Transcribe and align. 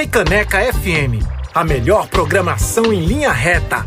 Freicaneca 0.00 0.60
FM, 0.72 1.22
a 1.54 1.62
melhor 1.62 2.08
programação 2.08 2.90
em 2.90 3.04
linha 3.04 3.30
reta. 3.30 3.84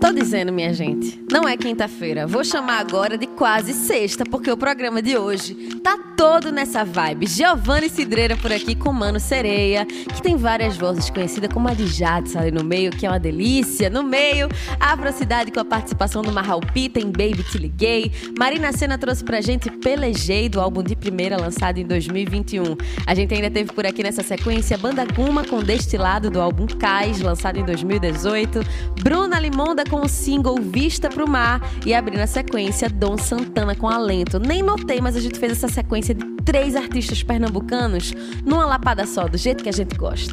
Tô 0.00 0.12
dizendo, 0.12 0.52
minha 0.52 0.72
gente, 0.72 1.20
não 1.30 1.46
é 1.46 1.56
quinta-feira. 1.56 2.26
Vou 2.26 2.42
chamar 2.42 2.78
agora 2.78 3.18
de 3.18 3.26
quase 3.26 3.72
sexta, 3.72 4.24
porque 4.24 4.50
o 4.50 4.56
programa 4.56 5.02
de 5.02 5.16
hoje 5.16 5.54
tá 5.82 5.98
todo 6.16 6.50
nessa 6.50 6.84
vibe. 6.84 7.26
Giovanni 7.26 7.88
Cidreira 7.88 8.36
por 8.36 8.50
aqui 8.50 8.74
com 8.74 8.92
Mano 8.92 9.20
Sereia, 9.20 9.84
que 9.86 10.22
tem 10.22 10.36
várias 10.36 10.76
vozes 10.76 11.10
conhecidas 11.10 11.52
como 11.52 11.68
a 11.68 11.74
de 11.74 11.86
Jadson 11.86 12.38
ali 12.38 12.50
no 12.50 12.64
meio, 12.64 12.90
que 12.90 13.06
é 13.06 13.10
uma 13.10 13.20
delícia. 13.20 13.90
No 13.90 14.02
meio, 14.02 14.48
Afrocidade 14.80 15.52
com 15.52 15.60
a 15.60 15.64
participação 15.64 16.22
do 16.22 16.32
Marral 16.32 16.60
Pita 16.72 16.98
em 16.98 17.06
Baby 17.06 17.44
Te 17.44 17.58
Liguei. 17.58 18.10
Marina 18.38 18.72
Senna 18.72 18.98
trouxe 18.98 19.22
pra 19.22 19.40
gente 19.40 19.70
Pelejei, 19.70 20.48
do 20.48 20.60
álbum 20.60 20.82
de 20.82 20.96
primeira 20.96 21.40
lançado 21.40 21.78
em 21.78 21.86
2021. 21.86 22.76
A 23.06 23.14
gente 23.14 23.34
ainda 23.34 23.50
teve 23.50 23.72
por 23.72 23.86
aqui 23.86 24.02
nessa 24.02 24.22
sequência 24.22 24.78
Banda 24.78 25.04
Guma 25.04 25.44
com 25.44 25.62
Destilado 25.62 26.30
do 26.30 26.40
álbum 26.40 26.66
Cais, 26.66 27.20
lançado 27.20 27.58
em 27.58 27.64
2018. 27.64 28.60
Bruna 29.02 29.38
Limonda 29.38 29.84
com 29.84 30.00
o 30.00 30.08
single 30.08 30.56
Vista 30.60 31.08
pro 31.18 31.28
Mar 31.28 31.60
e 31.84 31.92
abrindo 31.92 32.20
a 32.20 32.28
sequência 32.28 32.88
Dom 32.88 33.18
Santana 33.18 33.74
com 33.74 33.88
Alento. 33.88 34.38
Nem 34.38 34.62
notei, 34.62 35.00
mas 35.00 35.16
a 35.16 35.20
gente 35.20 35.36
fez 35.36 35.50
essa 35.50 35.66
sequência 35.66 36.14
de 36.14 36.24
três 36.44 36.76
artistas 36.76 37.24
pernambucanos 37.24 38.12
numa 38.46 38.64
lapada 38.64 39.04
só, 39.04 39.26
do 39.26 39.36
jeito 39.36 39.64
que 39.64 39.68
a 39.68 39.72
gente 39.72 39.96
gosta. 39.96 40.32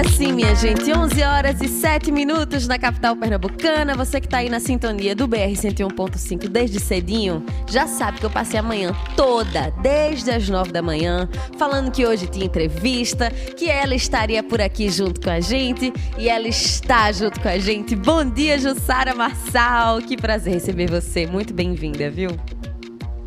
Agora 0.00 0.16
sim, 0.16 0.32
minha 0.32 0.54
gente, 0.54 0.90
11 0.90 1.22
horas 1.22 1.60
e 1.60 1.68
7 1.68 2.10
minutos 2.10 2.66
na 2.66 2.78
capital 2.78 3.14
pernambucana. 3.14 3.94
Você 3.94 4.18
que 4.18 4.26
tá 4.26 4.38
aí 4.38 4.48
na 4.48 4.58
sintonia 4.58 5.14
do 5.14 5.26
BR 5.26 5.52
101.5 5.52 6.48
desde 6.48 6.80
cedinho, 6.80 7.44
já 7.68 7.86
sabe 7.86 8.18
que 8.18 8.24
eu 8.24 8.30
passei 8.30 8.58
a 8.58 8.62
manhã 8.62 8.96
toda, 9.14 9.68
desde 9.82 10.30
as 10.30 10.48
9 10.48 10.72
da 10.72 10.80
manhã, 10.80 11.28
falando 11.58 11.90
que 11.90 12.06
hoje 12.06 12.26
tinha 12.28 12.46
entrevista, 12.46 13.30
que 13.30 13.68
ela 13.68 13.94
estaria 13.94 14.42
por 14.42 14.62
aqui 14.62 14.88
junto 14.88 15.20
com 15.20 15.28
a 15.28 15.40
gente 15.40 15.92
e 16.16 16.30
ela 16.30 16.48
está 16.48 17.12
junto 17.12 17.38
com 17.38 17.48
a 17.48 17.58
gente. 17.58 17.94
Bom 17.94 18.24
dia, 18.24 18.58
Jussara 18.58 19.14
Marçal. 19.14 20.00
Que 20.00 20.16
prazer 20.16 20.54
receber 20.54 20.88
você. 20.88 21.26
Muito 21.26 21.52
bem-vinda, 21.52 22.10
viu? 22.10 22.30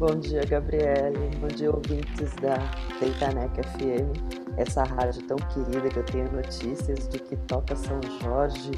Bom 0.06 0.20
dia, 0.20 0.44
Gabriele. 0.44 1.32
Bom 1.40 1.48
dia, 1.48 1.72
ouvintes 1.72 2.34
da 2.42 2.58
Feitaneca 3.00 3.64
FM 3.64 4.12
essa 4.58 4.84
rádio 4.84 5.24
tão 5.24 5.38
querida 5.38 5.88
que 5.88 5.98
eu 5.98 6.04
tenho 6.04 6.30
notícias 6.30 7.08
de 7.08 7.20
que 7.20 7.38
toca 7.48 7.74
São 7.74 8.02
Jorge, 8.22 8.72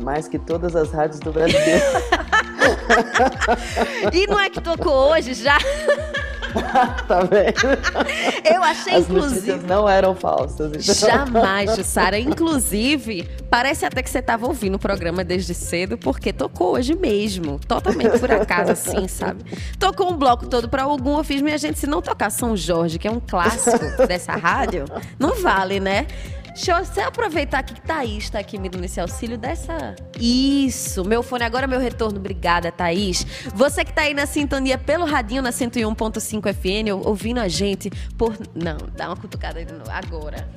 mais 0.00 0.28
que 0.28 0.38
todas 0.38 0.76
as 0.76 0.92
rádios 0.92 1.18
do 1.18 1.32
Brasil. 1.32 1.58
e 4.14 4.24
não 4.28 4.38
é 4.38 4.48
que 4.48 4.60
tocou 4.60 5.10
hoje 5.10 5.34
já? 5.34 5.58
tá 7.08 7.20
vendo? 7.22 8.44
Eu 8.44 8.62
achei, 8.62 8.94
As 8.94 9.02
inclusive. 9.08 9.66
não 9.66 9.88
eram 9.88 10.14
falsas. 10.14 10.72
Então. 10.72 11.08
Jamais, 11.08 11.74
Jussara. 11.76 12.18
Inclusive, 12.18 13.28
parece 13.50 13.84
até 13.84 14.02
que 14.02 14.10
você 14.10 14.18
estava 14.18 14.46
ouvindo 14.46 14.74
o 14.74 14.78
programa 14.78 15.24
desde 15.24 15.54
cedo, 15.54 15.96
porque 15.98 16.32
tocou 16.32 16.72
hoje 16.74 16.94
mesmo. 16.94 17.58
Totalmente 17.66 18.18
por 18.18 18.30
acaso, 18.30 18.72
assim, 18.72 19.08
sabe? 19.08 19.44
Tocou 19.78 20.12
um 20.12 20.16
bloco 20.16 20.46
todo 20.46 20.68
para 20.68 20.82
algum. 20.82 21.18
Eu 21.18 21.24
fiz, 21.24 21.40
minha 21.42 21.58
gente, 21.58 21.78
se 21.78 21.86
não 21.86 22.02
tocar 22.02 22.30
São 22.30 22.56
Jorge, 22.56 22.98
que 22.98 23.08
é 23.08 23.10
um 23.10 23.20
clássico 23.20 24.06
dessa 24.06 24.32
rádio, 24.32 24.84
não 25.18 25.40
vale, 25.40 25.80
né? 25.80 26.06
Deixa 26.54 26.72
eu 27.00 27.04
aproveitar 27.06 27.62
que 27.62 27.80
Thaís 27.80 28.24
está 28.24 28.38
aqui 28.38 28.58
me 28.58 28.68
dando 28.68 28.84
esse 28.84 29.00
auxílio 29.00 29.38
dessa. 29.38 29.96
Isso, 30.20 31.04
meu 31.04 31.22
fone 31.22 31.44
agora, 31.44 31.66
meu 31.66 31.80
retorno. 31.80 32.18
Obrigada, 32.18 32.70
Thaís. 32.70 33.26
Você 33.54 33.84
que 33.84 33.90
está 33.90 34.02
aí 34.02 34.14
na 34.14 34.26
sintonia 34.26 34.76
pelo 34.76 35.04
radinho 35.04 35.42
na 35.42 35.50
101.5 35.50 36.52
FN, 36.52 36.92
ouvindo 37.04 37.40
a 37.40 37.48
gente 37.48 37.90
por. 38.18 38.36
Não, 38.54 38.76
dá 38.94 39.08
uma 39.08 39.16
cutucada 39.16 39.58
aí. 39.58 39.66
Agora. 39.90 40.48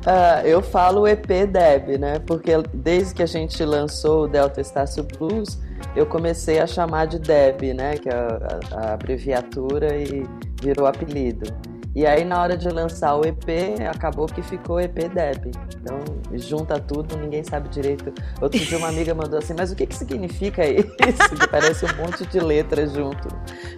Uh, 0.06 0.44
eu 0.46 0.62
falo 0.62 1.08
EP 1.08 1.26
Deb, 1.26 1.98
né? 1.98 2.20
Porque 2.20 2.52
desde 2.74 3.16
que 3.16 3.24
a 3.24 3.26
gente 3.26 3.64
lançou 3.64 4.26
o 4.26 4.28
Delta 4.28 4.62
Estácio 4.62 5.04
Blues, 5.04 5.58
eu 5.96 6.06
comecei 6.06 6.60
a 6.60 6.68
chamar 6.68 7.08
de 7.08 7.18
Deb, 7.18 7.74
né? 7.74 7.98
Que 7.98 8.10
é 8.10 8.14
a, 8.14 8.60
a, 8.78 8.94
abreviatura 8.94 9.96
e 9.96 10.28
virou 10.62 10.86
apelido. 10.86 11.52
E 11.96 12.06
aí 12.06 12.24
na 12.24 12.42
hora 12.42 12.56
de 12.56 12.70
lançar 12.70 13.16
o 13.16 13.26
EP, 13.26 13.80
acabou 13.90 14.28
que 14.28 14.42
ficou 14.42 14.80
EP 14.80 15.10
Deb. 15.14 15.52
Então 15.76 16.00
junta 16.34 16.80
tudo, 16.80 17.18
ninguém 17.18 17.44
sabe 17.44 17.70
direito. 17.70 18.14
Outro 18.42 18.60
dia 18.60 18.78
uma 18.78 18.90
amiga 18.90 19.14
mandou 19.14 19.40
assim, 19.40 19.54
mas 19.58 19.72
o 19.72 19.76
que, 19.76 19.86
que 19.86 19.96
significa 19.96 20.68
isso? 20.68 20.90
Que 21.40 21.48
parece 21.48 21.86
um 21.86 21.96
monte 21.98 22.26
de 22.26 22.40
letras 22.40 22.94
junto. 22.94 23.28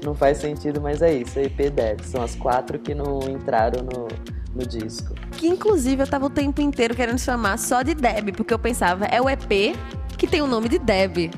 Não 0.03 0.13
faz 0.13 0.37
sentido, 0.37 0.81
mas 0.81 1.01
é 1.01 1.13
isso, 1.13 1.39
EP 1.39 1.69
Deb. 1.71 2.01
São 2.01 2.21
as 2.21 2.35
quatro 2.35 2.79
que 2.79 2.93
não 2.93 3.19
entraram 3.29 3.83
no, 3.83 4.07
no 4.53 4.65
disco. 4.65 5.13
Que 5.37 5.47
inclusive 5.47 6.03
eu 6.03 6.07
tava 6.07 6.25
o 6.25 6.29
tempo 6.29 6.61
inteiro 6.61 6.95
querendo 6.95 7.19
chamar 7.19 7.57
só 7.57 7.81
de 7.81 7.93
Deb, 7.93 8.35
porque 8.35 8.53
eu 8.53 8.59
pensava, 8.59 9.05
é 9.05 9.21
o 9.21 9.29
EP 9.29 9.75
que 10.17 10.27
tem 10.27 10.41
o 10.41 10.47
nome 10.47 10.69
de 10.69 10.77
Deb 10.77 11.31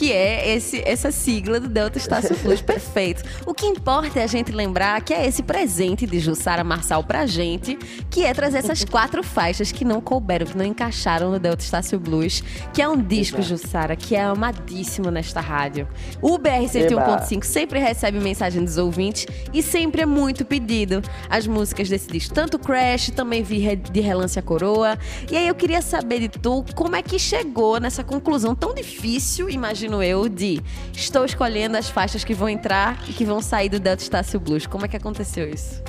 que 0.00 0.14
é 0.14 0.54
esse, 0.54 0.82
essa 0.86 1.12
sigla 1.12 1.60
do 1.60 1.68
Delta 1.68 1.98
Estácio 1.98 2.34
Plus. 2.36 2.62
Perfeito. 2.64 3.22
O 3.44 3.52
que 3.52 3.66
importa 3.66 4.18
é 4.18 4.22
a 4.22 4.26
gente 4.26 4.50
lembrar 4.50 4.98
que 5.02 5.12
é 5.12 5.26
esse 5.26 5.42
presente 5.42 6.06
de 6.06 6.18
Jussara 6.18 6.64
Marçal 6.64 7.04
pra 7.04 7.26
gente, 7.26 7.76
que 8.08 8.24
é 8.24 8.32
trazer 8.32 8.60
essas 8.60 8.82
quatro 8.88 9.22
faixas 9.22 9.70
que 9.70 9.84
não 9.84 10.00
couberam, 10.00 10.46
que 10.46 10.56
não 10.56 10.64
encaixaram 10.64 11.30
no 11.30 11.38
Delta 11.38 11.62
Estácio 11.62 12.00
Blues, 12.00 12.42
que 12.72 12.80
é 12.80 12.88
um 12.88 12.96
disco, 12.96 13.40
Exato. 13.42 13.60
Jussara, 13.60 13.94
que 13.94 14.16
é 14.16 14.22
amadíssimo 14.22 15.10
nesta 15.10 15.38
rádio. 15.38 15.86
O 16.22 16.38
BR 16.38 16.64
101.5 16.64 17.44
sempre 17.44 17.78
recebe 17.78 18.18
mensagem 18.20 18.64
dos 18.64 18.78
ouvintes 18.78 19.26
e 19.52 19.62
sempre 19.62 20.00
é 20.00 20.06
muito 20.06 20.46
pedido 20.46 21.02
as 21.28 21.46
músicas 21.46 21.90
desse 21.90 22.10
disco. 22.10 22.32
Tanto 22.32 22.58
Crash, 22.58 23.10
também 23.10 23.42
vi 23.42 23.76
de 23.76 24.00
Relance 24.00 24.38
a 24.38 24.42
Coroa. 24.42 24.98
E 25.30 25.36
aí 25.36 25.46
eu 25.46 25.54
queria 25.54 25.82
saber 25.82 26.20
de 26.20 26.30
tu 26.30 26.64
como 26.74 26.96
é 26.96 27.02
que 27.02 27.18
chegou 27.18 27.78
nessa 27.78 28.02
conclusão 28.02 28.54
tão 28.54 28.74
difícil, 28.74 29.50
imagina 29.50 29.89
imagino 29.90 30.02
eu, 30.02 30.28
de 30.28 30.62
estou 30.92 31.24
escolhendo 31.24 31.76
as 31.76 31.88
faixas 31.88 32.22
que 32.22 32.32
vão 32.32 32.48
entrar 32.48 33.02
e 33.08 33.12
que 33.12 33.24
vão 33.24 33.42
sair 33.42 33.68
do 33.68 33.80
Delta 33.80 34.02
Estácio 34.02 34.38
Blues. 34.38 34.66
Como 34.66 34.84
é 34.84 34.88
que 34.88 34.96
aconteceu 34.96 35.48
isso? 35.48 35.82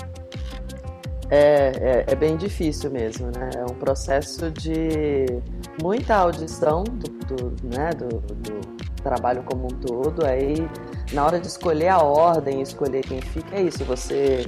É, 1.29 1.71
é, 1.79 2.05
é, 2.07 2.15
bem 2.15 2.35
difícil 2.35 2.91
mesmo, 2.91 3.27
né? 3.27 3.51
É 3.55 3.63
um 3.63 3.75
processo 3.75 4.51
de 4.51 5.25
muita 5.81 6.15
audição 6.15 6.83
do, 6.83 7.09
do, 7.09 7.67
né, 7.73 7.91
do, 7.91 8.19
do 8.19 8.59
trabalho 9.01 9.41
como 9.43 9.65
um 9.65 9.69
todo. 9.69 10.25
Aí, 10.25 10.67
na 11.13 11.25
hora 11.25 11.39
de 11.39 11.47
escolher 11.47 11.87
a 11.87 11.99
ordem, 11.99 12.61
escolher 12.61 13.01
quem 13.01 13.21
fica, 13.21 13.55
é 13.55 13.61
isso. 13.61 13.85
Você 13.85 14.45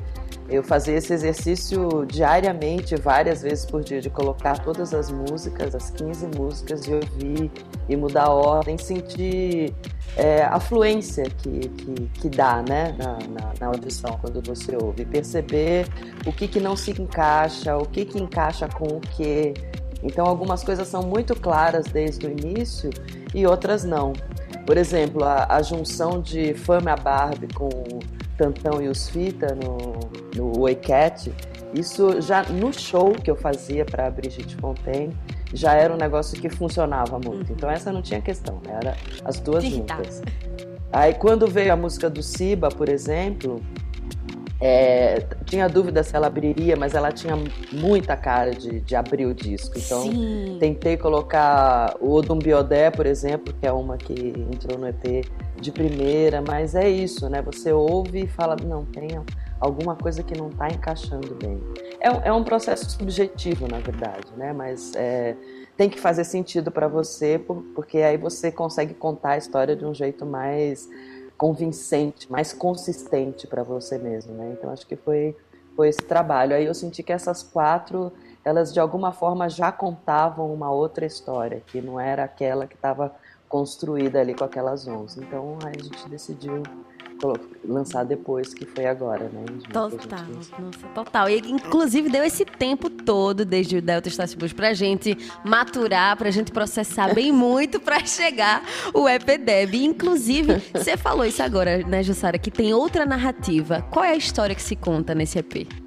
eu 0.50 0.64
fazia 0.64 0.96
esse 0.96 1.14
exercício 1.14 2.06
diariamente, 2.06 2.96
várias 2.96 3.42
vezes 3.42 3.66
por 3.66 3.84
dia, 3.84 4.02
de 4.02 4.10
colocar 4.10 4.60
todas 4.60 4.94
as 4.94 5.12
músicas, 5.12 5.74
as 5.74 5.90
15 5.90 6.28
músicas, 6.38 6.86
e 6.86 6.94
ouvir 6.94 7.52
e 7.88 7.96
mudar 7.96 8.26
a 8.26 8.34
ordem, 8.34 8.78
sentir 8.78 9.74
é, 10.16 10.44
a 10.44 10.60
fluência 10.60 11.24
que, 11.24 11.70
que, 11.70 11.94
que 12.20 12.30
dá 12.30 12.62
né, 12.62 12.96
na, 12.98 13.18
na, 13.28 13.54
na, 13.60 13.68
audição 13.68 14.18
quando 14.22 14.42
você 14.46 14.76
ouve, 14.76 15.06
perceber 15.06 15.88
o 16.26 16.32
que, 16.32 16.48
que 16.48 16.60
não 16.60 16.76
se 16.76 16.92
encaixa, 16.92 17.78
o 17.78 17.86
que, 17.86 18.06
que 18.06 18.22
encaixa 18.22 18.68
com 18.68 18.98
o 18.98 19.00
que. 19.00 19.54
Então, 20.04 20.26
algumas 20.26 20.64
coisas 20.64 20.88
são 20.88 21.02
muito 21.02 21.34
claras 21.34 21.86
desde 21.86 22.28
o 22.28 22.30
início 22.30 22.90
e 23.34 23.48
outras 23.48 23.84
não. 23.84 24.14
Por 24.66 24.78
exemplo, 24.78 25.24
a, 25.24 25.48
a 25.50 25.62
junção 25.62 26.22
de 26.22 26.54
Fama 26.54 26.96
Barbie 26.96 27.48
com 27.54 27.70
Tantão 28.38 28.82
e 28.82 28.88
os 28.88 29.10
Fita 29.10 29.56
no, 29.56 30.00
no 30.36 30.60
Oi 30.62 30.76
Cat, 30.76 31.34
isso 31.74 32.22
já 32.22 32.44
no 32.44 32.72
show 32.72 33.14
que 33.14 33.30
eu 33.30 33.36
fazia 33.36 33.86
para 33.86 34.10
Brigitte 34.10 34.56
Fontaine, 34.56 35.16
já 35.54 35.74
era 35.74 35.94
um 35.94 35.98
negócio 35.98 36.40
que 36.40 36.50
funcionava 36.50 37.20
muito. 37.20 37.52
Então 37.52 37.70
essa 37.70 37.92
não 37.92 38.02
tinha 38.02 38.22
questão, 38.22 38.62
era 38.68 38.96
as 39.24 39.40
duas 39.40 39.64
juntas. 39.64 40.22
Aí 40.92 41.14
quando 41.14 41.48
veio 41.48 41.74
a 41.74 41.76
música 41.76 42.10
do 42.10 42.22
Siba, 42.22 42.70
por 42.70 42.90
exemplo, 42.90 43.62
é, 44.66 45.26
tinha 45.44 45.68
dúvida 45.68 46.04
se 46.04 46.16
ela 46.16 46.28
abriria, 46.28 46.78
mas 46.78 46.94
ela 46.94 47.12
tinha 47.12 47.38
muita 47.72 48.16
cara 48.16 48.52
de, 48.52 48.80
de 48.80 48.96
abrir 48.96 49.26
o 49.26 49.34
disco. 49.34 49.78
Então, 49.78 50.04
Sim. 50.04 50.56
tentei 50.58 50.96
colocar 50.96 51.96
o 52.00 52.14
Odum 52.14 52.40
Biodé, 52.40 52.90
por 52.90 53.06
exemplo, 53.06 53.54
que 53.60 53.68
é 53.68 53.72
uma 53.74 53.98
que 53.98 54.14
entrou 54.14 54.80
no 54.80 54.88
EP 54.88 55.26
de 55.64 55.72
primeira, 55.72 56.42
mas 56.42 56.76
é 56.76 56.90
isso, 56.90 57.30
né? 57.30 57.42
Você 57.42 57.72
ouve 57.72 58.26
e 58.26 58.28
fala, 58.28 58.56
não, 58.62 58.86
tem 58.86 59.08
alguma 59.60 59.96
coisa 59.96 60.22
que 60.22 60.38
não 60.38 60.50
está 60.50 60.68
encaixando 60.68 61.34
bem. 61.36 61.64
É, 62.00 62.28
é, 62.28 62.34
um 62.34 62.44
processo 62.44 62.90
subjetivo, 62.92 63.68
na 63.68 63.80
verdade, 63.80 64.28
né? 64.36 64.52
Mas 64.52 64.94
é, 64.96 65.36
tem 65.78 65.90
que 65.90 66.00
fazer 66.00 66.26
sentido 66.26 66.70
para 66.70 66.88
você, 66.88 67.40
porque 67.74 68.00
aí 68.00 68.18
você 68.18 68.52
consegue 68.52 68.94
contar 68.94 69.32
a 69.32 69.38
história 69.38 69.76
de 69.76 69.86
um 69.86 69.94
jeito 69.94 70.26
mais 70.26 70.90
convincente, 71.38 72.30
mais 72.30 72.52
consistente 72.52 73.48
para 73.48 73.64
você 73.64 73.98
mesmo, 73.98 74.34
né? 74.34 74.56
Então 74.58 74.70
acho 74.70 74.86
que 74.86 74.98
foi 74.98 75.36
foi 75.76 75.90
esse 75.90 76.02
trabalho. 76.02 76.56
Aí 76.56 76.66
eu 76.66 76.74
senti 76.74 77.02
que 77.02 77.12
essas 77.12 77.42
quatro, 77.42 78.12
elas 78.46 78.72
de 78.72 78.80
alguma 78.80 79.12
forma 79.12 79.50
já 79.50 79.72
contavam 79.72 80.54
uma 80.54 80.70
outra 80.70 81.04
história, 81.04 81.64
que 81.66 81.82
não 81.82 82.00
era 82.00 82.24
aquela 82.24 82.68
que 82.68 82.76
estava 82.76 83.12
construída 83.54 84.20
ali 84.20 84.34
com 84.34 84.44
aquelas 84.44 84.88
onze. 84.88 85.20
Então 85.20 85.60
aí 85.64 85.76
a 85.80 85.84
gente 85.84 86.10
decidiu 86.10 86.64
lançar 87.64 88.04
depois, 88.04 88.52
que 88.52 88.66
foi 88.66 88.88
agora, 88.88 89.30
né? 89.30 89.46
Total, 89.72 90.26
nossa, 90.60 90.88
total. 90.96 91.30
E 91.30 91.38
inclusive 91.38 92.10
deu 92.10 92.24
esse 92.24 92.44
tempo 92.44 92.90
todo, 92.90 93.46
desde 93.46 93.78
o 93.78 93.82
Delta 93.82 94.10
Estácio 94.10 94.38
Bus, 94.40 94.52
pra 94.52 94.74
gente 94.74 95.16
maturar, 95.46 96.18
pra 96.18 96.32
gente 96.32 96.52
processar 96.52 97.14
bem 97.14 97.32
muito 97.32 97.80
pra 97.80 98.04
chegar 98.04 98.64
o 98.92 99.08
EPDEB. 99.08 99.86
Inclusive, 99.86 100.56
você 100.74 100.98
falou 100.98 101.24
isso 101.24 101.44
agora, 101.44 101.78
né, 101.86 102.02
Jussara, 102.02 102.40
que 102.40 102.50
tem 102.50 102.74
outra 102.74 103.06
narrativa. 103.06 103.86
Qual 103.92 104.04
é 104.04 104.10
a 104.10 104.18
história 104.18 104.56
que 104.56 104.64
se 104.64 104.76
conta 104.76 105.14
nesse 105.14 105.38
EP? 105.38 105.83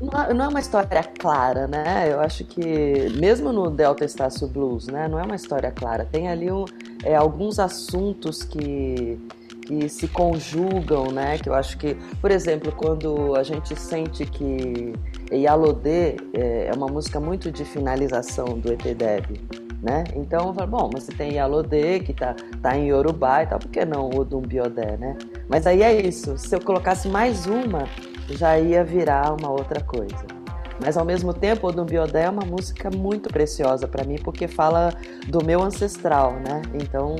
Não 0.00 0.44
é 0.44 0.48
uma 0.48 0.60
história 0.60 1.02
clara, 1.02 1.66
né? 1.66 2.12
Eu 2.12 2.20
acho 2.20 2.44
que, 2.44 3.10
mesmo 3.18 3.52
no 3.52 3.70
Delta 3.70 4.04
Estácio 4.04 4.46
Blues, 4.46 4.86
né? 4.88 5.08
Não 5.08 5.18
é 5.18 5.22
uma 5.22 5.36
história 5.36 5.70
clara. 5.70 6.04
Tem 6.04 6.28
ali 6.28 6.50
um, 6.50 6.64
é, 7.02 7.14
alguns 7.14 7.58
assuntos 7.58 8.42
que 8.42 9.18
que 9.66 9.88
se 9.88 10.06
conjugam, 10.06 11.10
né? 11.10 11.38
Que 11.38 11.48
eu 11.48 11.54
acho 11.54 11.76
que, 11.76 11.96
por 12.20 12.30
exemplo, 12.30 12.72
quando 12.72 13.34
a 13.34 13.42
gente 13.42 13.74
sente 13.74 14.24
que 14.24 14.92
Yalodê 15.32 16.16
é, 16.32 16.68
é 16.68 16.72
uma 16.74 16.86
música 16.86 17.18
muito 17.18 17.50
de 17.50 17.64
finalização 17.64 18.58
do 18.58 18.72
EPDEB, 18.72 19.40
né? 19.82 20.04
Então, 20.14 20.48
eu 20.48 20.54
falo, 20.54 20.70
bom, 20.70 20.90
mas 20.92 21.04
você 21.04 21.12
tem 21.12 21.34
Yalodê, 21.34 21.98
que 22.00 22.14
tá, 22.14 22.34
tá 22.62 22.76
em 22.76 22.88
Yorubá 22.88 23.42
e 23.42 23.46
tal, 23.46 23.58
por 23.58 23.68
que 23.68 23.84
não 23.84 24.08
o 24.08 24.40
Biodé, 24.40 24.96
né? 24.96 25.18
Mas 25.48 25.66
aí 25.66 25.82
é 25.82 26.00
isso, 26.00 26.38
se 26.38 26.54
eu 26.54 26.60
colocasse 26.60 27.08
mais 27.08 27.46
uma, 27.46 27.88
já 28.30 28.58
ia 28.58 28.84
virar 28.84 29.32
uma 29.32 29.50
outra 29.50 29.80
coisa. 29.80 30.36
Mas 30.80 30.96
ao 30.96 31.04
mesmo 31.04 31.32
tempo, 31.32 31.68
o 31.68 31.84
Biodé 31.84 32.24
é 32.24 32.30
uma 32.30 32.44
música 32.44 32.90
muito 32.90 33.30
preciosa 33.30 33.88
para 33.88 34.04
mim, 34.04 34.16
porque 34.22 34.46
fala 34.46 34.92
do 35.26 35.44
meu 35.44 35.62
ancestral, 35.62 36.32
né? 36.32 36.62
Então, 36.74 37.16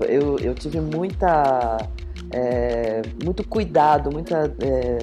eu, 0.00 0.38
eu 0.38 0.54
tive 0.54 0.80
muita, 0.80 1.78
é, 2.30 3.02
muito 3.24 3.46
cuidado, 3.48 4.10
muita 4.12 4.54
é, 4.60 4.98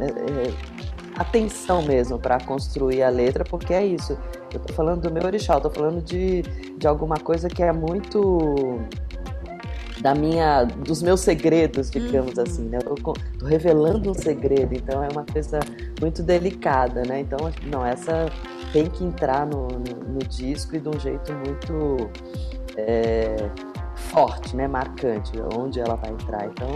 é, 0.00 0.06
é 0.06 0.74
atenção 1.16 1.82
mesmo 1.82 2.18
para 2.18 2.38
construir 2.40 3.02
a 3.02 3.08
letra, 3.08 3.44
porque 3.44 3.72
é 3.72 3.84
isso. 3.84 4.16
Eu 4.52 4.60
tô 4.60 4.72
falando 4.72 5.02
do 5.02 5.12
meu 5.12 5.24
orixá, 5.24 5.54
eu 5.54 5.60
tô 5.60 5.70
falando 5.70 6.02
de, 6.02 6.42
de 6.76 6.86
alguma 6.86 7.16
coisa 7.16 7.48
que 7.48 7.62
é 7.62 7.72
muito 7.72 8.80
da 10.00 10.14
minha, 10.14 10.64
dos 10.64 11.02
meus 11.02 11.20
segredos, 11.20 11.90
digamos 11.90 12.36
uhum. 12.36 12.42
assim, 12.42 12.64
né? 12.64 12.78
Eu 12.84 12.94
tô, 12.96 13.12
tô, 13.38 13.46
revelando 13.46 14.10
um 14.10 14.14
segredo, 14.14 14.74
então 14.74 15.02
é 15.02 15.08
uma 15.08 15.24
coisa 15.24 15.60
muito 16.00 16.22
delicada, 16.22 17.02
né? 17.02 17.20
Então, 17.20 17.38
não, 17.66 17.84
essa 17.84 18.26
tem 18.72 18.86
que 18.86 19.04
entrar 19.04 19.46
no, 19.46 19.68
no, 19.68 20.14
no 20.14 20.18
disco 20.18 20.74
e 20.76 20.80
de 20.80 20.88
um 20.88 20.98
jeito 20.98 21.32
muito 21.32 22.10
é, 22.76 23.36
forte, 23.94 24.56
né, 24.56 24.66
marcante, 24.66 25.32
onde 25.56 25.80
ela 25.80 25.94
vai 25.94 26.10
entrar. 26.10 26.46
Então, 26.46 26.68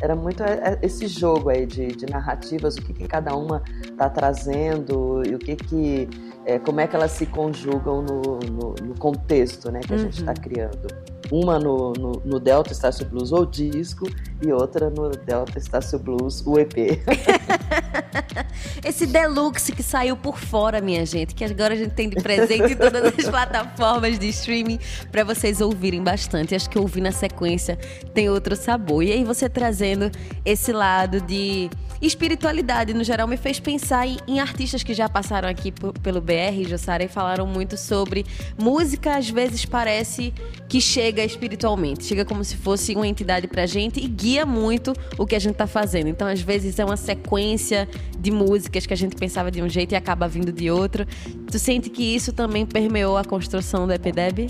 era 0.00 0.14
muito 0.14 0.42
é, 0.42 0.52
é, 0.52 0.78
esse 0.82 1.06
jogo 1.06 1.50
aí 1.50 1.66
de, 1.66 1.88
de 1.88 2.06
narrativas, 2.06 2.76
o 2.76 2.82
que, 2.82 2.92
que, 2.92 3.06
cada 3.06 3.34
uma 3.36 3.62
está 3.82 4.08
trazendo 4.08 5.22
e 5.26 5.34
o 5.34 5.38
que 5.38 5.56
que, 5.56 6.08
é, 6.44 6.58
como 6.58 6.80
é 6.80 6.86
que 6.86 6.96
elas 6.96 7.12
se 7.12 7.26
conjugam 7.26 8.02
no, 8.02 8.38
no, 8.38 8.74
no 8.82 8.94
contexto, 8.98 9.70
né, 9.70 9.80
que 9.80 9.86
a 9.86 9.88
tá 9.88 9.94
uhum. 9.94 9.98
gente 10.10 10.20
está 10.20 10.34
criando. 10.34 11.11
Uma 11.32 11.58
no, 11.58 11.94
no, 11.94 12.12
no, 12.26 12.38
Delta 12.38 12.72
Estácio 12.72 13.06
Blues, 13.06 13.32
o 13.32 13.46
disco, 13.46 14.06
e 14.42 14.52
outra 14.52 14.90
no 14.90 15.08
Delta 15.08 15.58
Estácio 15.58 15.98
Blues, 15.98 16.46
o 16.46 16.58
EP. 16.58 16.74
Esse 18.84 19.06
deluxe 19.06 19.72
que 19.72 19.82
saiu 19.82 20.16
por 20.16 20.38
fora, 20.38 20.80
minha 20.80 21.04
gente, 21.04 21.34
que 21.34 21.44
agora 21.44 21.74
a 21.74 21.76
gente 21.76 21.94
tem 21.94 22.08
de 22.08 22.16
presente 22.16 22.72
em 22.72 22.76
todas 22.76 23.04
as 23.04 23.28
plataformas 23.28 24.18
de 24.18 24.28
streaming 24.28 24.78
para 25.10 25.24
vocês 25.24 25.60
ouvirem 25.60 26.02
bastante. 26.02 26.54
Acho 26.54 26.68
que 26.68 26.78
ouvir 26.78 27.00
na 27.00 27.12
sequência 27.12 27.78
tem 28.14 28.28
outro 28.28 28.56
sabor. 28.56 29.02
E 29.02 29.12
aí 29.12 29.24
você 29.24 29.48
trazendo 29.48 30.10
esse 30.44 30.72
lado 30.72 31.20
de 31.20 31.70
espiritualidade 32.00 32.92
no 32.92 33.04
geral 33.04 33.28
me 33.28 33.36
fez 33.36 33.60
pensar 33.60 34.06
em, 34.06 34.16
em 34.26 34.40
artistas 34.40 34.82
que 34.82 34.92
já 34.92 35.08
passaram 35.08 35.48
aqui 35.48 35.72
pelo 36.02 36.20
BR, 36.20 36.68
Jossara, 36.68 37.04
e 37.04 37.08
falaram 37.08 37.46
muito 37.46 37.76
sobre 37.76 38.26
música 38.58 39.16
às 39.16 39.30
vezes 39.30 39.64
parece 39.64 40.34
que 40.68 40.80
chega 40.80 41.24
espiritualmente, 41.24 42.04
chega 42.04 42.24
como 42.24 42.42
se 42.44 42.56
fosse 42.56 42.94
uma 42.94 43.06
entidade 43.06 43.46
pra 43.46 43.66
gente 43.66 44.00
e 44.00 44.08
guia 44.08 44.44
muito 44.44 44.92
o 45.16 45.26
que 45.26 45.36
a 45.36 45.38
gente 45.38 45.54
tá 45.54 45.66
fazendo. 45.66 46.08
Então, 46.08 46.26
às 46.26 46.40
vezes 46.40 46.78
é 46.78 46.84
uma 46.84 46.96
sequência 46.96 47.88
de 48.18 48.30
músicas 48.30 48.86
que 48.86 48.92
a 48.92 48.96
gente 48.96 49.16
pensava 49.16 49.50
de 49.50 49.62
um 49.62 49.68
jeito 49.68 49.92
e 49.92 49.96
acaba 49.96 50.28
vindo 50.28 50.52
de 50.52 50.70
outro. 50.70 51.06
Tu 51.50 51.58
sente 51.58 51.90
que 51.90 52.02
isso 52.02 52.32
também 52.32 52.64
permeou 52.64 53.16
a 53.16 53.24
construção 53.24 53.86
do 53.86 53.92
EPDEB? 53.92 54.48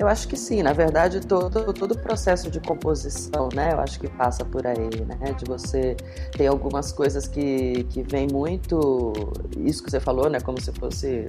Eu 0.00 0.08
acho 0.08 0.26
que 0.28 0.36
sim, 0.36 0.62
na 0.62 0.72
verdade 0.72 1.20
todo 1.20 1.74
todo 1.74 1.92
o 1.92 1.98
processo 1.98 2.50
de 2.50 2.58
composição, 2.58 3.50
né? 3.54 3.74
Eu 3.74 3.80
acho 3.80 4.00
que 4.00 4.08
passa 4.08 4.46
por 4.46 4.66
aí, 4.66 4.88
né? 5.06 5.32
De 5.38 5.44
você 5.44 5.94
tem 6.32 6.46
algumas 6.46 6.90
coisas 6.90 7.28
que 7.28 7.84
que 7.90 8.02
vem 8.02 8.26
muito 8.26 9.12
isso 9.58 9.84
que 9.84 9.90
você 9.90 10.00
falou, 10.00 10.30
né? 10.30 10.40
Como 10.40 10.58
se 10.58 10.72
fosse 10.72 11.26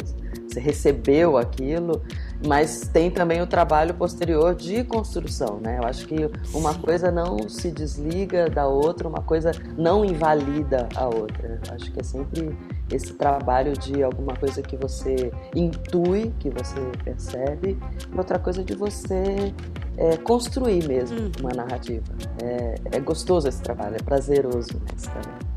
você 0.52 0.60
recebeu 0.60 1.38
aquilo, 1.38 2.02
mas 2.46 2.90
tem 2.92 3.10
também 3.10 3.42
o 3.42 3.48
trabalho 3.48 3.94
posterior 3.94 4.54
de 4.54 4.84
construção, 4.84 5.60
né? 5.62 5.80
Eu 5.82 5.88
acho 5.88 6.06
que 6.06 6.30
uma 6.54 6.74
coisa 6.74 7.12
não 7.12 7.48
se 7.48 7.72
desliga 7.72 8.50
da 8.50 8.68
outra, 8.68 9.08
uma 9.08 9.22
coisa 9.22 9.52
não 9.78 10.04
invalida 10.04 10.90
a 10.96 11.06
outra. 11.06 11.60
Eu 11.66 11.76
acho 11.76 11.92
que 11.92 12.00
é 12.00 12.04
sempre 12.04 12.58
esse 12.92 13.14
trabalho 13.14 13.74
de 13.74 14.04
alguma 14.04 14.36
coisa 14.36 14.62
que 14.62 14.76
você 14.76 15.32
intui, 15.56 16.34
que 16.40 16.50
você 16.50 16.80
percebe, 17.04 17.78
e 18.14 18.18
outra 18.18 18.38
coisa 18.38 18.64
de 18.64 18.76
você 18.76 19.54
é, 19.98 20.18
construir 20.18 20.88
mesmo 20.88 21.20
hum. 21.20 21.32
uma 21.40 21.52
narrativa. 21.52 22.04
É, 22.44 22.76
é, 22.92 23.00
gostoso 23.00 23.48
esse 23.48 23.62
trabalho, 23.62 23.96
é 23.96 24.04
prazeroso 24.04 24.82
esse 24.96 25.10
trabalho. 25.10 25.51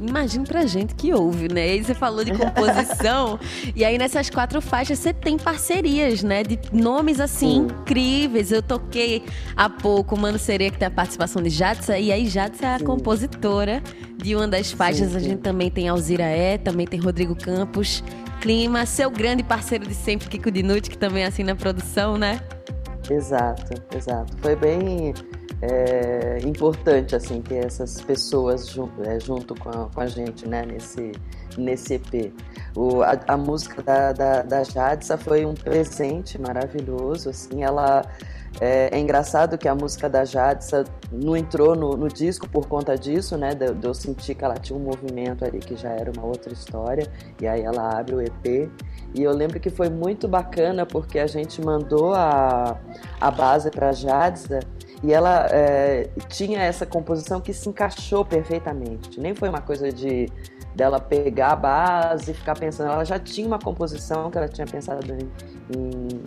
Imagina 0.00 0.44
pra 0.44 0.64
gente 0.64 0.94
que 0.94 1.12
ouve, 1.12 1.52
né? 1.52 1.76
E 1.76 1.84
você 1.84 1.94
falou 1.94 2.24
de 2.24 2.32
composição, 2.32 3.38
e 3.76 3.84
aí 3.84 3.98
nessas 3.98 4.30
quatro 4.30 4.60
faixas 4.62 4.98
você 4.98 5.12
tem 5.12 5.36
parcerias, 5.36 6.22
né? 6.22 6.42
De 6.42 6.58
nomes 6.72 7.20
assim 7.20 7.40
Sim. 7.40 7.66
incríveis. 7.66 8.50
Eu 8.50 8.62
toquei 8.62 9.22
há 9.54 9.68
pouco 9.68 10.18
Mano 10.18 10.38
Sereia, 10.38 10.70
que 10.70 10.78
tem 10.78 10.88
a 10.88 10.90
participação 10.90 11.42
de 11.42 11.50
Jadsa, 11.50 11.98
e 11.98 12.10
aí 12.10 12.26
Jadsa 12.26 12.64
é 12.66 12.74
a 12.74 12.78
Sim. 12.78 12.84
compositora 12.84 13.82
de 14.16 14.34
uma 14.34 14.48
das 14.48 14.72
faixas. 14.72 15.10
Sim, 15.10 15.16
a 15.16 15.20
gente 15.20 15.40
também 15.40 15.70
tem 15.70 15.88
Alzira 15.88 16.24
É, 16.24 16.56
também 16.56 16.86
tem 16.86 16.98
Rodrigo 16.98 17.34
Campos, 17.34 18.02
Clima, 18.40 18.86
seu 18.86 19.10
grande 19.10 19.42
parceiro 19.42 19.86
de 19.86 19.94
sempre, 19.94 20.28
Kiko 20.28 20.50
Dinucci, 20.50 20.88
que 20.88 20.96
também 20.96 21.24
assina 21.24 21.52
a 21.52 21.56
produção, 21.56 22.16
né? 22.16 22.40
Exato, 23.10 23.74
exato. 23.94 24.34
Foi 24.38 24.56
bem 24.56 25.12
é, 25.62 26.38
importante 26.44 27.14
assim 27.14 27.42
ter 27.42 27.66
essas 27.66 28.00
pessoas 28.00 28.68
junto, 28.68 29.02
é, 29.02 29.20
junto 29.20 29.54
com, 29.54 29.68
a, 29.68 29.88
com 29.92 30.00
a 30.00 30.06
gente 30.06 30.48
né, 30.48 30.64
nesse, 30.64 31.12
nesse 31.56 31.94
EP. 31.94 32.32
O, 32.74 33.02
a, 33.02 33.18
a 33.28 33.36
música 33.36 33.82
da, 33.82 34.12
da, 34.12 34.42
da 34.42 34.64
Jadsa 34.64 35.18
foi 35.18 35.44
um 35.44 35.54
presente 35.54 36.40
maravilhoso. 36.40 37.28
Assim, 37.28 37.62
ela 37.62 38.02
é, 38.58 38.88
é, 38.92 38.98
engraçado 38.98 39.58
que 39.58 39.68
a 39.68 39.74
música 39.74 40.08
da 40.08 40.24
Jadsa 40.24 40.84
não 41.12 41.36
entrou 41.36 41.76
no, 41.76 41.96
no 41.96 42.08
disco 42.08 42.48
por 42.48 42.66
conta 42.66 42.96
disso, 42.96 43.36
né? 43.36 43.54
De, 43.54 43.72
de, 43.74 43.86
eu 43.86 43.92
sentir 43.92 44.34
que 44.34 44.44
ela 44.44 44.54
tinha 44.54 44.78
um 44.78 44.82
movimento 44.82 45.44
ali 45.44 45.58
que 45.58 45.76
já 45.76 45.90
era 45.90 46.10
uma 46.10 46.24
outra 46.24 46.52
história, 46.52 47.06
e 47.40 47.46
aí 47.46 47.62
ela 47.62 47.98
abre 47.98 48.14
o 48.14 48.20
EP. 48.20 48.70
E 49.14 49.22
eu 49.22 49.32
lembro 49.32 49.60
que 49.60 49.68
foi 49.68 49.90
muito 49.90 50.26
bacana 50.26 50.86
porque 50.86 51.18
a 51.18 51.26
gente 51.26 51.60
mandou 51.60 52.14
a, 52.14 52.78
a 53.20 53.30
base 53.30 53.70
para 53.70 53.92
Jadsa 53.92 54.60
e 55.02 55.12
ela 55.12 55.46
é, 55.50 56.10
tinha 56.28 56.60
essa 56.60 56.84
composição 56.84 57.40
que 57.40 57.52
se 57.52 57.68
encaixou 57.68 58.24
perfeitamente. 58.24 59.18
Nem 59.18 59.34
foi 59.34 59.48
uma 59.48 59.60
coisa 59.60 59.90
de 59.90 60.28
dela 60.74 61.00
pegar 61.00 61.52
a 61.52 61.56
base 61.56 62.30
e 62.30 62.34
ficar 62.34 62.58
pensando. 62.58 62.92
Ela 62.92 63.04
já 63.04 63.18
tinha 63.18 63.46
uma 63.46 63.58
composição 63.58 64.30
que 64.30 64.38
ela 64.38 64.48
tinha 64.48 64.66
pensado 64.66 65.12
em, 65.12 65.30
em 65.76 66.22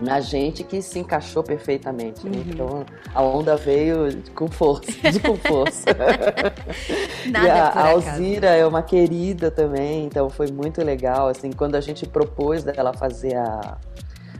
na 0.00 0.20
gente 0.20 0.62
que 0.62 0.80
se 0.80 0.98
encaixou 0.98 1.42
perfeitamente. 1.42 2.26
Uhum. 2.26 2.32
Então 2.32 2.86
a 3.14 3.22
onda 3.22 3.56
veio 3.56 4.22
com 4.34 4.48
força, 4.48 4.92
de 5.10 5.20
com 5.20 5.36
força. 5.36 5.86
Nada 7.30 7.46
e 7.46 7.50
a, 7.50 7.56
é 7.56 7.60
a 7.60 7.88
Alzira 7.90 8.48
é 8.48 8.66
uma 8.66 8.82
querida 8.82 9.50
também, 9.50 10.04
então 10.04 10.30
foi 10.30 10.50
muito 10.50 10.82
legal. 10.82 11.28
Assim, 11.28 11.50
quando 11.50 11.74
a 11.74 11.80
gente 11.80 12.06
propôs 12.06 12.62
dela 12.62 12.92
fazer 12.92 13.36
a, 13.36 13.76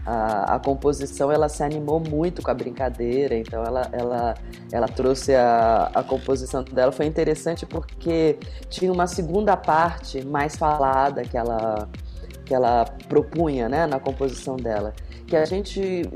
a, 0.08 0.54
a, 0.54 0.58
composição 0.58 1.30
ela 1.30 1.50
se 1.50 1.62
animou 1.62 2.00
muito 2.00 2.40
com 2.40 2.50
a 2.50 2.54
brincadeira, 2.54 3.36
então 3.36 3.62
ela, 3.62 3.90
ela, 3.92 4.34
ela 4.72 4.88
trouxe 4.88 5.34
a, 5.34 5.90
a 5.94 6.02
composição 6.02 6.64
dela. 6.64 6.90
Foi 6.90 7.04
interessante 7.04 7.66
porque 7.66 8.38
tinha 8.70 8.90
uma 8.90 9.06
segunda 9.06 9.54
parte 9.54 10.24
mais 10.24 10.56
falada 10.56 11.24
que 11.24 11.36
ela, 11.36 11.86
que 12.46 12.54
ela 12.54 12.86
propunha 13.06 13.68
né, 13.68 13.86
na 13.86 14.00
composição 14.00 14.56
dela. 14.56 14.94
Que 15.26 15.36
a 15.36 15.44
gente. 15.44 16.10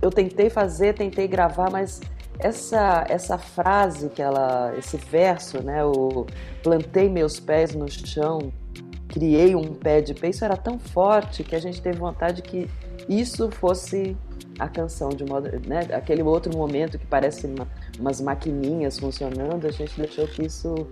Eu 0.00 0.10
tentei 0.10 0.48
fazer, 0.48 0.94
tentei 0.94 1.26
gravar, 1.26 1.68
mas 1.68 2.00
essa, 2.38 3.04
essa 3.08 3.36
frase 3.36 4.08
que 4.10 4.22
ela. 4.22 4.72
esse 4.78 4.96
verso, 4.96 5.60
né? 5.60 5.84
O 5.84 6.26
plantei 6.62 7.08
meus 7.08 7.40
pés 7.40 7.74
no 7.74 7.90
chão, 7.90 8.52
criei 9.08 9.56
um 9.56 9.74
pé 9.74 10.00
de 10.00 10.14
pé, 10.14 10.28
isso 10.28 10.44
era 10.44 10.56
tão 10.56 10.78
forte 10.78 11.42
que 11.42 11.56
a 11.56 11.58
gente 11.58 11.82
teve 11.82 11.98
vontade 11.98 12.40
que 12.42 12.70
isso 13.10 13.50
fosse 13.50 14.16
a 14.58 14.68
canção 14.68 15.08
de 15.08 15.24
modo, 15.24 15.50
né? 15.66 15.80
Aquele 15.92 16.22
outro 16.22 16.56
momento 16.56 16.98
que 16.98 17.06
parece 17.06 17.46
uma, 17.46 17.66
umas 17.98 18.20
maquininhas 18.20 18.98
funcionando, 18.98 19.66
a 19.66 19.70
gente 19.70 19.98
deixou 19.98 20.28
que 20.28 20.46
isso, 20.46 20.86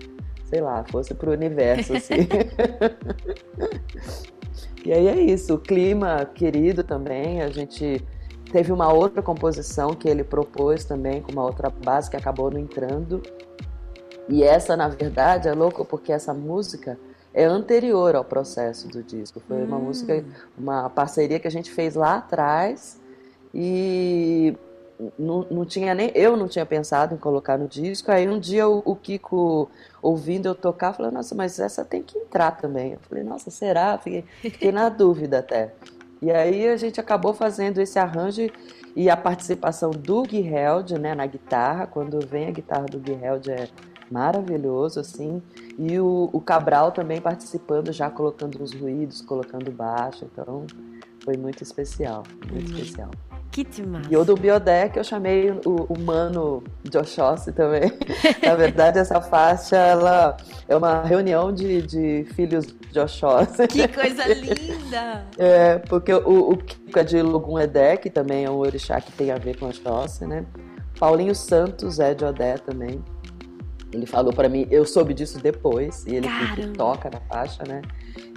sei 0.44 0.60
lá, 0.60 0.84
fosse 0.90 1.14
para 1.14 1.30
o 1.30 1.32
universo, 1.32 1.94
assim. 1.94 2.26
e 4.84 4.92
aí 4.92 5.06
é 5.06 5.20
isso, 5.20 5.54
o 5.54 5.58
clima 5.58 6.24
querido 6.34 6.82
também, 6.82 7.42
a 7.42 7.50
gente 7.50 8.04
teve 8.50 8.72
uma 8.72 8.92
outra 8.92 9.22
composição 9.22 9.94
que 9.94 10.08
ele 10.08 10.24
propôs 10.24 10.84
também 10.84 11.20
com 11.20 11.30
uma 11.30 11.44
outra 11.44 11.70
base 11.70 12.10
que 12.10 12.16
acabou 12.16 12.50
não 12.50 12.58
entrando. 12.58 13.22
E 14.28 14.42
essa, 14.42 14.76
na 14.76 14.88
verdade, 14.88 15.48
é 15.48 15.52
louco 15.52 15.84
porque 15.84 16.12
essa 16.12 16.34
música 16.34 16.98
é 17.32 17.44
anterior 17.44 18.16
ao 18.16 18.24
processo 18.24 18.88
do 18.88 19.02
disco. 19.02 19.40
Foi 19.40 19.62
uma 19.62 19.76
hum. 19.76 19.84
música, 19.84 20.24
uma 20.56 20.88
parceria 20.90 21.38
que 21.38 21.46
a 21.48 21.50
gente 21.50 21.70
fez 21.70 21.94
lá 21.94 22.16
atrás 22.16 23.00
e 23.54 24.56
não, 25.18 25.46
não 25.50 25.64
tinha 25.64 25.94
nem 25.94 26.10
eu 26.14 26.36
não 26.36 26.48
tinha 26.48 26.66
pensado 26.66 27.14
em 27.14 27.18
colocar 27.18 27.56
no 27.56 27.68
disco. 27.68 28.10
Aí 28.10 28.28
um 28.28 28.38
dia 28.38 28.68
o, 28.68 28.82
o 28.84 28.96
Kiko 28.96 29.70
ouvindo 30.02 30.46
eu 30.46 30.54
tocar, 30.54 30.92
falou: 30.92 31.12
Nossa, 31.12 31.34
mas 31.34 31.58
essa 31.58 31.84
tem 31.84 32.02
que 32.02 32.18
entrar 32.18 32.52
também. 32.52 32.92
Eu 32.92 32.98
falei: 33.08 33.22
Nossa, 33.22 33.50
será? 33.50 33.96
Fiquei, 33.98 34.24
fiquei 34.40 34.72
na 34.72 34.88
dúvida 34.90 35.38
até. 35.38 35.72
E 36.20 36.30
aí 36.32 36.68
a 36.68 36.76
gente 36.76 37.00
acabou 37.00 37.32
fazendo 37.32 37.78
esse 37.78 37.98
arranjo 37.98 38.50
e 38.96 39.08
a 39.08 39.16
participação 39.16 39.90
do 39.90 40.22
Gui 40.22 40.44
Held, 40.44 40.98
né, 40.98 41.14
na 41.14 41.26
guitarra. 41.26 41.86
Quando 41.86 42.18
vem 42.26 42.48
a 42.48 42.50
guitarra 42.50 42.86
do 42.86 42.98
Gui 42.98 43.16
Held 43.22 43.50
é 43.50 43.68
maravilhoso, 44.10 45.00
assim. 45.00 45.42
E 45.78 45.98
o, 45.98 46.30
o 46.32 46.40
Cabral 46.40 46.92
também 46.92 47.20
participando, 47.20 47.92
já 47.92 48.10
colocando 48.10 48.62
os 48.62 48.72
ruídos, 48.72 49.20
colocando 49.20 49.70
baixo. 49.70 50.26
Então, 50.32 50.66
foi 51.24 51.36
muito 51.36 51.62
especial, 51.62 52.22
muito 52.50 52.72
hum. 52.72 52.76
especial. 52.76 53.10
Que 53.50 53.64
demais. 53.64 54.06
E 54.10 54.16
o 54.16 54.24
do 54.24 54.36
Biodec 54.36 54.96
eu 54.96 55.04
chamei 55.04 55.50
o, 55.50 55.86
o 55.88 55.98
mano 55.98 56.62
Joshossi 56.84 57.50
também. 57.52 57.90
Na 58.44 58.54
verdade, 58.54 58.98
essa 58.98 59.20
faixa 59.20 59.76
ela 59.76 60.36
é 60.68 60.76
uma 60.76 61.02
reunião 61.02 61.52
de, 61.52 61.82
de 61.82 62.26
filhos 62.34 62.66
de 62.66 63.00
Oxóssi. 63.00 63.66
Que 63.66 63.88
coisa 63.88 64.26
linda! 64.28 65.26
É, 65.38 65.78
porque 65.78 66.12
o, 66.12 66.50
o 66.50 66.56
Kiko 66.56 66.98
é 66.98 67.04
de 67.04 67.22
Lugum 67.22 67.54
que 68.00 68.10
também 68.10 68.44
é 68.44 68.50
um 68.50 68.56
orixá 68.56 69.00
que 69.00 69.12
tem 69.12 69.30
a 69.30 69.38
ver 69.38 69.56
com 69.58 69.66
Oxóssi, 69.68 70.26
né? 70.26 70.44
Paulinho 70.98 71.34
Santos 71.34 72.00
é 72.00 72.12
de 72.14 72.24
Odé 72.24 72.58
também. 72.58 73.02
Ele 73.92 74.04
falou 74.04 74.32
para 74.32 74.48
mim, 74.48 74.66
eu 74.70 74.84
soube 74.84 75.14
disso 75.14 75.40
depois, 75.40 76.04
e 76.06 76.16
ele 76.16 76.28
toca 76.76 77.08
na 77.10 77.20
faixa, 77.20 77.62
né? 77.66 77.80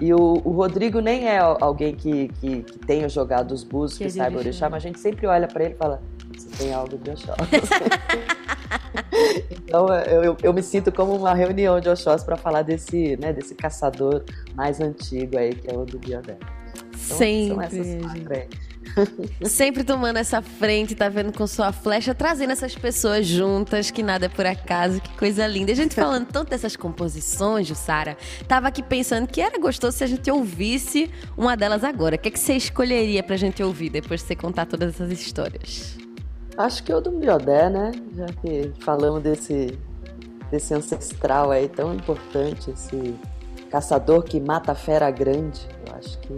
E 0.00 0.12
o, 0.14 0.40
o 0.44 0.50
Rodrigo 0.50 1.00
nem 1.00 1.28
é 1.28 1.38
alguém 1.38 1.94
que, 1.94 2.28
que, 2.28 2.62
que 2.62 2.78
tenha 2.78 3.08
jogado 3.08 3.52
os 3.52 3.62
búzios, 3.62 3.98
que, 3.98 4.04
que 4.04 4.10
saiba 4.10 4.38
orixá, 4.38 4.70
mas 4.70 4.82
a 4.82 4.86
gente 4.86 4.98
sempre 4.98 5.26
olha 5.26 5.46
para 5.46 5.64
ele 5.64 5.74
e 5.74 5.76
fala, 5.76 6.02
você 6.34 6.48
tem 6.56 6.72
algo 6.72 6.96
de 6.96 7.10
Oxóssi. 7.10 7.42
então 9.50 9.88
eu, 9.88 10.24
eu, 10.24 10.36
eu, 10.42 10.54
me 10.54 10.62
sinto 10.62 10.90
como 10.90 11.14
uma 11.14 11.34
reunião 11.34 11.78
de 11.80 11.88
Oxóssi 11.88 12.24
para 12.24 12.36
falar 12.36 12.62
desse, 12.62 13.16
né, 13.18 13.32
desse 13.32 13.54
caçador 13.54 14.24
mais 14.54 14.80
antigo 14.80 15.38
aí, 15.38 15.54
que 15.54 15.70
é 15.70 15.76
o 15.76 15.84
do 15.84 15.98
Biodé. 15.98 16.38
Então, 17.04 17.18
sempre. 17.18 17.48
São 17.48 17.60
essas 17.60 17.86
Sempre 19.44 19.84
tomando 19.84 20.18
essa 20.18 20.42
frente, 20.42 20.94
tá 20.94 21.08
vendo 21.08 21.32
com 21.32 21.46
sua 21.46 21.72
flecha, 21.72 22.14
trazendo 22.14 22.52
essas 22.52 22.74
pessoas 22.74 23.26
juntas, 23.26 23.90
que 23.90 24.02
nada 24.02 24.26
é 24.26 24.28
por 24.28 24.46
acaso, 24.46 25.00
que 25.00 25.16
coisa 25.16 25.46
linda. 25.46 25.72
A 25.72 25.74
gente 25.74 25.94
falando 25.94 26.26
tanto 26.26 26.50
dessas 26.50 26.76
composições, 26.76 27.66
Jussara, 27.66 28.16
tava 28.46 28.68
aqui 28.68 28.82
pensando 28.82 29.26
que 29.26 29.40
era 29.40 29.58
gostoso 29.58 29.96
se 29.96 30.04
a 30.04 30.06
gente 30.06 30.30
ouvisse 30.30 31.10
uma 31.36 31.56
delas 31.56 31.84
agora. 31.84 32.16
O 32.16 32.18
que, 32.18 32.28
é 32.28 32.30
que 32.30 32.38
você 32.38 32.54
escolheria 32.54 33.22
pra 33.22 33.36
gente 33.36 33.62
ouvir 33.62 33.90
depois 33.90 34.20
de 34.20 34.26
você 34.26 34.36
contar 34.36 34.66
todas 34.66 34.94
essas 34.94 35.10
histórias? 35.10 35.96
Acho 36.56 36.82
que 36.82 36.92
o 36.92 37.00
do 37.00 37.10
Biodé, 37.10 37.70
né? 37.70 37.92
Já 38.14 38.26
que 38.26 38.72
falamos 38.80 39.22
desse, 39.22 39.78
desse 40.50 40.74
ancestral 40.74 41.50
aí 41.50 41.68
tão 41.68 41.94
importante, 41.94 42.70
esse 42.70 43.14
caçador 43.70 44.22
que 44.22 44.38
mata 44.38 44.72
a 44.72 44.74
fera 44.74 45.10
grande. 45.10 45.66
Eu 45.86 45.94
acho 45.96 46.18
que 46.18 46.36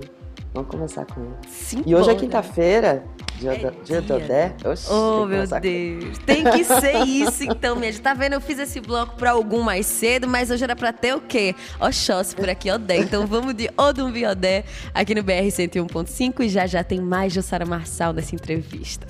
Vamos 0.55 0.71
começar 0.71 1.05
com 1.05 1.21
ele. 1.21 1.35
Sim, 1.49 1.83
e 1.85 1.97
hoje 1.97 2.11
é 2.11 2.15
quinta-feira, 2.15 3.03
dia, 3.41 3.55
é 3.55 3.73
dia, 3.83 4.01
do 4.01 4.15
Odé. 4.15 4.55
oh, 4.89 5.27
meu 5.27 5.45
Deus. 5.49 6.19
Tem 6.25 6.45
que 6.45 6.63
ser 6.63 7.05
isso, 7.05 7.43
então, 7.43 7.75
minha 7.75 7.91
gente. 7.91 8.01
Tá 8.01 8.15
vendo? 8.15 8.35
Eu 8.35 8.41
fiz 8.41 8.61
esse 8.61 8.81
bloco 8.81 9.17
pra 9.17 9.33
algum 9.33 9.63
mais 9.63 9.85
cedo, 9.85 10.29
mas 10.29 10.53
hoje 10.53 10.63
era 10.63 10.77
pra 10.77 10.93
ter 10.93 11.13
o 11.13 11.21
quê? 11.21 11.57
Oxóssi 11.81 12.37
por 12.37 12.49
aqui, 12.49 12.71
Odé. 12.71 12.99
Então 12.99 13.27
vamos 13.27 13.53
de 13.53 13.69
Odumbi 13.77 14.25
Odé 14.25 14.63
aqui 14.95 15.13
no 15.13 15.25
BR 15.25 15.49
101.5 15.49 16.45
e 16.45 16.49
já 16.49 16.69
já 16.69 16.85
tem 16.85 17.01
mais 17.01 17.33
Jussara 17.33 17.67
Marçal 17.67 18.13
nessa 18.13 18.37
entrevista. 18.37 19.09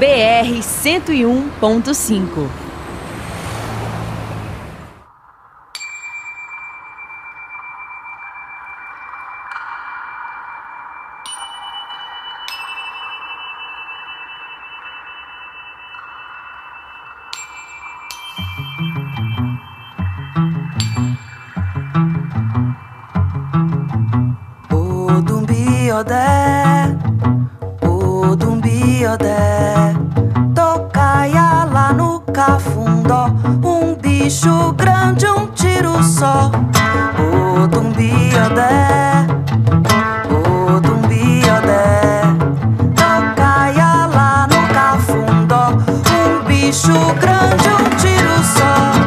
BR 0.00 0.58
101.5 0.58 2.67
Odé, 25.98 26.96
o 27.82 28.36
Dumbiodé. 28.36 29.96
Tocaia 30.54 31.64
lá 31.64 31.92
no 31.92 32.20
cafundó, 32.20 33.26
um 33.64 33.96
bicho 33.96 34.72
grande, 34.74 35.26
um 35.26 35.48
tiro 35.48 36.00
só. 36.04 36.52
O 37.18 37.66
Dumbiodé, 37.66 39.26
o 40.30 40.80
Dumbiodé. 40.80 42.22
Tocaia 42.94 44.06
lá 44.06 44.46
no 44.46 44.68
cafundó, 44.72 45.70
um 46.14 46.44
bicho 46.44 46.92
grande, 47.18 47.68
um 47.70 47.96
tiro 47.96 48.44
só. 48.44 48.97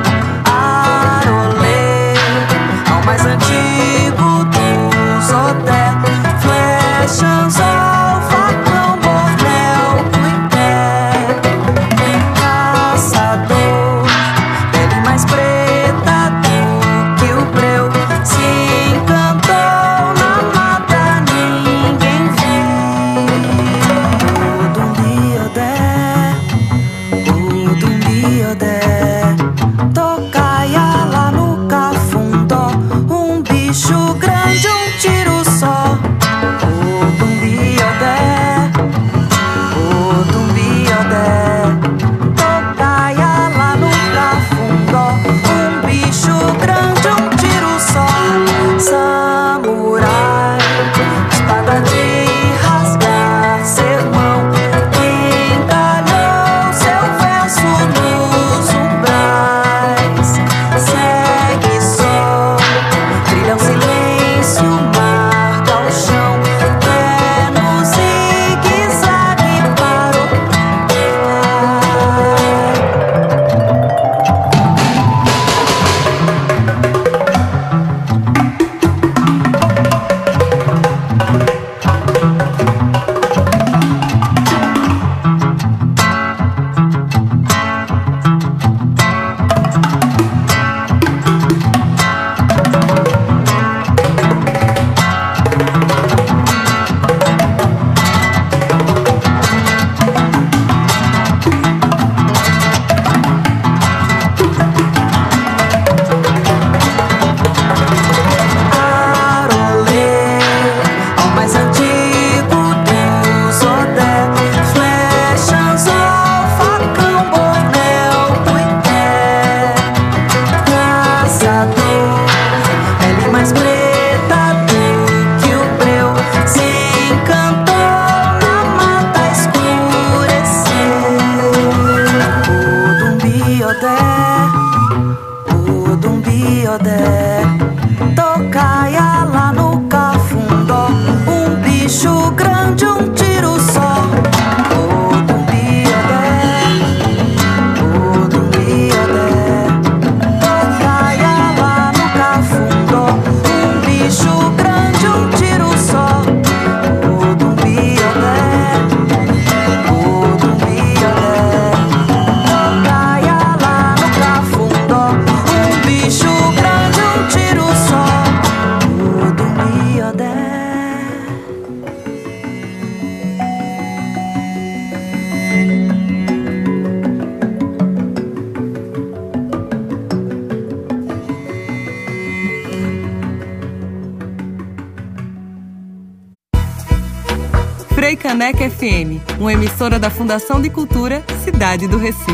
Caneca 188.42 188.68
FM, 188.72 189.22
uma 189.40 189.54
emissora 189.54 190.00
da 190.00 190.10
Fundação 190.10 190.60
de 190.60 190.68
Cultura 190.68 191.24
Cidade 191.44 191.88
do 191.88 192.00
Recife. 192.00 192.32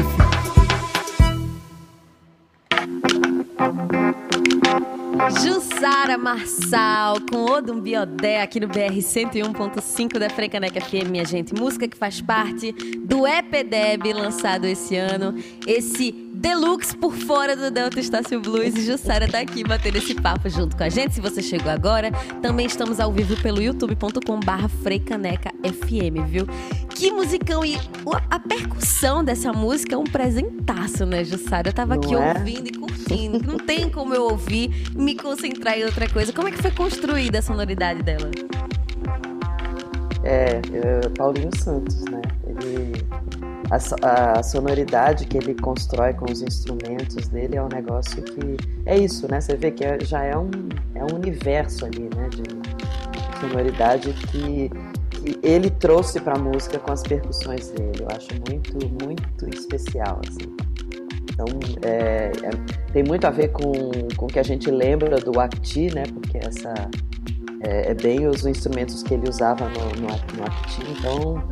Jussara 5.43 6.17
Marçal 6.17 7.17
com 7.29 7.43
Odum 7.43 7.81
Biodé 7.81 8.41
aqui 8.41 8.57
no 8.57 8.69
BR 8.69 8.95
101.5 8.95 10.17
da 10.17 10.29
Frecaneca 10.29 10.79
FM, 10.79 11.09
minha 11.11 11.25
gente. 11.25 11.53
Música 11.53 11.89
que 11.89 11.97
faz 11.97 12.21
parte 12.21 12.71
do 12.99 13.27
EPDEB 13.27 14.13
lançado 14.13 14.63
esse 14.63 14.95
ano. 14.95 15.35
Esse 15.67 16.26
deluxe 16.37 16.95
por 16.95 17.13
fora 17.13 17.55
do 17.55 17.71
Delta 17.71 17.99
Estácio 17.99 18.39
Blues. 18.39 18.75
E 18.75 18.85
Jussara 18.85 19.27
tá 19.27 19.39
aqui 19.39 19.63
batendo 19.63 19.97
esse 19.97 20.13
papo 20.13 20.47
junto 20.49 20.77
com 20.77 20.83
a 20.83 20.89
gente. 20.89 21.15
Se 21.15 21.21
você 21.21 21.41
chegou 21.41 21.71
agora, 21.71 22.11
também 22.41 22.65
estamos 22.65 22.99
ao 22.99 23.11
vivo 23.11 23.35
pelo 23.41 23.61
youtube.com/barra 23.61 24.69
Freicaneca 24.69 25.51
FM, 25.63 26.27
viu? 26.27 26.45
Que 26.89 27.11
musicão! 27.11 27.65
E 27.65 27.77
a 28.29 28.39
percussão 28.39 29.23
dessa 29.23 29.51
música 29.51 29.95
é 29.95 29.97
um 29.97 30.03
presentaço, 30.03 31.05
né, 31.05 31.23
Jussara? 31.23 31.69
Eu 31.69 31.73
tava 31.73 31.95
Não 31.95 32.03
aqui 32.03 32.15
é? 32.15 32.33
ouvindo 32.33 32.67
e 32.67 32.71
curtindo. 32.71 33.39
Não 33.45 33.57
tem 33.57 33.89
como 33.89 34.13
eu 34.13 34.23
ouvir 34.23 34.71
e 34.95 34.97
me 34.97 35.15
concentrar 35.15 35.77
em 35.77 35.85
outra 35.85 36.09
coisa. 36.09 36.31
Como 36.31 36.47
é 36.47 36.51
que 36.51 36.61
foi 36.61 36.71
construída 36.71 37.39
a 37.39 37.41
sonoridade 37.41 38.03
dela? 38.03 38.29
É, 40.23 40.61
é, 40.73 41.09
Paulinho 41.17 41.55
Santos, 41.55 42.03
né? 42.05 42.21
Ele, 42.47 42.93
a, 43.69 44.39
a 44.39 44.43
sonoridade 44.43 45.25
que 45.25 45.37
ele 45.37 45.53
constrói 45.55 46.13
com 46.13 46.31
os 46.31 46.41
instrumentos 46.41 47.27
dele 47.27 47.57
é 47.57 47.63
um 47.63 47.67
negócio 47.67 48.21
que 48.23 48.57
é 48.85 48.97
isso, 48.97 49.29
né? 49.29 49.41
Você 49.41 49.55
vê 49.55 49.71
que 49.71 49.83
é- 49.83 49.99
já 50.01 50.23
é 50.23 50.37
um, 50.37 50.49
é 50.95 51.03
um 51.03 51.15
universo 51.15 51.85
ali, 51.85 52.09
né? 52.15 52.29
De 52.29 53.39
sonoridade 53.41 54.13
que, 54.13 54.69
que 55.09 55.39
ele 55.43 55.69
trouxe 55.69 56.19
para 56.21 56.35
a 56.35 56.39
música 56.39 56.79
com 56.79 56.91
as 56.91 57.03
percussões 57.03 57.69
dele. 57.69 58.03
Eu 58.03 58.07
acho 58.15 58.29
muito, 58.49 58.77
muito 59.03 59.49
especial, 59.53 60.21
assim. 60.27 60.55
Então, 61.29 61.45
é, 61.83 62.31
é- 62.43 62.91
tem 62.93 63.03
muito 63.03 63.27
a 63.27 63.29
ver 63.29 63.49
com, 63.49 63.71
com 64.15 64.25
o 64.25 64.27
que 64.29 64.39
a 64.39 64.43
gente 64.43 64.71
lembra 64.71 65.17
do 65.17 65.39
Acti, 65.39 65.93
né? 65.93 66.03
Porque 66.11 66.37
essa 66.37 66.73
é, 67.61 67.91
é 67.91 67.93
bem 67.93 68.27
os 68.27 68.45
instrumentos 68.45 69.03
que 69.03 69.13
ele 69.13 69.29
usava 69.29 69.67
no, 69.69 69.85
no, 70.01 70.07
no 70.07 70.45
Acti. 70.45 70.81
Então, 70.97 71.43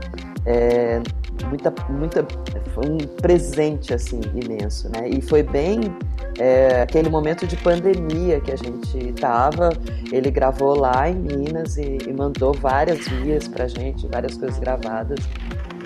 é, 0.46 1.02
muita, 1.48 1.74
muita, 1.90 2.26
foi 2.74 2.90
um 2.90 2.98
presente 2.98 3.94
assim 3.94 4.22
imenso, 4.34 4.90
né? 4.90 5.10
E 5.10 5.22
foi 5.22 5.44
bem 5.44 5.82
é, 6.40 6.82
aquele 6.82 7.10
momento 7.10 7.46
de 7.46 7.56
pandemia 7.58 8.40
que 8.40 8.52
a 8.52 8.56
gente 8.56 9.10
estava. 9.10 9.70
Ele 10.12 10.32
gravou 10.32 10.78
lá 10.78 11.10
em 11.10 11.16
Minas 11.16 11.78
e, 11.78 11.98
e 12.08 12.14
mandou 12.14 12.54
várias 12.54 13.08
vias 13.08 13.48
pra 13.48 13.68
gente, 13.68 14.08
várias 14.08 14.38
coisas 14.38 14.58
gravadas. 14.60 15.20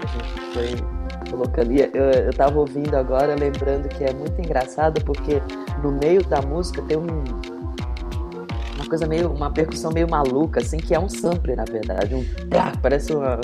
A 0.01 0.07
gente 0.07 0.53
foi 0.53 0.99
colocando. 1.29 1.71
E 1.71 1.81
eu, 1.81 2.12
eu 2.25 2.33
tava 2.33 2.59
ouvindo 2.59 2.95
agora, 2.95 3.35
lembrando 3.35 3.88
que 3.89 4.03
é 4.03 4.13
muito 4.13 4.39
engraçado 4.39 5.03
porque 5.03 5.41
no 5.83 5.91
meio 5.91 6.23
da 6.23 6.41
música 6.41 6.81
tem 6.81 6.97
um 6.97 7.23
uma 8.75 8.88
coisa 8.88 9.05
meio 9.05 9.29
uma 9.31 9.51
percussão 9.51 9.91
meio 9.91 10.09
maluca 10.09 10.62
assim 10.62 10.77
que 10.77 10.95
é 10.95 10.99
um 10.99 11.09
sample 11.09 11.53
na 11.53 11.65
verdade 11.65 12.15
um 12.15 12.25
parece 12.81 13.13
uma 13.13 13.39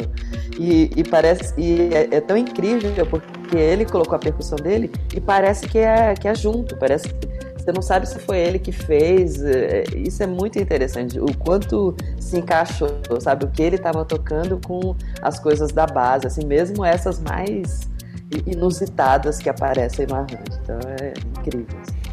e, 0.58 0.92
e 0.96 1.04
parece 1.04 1.54
e 1.58 1.94
é, 1.94 2.16
é 2.16 2.22
tão 2.22 2.38
incrível 2.38 3.06
porque 3.06 3.58
ele 3.58 3.86
colocou 3.86 4.16
a 4.16 4.20
percussão 4.20 4.58
dele 4.58 4.92
e 5.14 5.20
parece 5.20 5.68
que 5.68 5.78
é 5.78 6.14
que 6.14 6.28
é 6.28 6.36
junto 6.36 6.78
parece 6.78 7.08
você 7.58 7.72
não 7.72 7.82
sabe 7.82 8.08
se 8.08 8.20
foi 8.20 8.38
ele 8.38 8.60
que 8.60 8.72
fez 8.72 9.44
é, 9.44 9.84
isso 9.96 10.22
é 10.22 10.28
muito 10.28 10.60
interessante 10.60 11.20
o 11.20 11.26
quanto 11.38 11.96
se 12.20 12.38
encaixou 12.38 12.90
sabe 13.20 13.46
o 13.46 13.48
que 13.50 13.62
ele 13.62 13.76
estava 13.76 14.06
tocando 14.06 14.60
com 14.66 14.96
as 15.22 15.40
coisas 15.40 15.72
da 15.72 15.86
base 15.86 16.28
assim 16.28 16.46
mesmo 16.46 16.86
essas 16.86 17.20
mais 17.20 17.90
inusitadas 18.46 19.40
que 19.40 19.50
aparecem 19.50 20.06
no 20.08 20.16
arranjo 20.16 20.60
então 20.64 20.80
é 21.00 21.14
incrível 21.40 21.80
assim. 21.82 22.05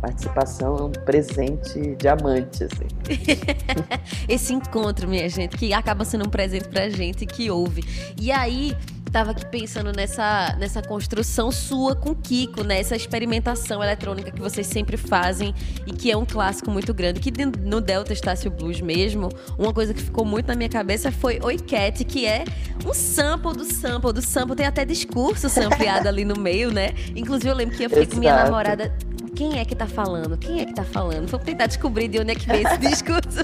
Participação 0.00 0.76
é 0.76 0.82
um 0.82 0.90
presente 0.90 1.96
diamante 1.96 2.64
assim 2.64 2.86
Esse 4.28 4.52
encontro, 4.52 5.08
minha 5.08 5.28
gente, 5.28 5.56
que 5.56 5.72
acaba 5.72 6.04
sendo 6.04 6.26
um 6.26 6.30
presente 6.30 6.68
pra 6.68 6.88
gente 6.88 7.26
que 7.26 7.50
ouve. 7.50 7.84
E 8.20 8.30
aí, 8.30 8.76
tava 9.16 9.30
aqui 9.30 9.46
pensando 9.46 9.92
nessa, 9.92 10.54
nessa 10.58 10.82
construção 10.82 11.50
sua 11.50 11.94
com 11.94 12.14
Kiko, 12.14 12.62
né? 12.62 12.80
Essa 12.80 12.96
experimentação 12.96 13.82
eletrônica 13.82 14.30
que 14.30 14.40
vocês 14.40 14.66
sempre 14.66 14.96
fazem 14.96 15.54
e 15.86 15.92
que 15.92 16.10
é 16.10 16.16
um 16.16 16.26
clássico 16.26 16.70
muito 16.70 16.92
grande. 16.92 17.20
Que 17.20 17.32
no 17.46 17.80
Delta 17.80 18.12
Estácio 18.12 18.50
Blues 18.50 18.80
mesmo, 18.80 19.30
uma 19.58 19.72
coisa 19.72 19.94
que 19.94 20.02
ficou 20.02 20.24
muito 20.24 20.48
na 20.48 20.54
minha 20.54 20.68
cabeça 20.68 21.10
foi 21.10 21.38
Oi 21.42 21.58
Cat, 21.58 22.04
que 22.04 22.26
é 22.26 22.44
um 22.84 22.92
sample 22.92 23.54
do 23.54 23.64
sample 23.64 24.12
do 24.12 24.20
sample. 24.20 24.56
Tem 24.56 24.66
até 24.66 24.84
discurso 24.84 25.48
sampleado 25.48 26.08
ali 26.08 26.24
no 26.24 26.38
meio, 26.38 26.70
né? 26.70 26.90
Inclusive, 27.14 27.48
eu 27.48 27.54
lembro 27.54 27.74
que 27.74 27.84
eu 27.84 27.88
fiquei 27.90 28.06
com 28.06 28.16
minha 28.16 28.32
Exato. 28.32 28.44
namorada 28.50 28.94
quem 29.36 29.58
é 29.58 29.64
que 29.64 29.74
tá 29.76 29.86
falando? 29.86 30.36
Quem 30.38 30.60
é 30.60 30.64
que 30.64 30.74
tá 30.74 30.82
falando? 30.84 31.28
Vou 31.28 31.38
tentar 31.38 31.66
descobrir 31.66 32.08
de 32.08 32.18
onde 32.18 32.32
é 32.32 32.34
que 32.34 32.46
veio 32.46 32.66
esse 32.66 32.78
discurso. 32.88 33.40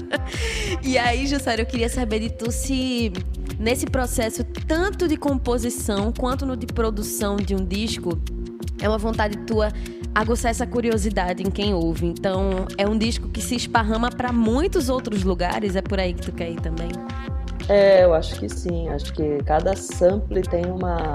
e 0.81 0.97
aí, 0.97 1.27
Jussara, 1.27 1.61
eu 1.61 1.65
queria 1.65 1.87
saber 1.87 2.19
de 2.19 2.29
tu 2.31 2.51
se 2.51 3.13
nesse 3.59 3.85
processo 3.85 4.43
tanto 4.67 5.07
de 5.07 5.15
composição 5.15 6.11
quanto 6.11 6.45
no 6.45 6.57
de 6.57 6.65
produção 6.65 7.35
de 7.37 7.55
um 7.55 7.63
disco 7.63 8.19
é 8.81 8.89
uma 8.89 8.97
vontade 8.97 9.37
tua 9.45 9.69
aguçar 10.15 10.51
essa 10.51 10.65
curiosidade 10.67 11.41
em 11.43 11.49
quem 11.49 11.73
ouve. 11.73 12.05
Então, 12.07 12.65
é 12.77 12.87
um 12.87 12.97
disco 12.97 13.29
que 13.29 13.41
se 13.41 13.55
esparrama 13.55 14.09
para 14.09 14.31
muitos 14.33 14.89
outros 14.89 15.23
lugares. 15.23 15.75
É 15.75 15.81
por 15.81 15.99
aí 15.99 16.13
que 16.13 16.21
tu 16.23 16.31
quer 16.31 16.51
ir 16.51 16.59
também? 16.59 16.89
É, 17.69 18.03
eu 18.03 18.13
acho 18.13 18.35
que 18.39 18.49
sim. 18.49 18.89
Acho 18.89 19.13
que 19.13 19.37
cada 19.45 19.75
sample 19.75 20.41
tem 20.41 20.65
uma 20.65 21.13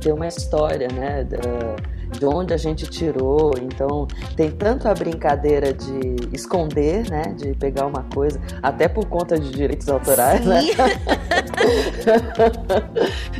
tem 0.00 0.12
uma 0.12 0.26
história, 0.26 0.88
né? 0.88 1.24
Da- 1.24 1.76
de 2.18 2.24
onde 2.24 2.54
a 2.54 2.56
gente 2.56 2.86
tirou. 2.86 3.52
Então, 3.60 4.06
tem 4.36 4.50
tanto 4.50 4.88
a 4.88 4.94
brincadeira 4.94 5.72
de 5.72 6.16
esconder, 6.32 7.08
né? 7.10 7.34
De 7.36 7.54
pegar 7.54 7.86
uma 7.86 8.04
coisa, 8.14 8.40
até 8.62 8.88
por 8.88 9.06
conta 9.06 9.38
de 9.38 9.50
direitos 9.50 9.88
autorais, 9.88 10.44
né? 10.44 10.62
Sim. 10.62 10.72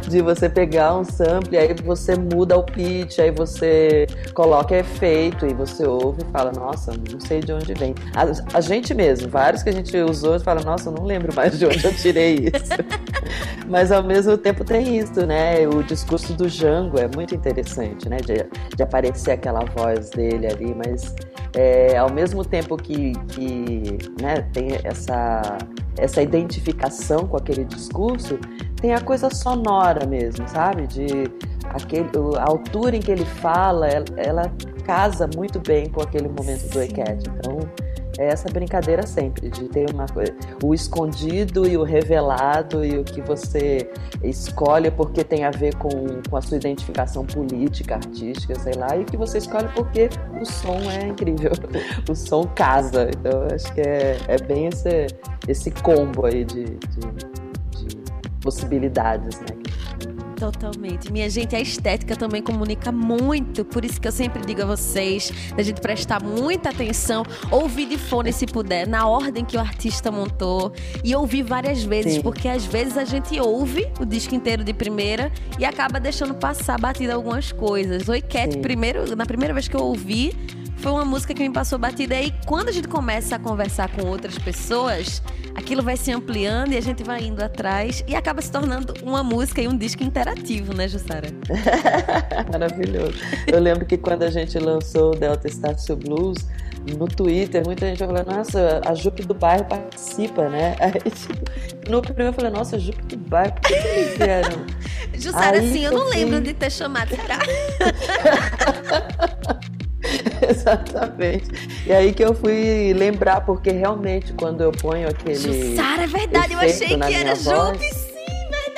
de 0.09 0.23
você 0.23 0.49
pegar 0.49 0.97
um 0.97 1.05
sample, 1.05 1.57
aí 1.57 1.75
você 1.85 2.17
muda 2.17 2.57
o 2.57 2.63
pitch, 2.63 3.19
aí 3.19 3.31
você 3.31 4.07
coloca 4.35 4.77
efeito 4.77 5.47
e 5.47 5.55
você 5.55 5.87
ouve 5.87 6.23
e 6.23 6.33
fala, 6.33 6.53
nossa, 6.53 6.93
não 7.11 7.21
sei 7.21 7.41
de 7.41 7.53
onde 7.53 7.75
vem. 7.75 7.95
A, 8.15 8.57
a 8.57 8.61
gente 8.61 8.95
mesmo, 8.95 9.29
vários 9.29 9.63
que 9.63 9.69
a 9.69 9.73
gente 9.73 9.97
usou 9.97 10.37
e 10.37 10.41
fala, 10.41 10.63
nossa, 10.63 10.89
eu 10.89 10.93
não 10.93 11.05
lembro 11.05 11.35
mais 11.35 11.59
de 11.59 11.67
onde 11.67 11.85
eu 11.85 11.95
tirei 11.95 12.35
isso. 12.35 12.75
Mas 13.69 13.93
ao 13.93 14.03
mesmo 14.03 14.37
tempo 14.39 14.65
tem 14.65 14.99
isso, 14.99 15.27
né? 15.27 15.67
O 15.69 15.83
discurso 15.83 16.33
do 16.33 16.49
Django 16.49 16.99
é 16.99 17.09
muito 17.15 17.35
interessante, 17.35 18.09
né? 18.09 18.17
De, 18.17 18.47
de 18.77 18.83
aparecer 18.83 19.33
aquela 19.33 19.65
voz 19.77 20.11
dele 20.11 20.47
ali, 20.47 20.75
mas 20.75 21.15
é, 21.55 21.97
ao 21.97 22.13
mesmo 22.13 22.45
tempo 22.45 22.77
que, 22.77 23.13
que 23.29 23.99
né, 24.21 24.43
tem 24.53 24.69
essa, 24.85 25.59
essa 25.97 26.23
identificação 26.23 27.27
com 27.27 27.37
aquele 27.37 27.65
discurso, 27.65 28.39
tem 28.77 28.95
a 28.95 29.01
coisa 29.01 29.31
sonora 29.31 30.07
mesmo, 30.07 30.49
sabe? 30.49 30.87
De 30.87 31.09
aquele, 31.65 32.09
a 32.39 32.45
altura 32.45 32.97
em 32.97 33.01
que 33.01 33.11
ele 33.11 33.25
fala, 33.25 33.89
ela, 33.89 34.05
ela 34.17 34.53
casa 34.85 35.29
muito 35.37 35.61
bem 35.61 35.89
com 35.91 36.01
aquele 36.01 36.29
momento 36.29 36.69
do 36.71 36.83
E-Cat. 36.83 37.25
Então, 37.29 37.59
é 38.19 38.27
essa 38.27 38.49
brincadeira 38.51 39.07
sempre, 39.07 39.49
de 39.49 39.69
ter 39.69 39.89
uma 39.91 40.07
coisa, 40.07 40.35
o 40.63 40.75
escondido 40.75 41.67
e 41.69 41.77
o 41.77 41.85
revelado 41.85 42.85
e 42.85 42.99
o 42.99 43.05
que 43.05 43.23
você 43.23 43.89
escolhe 44.23 44.91
porque 44.91 45.23
tem 45.23 45.45
a 45.45 45.51
ver 45.51 45.77
com, 45.77 45.89
com 46.29 46.37
a 46.37 46.43
sua 46.43 46.57
identificação 46.57 47.25
política, 47.25 47.95
artística, 47.95 48.59
sei 48.59 48.75
lá, 48.75 48.97
e 48.97 49.03
o 49.03 49.05
que 49.05 49.17
você 49.17 49.39
escolhe 49.39 49.69
porque 49.69 50.11
o 50.41 50.45
som 50.45 50.79
é 50.91 51.07
incrível, 51.07 51.53
o 52.11 52.15
som 52.15 52.45
casa. 52.45 53.09
Então 53.09 53.47
acho 53.55 53.73
que 53.73 53.81
é, 53.81 54.19
é 54.27 54.43
bem 54.43 54.67
esse, 54.67 55.07
esse 55.47 55.71
combo 55.71 56.27
aí 56.27 56.45
de, 56.45 56.65
de, 56.65 57.01
de 57.71 57.97
possibilidades, 58.43 59.41
né? 59.41 59.47
Totalmente. 60.39 61.11
Minha 61.13 61.29
gente, 61.29 61.57
a 61.57 61.61
estética 61.61 62.15
também 62.15 62.41
comunica 62.43 62.93
muito. 62.93 63.65
Por 63.65 63.85
isso 63.85 64.01
que 64.01 64.07
eu 64.07 64.13
sempre 64.13 64.45
digo 64.45 64.63
a 64.63 64.65
vocês, 64.65 65.33
da 65.57 65.63
gente 65.63 65.81
prestar 65.81 66.23
muita 66.23 66.71
atenção, 66.71 67.25
ouvir 67.51 67.87
de 67.87 67.99
fone 67.99 68.33
se 68.33 68.47
puder, 68.47 68.87
na 68.87 69.07
ordem 69.07 69.45
que 69.45 69.57
o 69.57 69.61
artista 69.61 70.11
montou. 70.11 70.73
E 71.03 71.15
ouvir 71.15 71.43
várias 71.43 71.83
vezes, 71.83 72.15
Sim. 72.15 72.23
porque 72.23 72.49
às 72.49 72.65
vezes 72.65 72.97
a 72.97 73.05
gente 73.05 73.39
ouve 73.41 73.91
o 74.01 74.05
disco 74.05 74.35
inteiro 74.35 74.63
de 74.63 74.73
primeira 74.73 75.33
e 75.59 75.65
acaba 75.65 75.99
deixando 75.99 76.35
passar 76.35 76.79
batida 76.79 77.15
algumas 77.15 77.51
coisas. 77.51 78.09
Oi, 78.09 78.21
Cat, 78.23 78.59
primeiro, 78.59 79.17
na 79.17 79.27
primeira 79.27 79.53
vez 79.53 79.67
que 79.67 79.77
eu 79.77 79.81
ouvi, 79.81 80.33
foi 80.79 80.93
uma 80.93 81.05
música 81.05 81.35
que 81.35 81.47
me 81.47 81.53
passou 81.53 81.79
batida. 81.79 82.21
E 82.21 82.33
quando 82.47 82.69
a 82.69 82.73
gente 82.73 82.89
começa 82.89 83.37
a 83.37 83.39
conversar 83.39 83.89
com 83.91 84.07
outras 84.07 84.39
pessoas, 84.39 85.23
aquilo 85.55 85.83
vai 85.83 85.97
se 85.97 86.13
ampliando 86.13 86.73
e 86.73 86.77
a 86.77 86.81
gente 86.81 87.03
vai 87.03 87.25
indo 87.25 87.43
atrás 87.43 88.05
e 88.07 88.15
acaba 88.15 88.41
se 88.41 88.51
tornando 88.51 88.95
uma 89.03 89.23
música 89.23 89.61
e 89.61 89.69
um 89.69 89.77
disco 89.77 90.03
interativo, 90.03 90.75
né, 90.75 90.89
Jussara? 90.89 91.29
Maravilhoso. 92.51 93.15
Eu 93.47 93.61
lembro 93.61 93.85
que 93.85 93.97
quando 93.97 94.23
a 94.23 94.31
gente 94.31 94.59
lançou 94.59 95.13
o 95.13 95.17
Delta 95.17 95.49
Estácio 95.49 95.97
Blues, 95.97 96.47
no 96.97 97.07
Twitter, 97.07 97.63
muita 97.67 97.87
gente 97.87 97.99
falou, 97.99 98.25
nossa, 98.25 98.81
a 98.87 98.95
Jupe 98.95 99.23
do 99.23 99.35
bairro 99.35 99.65
participa, 99.65 100.49
né? 100.49 100.75
Aí, 100.81 100.93
tipo, 100.93 101.91
no 101.91 102.01
primeiro 102.01 102.31
eu 102.31 102.33
falei, 102.33 102.51
nossa, 102.51 102.77
a 102.77 102.79
Jupe 102.79 103.03
do 103.05 103.17
bairro, 103.29 103.53
por 103.55 103.63
que 103.63 103.75
eles 103.75 104.17
vieram? 104.17 104.65
Jussara, 105.15 105.59
assim, 105.59 105.85
eu 105.85 105.93
não 105.93 106.09
lembro 106.09 106.41
de 106.41 106.55
ter 106.55 106.71
chamado, 106.71 107.11
será? 107.11 107.39
Exatamente. 110.49 111.51
E 111.87 111.93
aí 111.93 112.13
que 112.13 112.25
eu 112.25 112.35
fui 112.35 112.93
lembrar, 112.95 113.41
porque 113.43 113.71
realmente 113.71 114.33
quando 114.33 114.63
eu 114.63 114.73
ponho 114.73 115.09
aquele. 115.09 115.77
Sara, 115.77 116.05
é 116.05 116.07
verdade, 116.07 116.53
eu 116.53 116.59
achei 116.59 116.99
que 116.99 117.15
era 117.15 117.35
voz... 117.35 117.79
sim, 117.79 118.11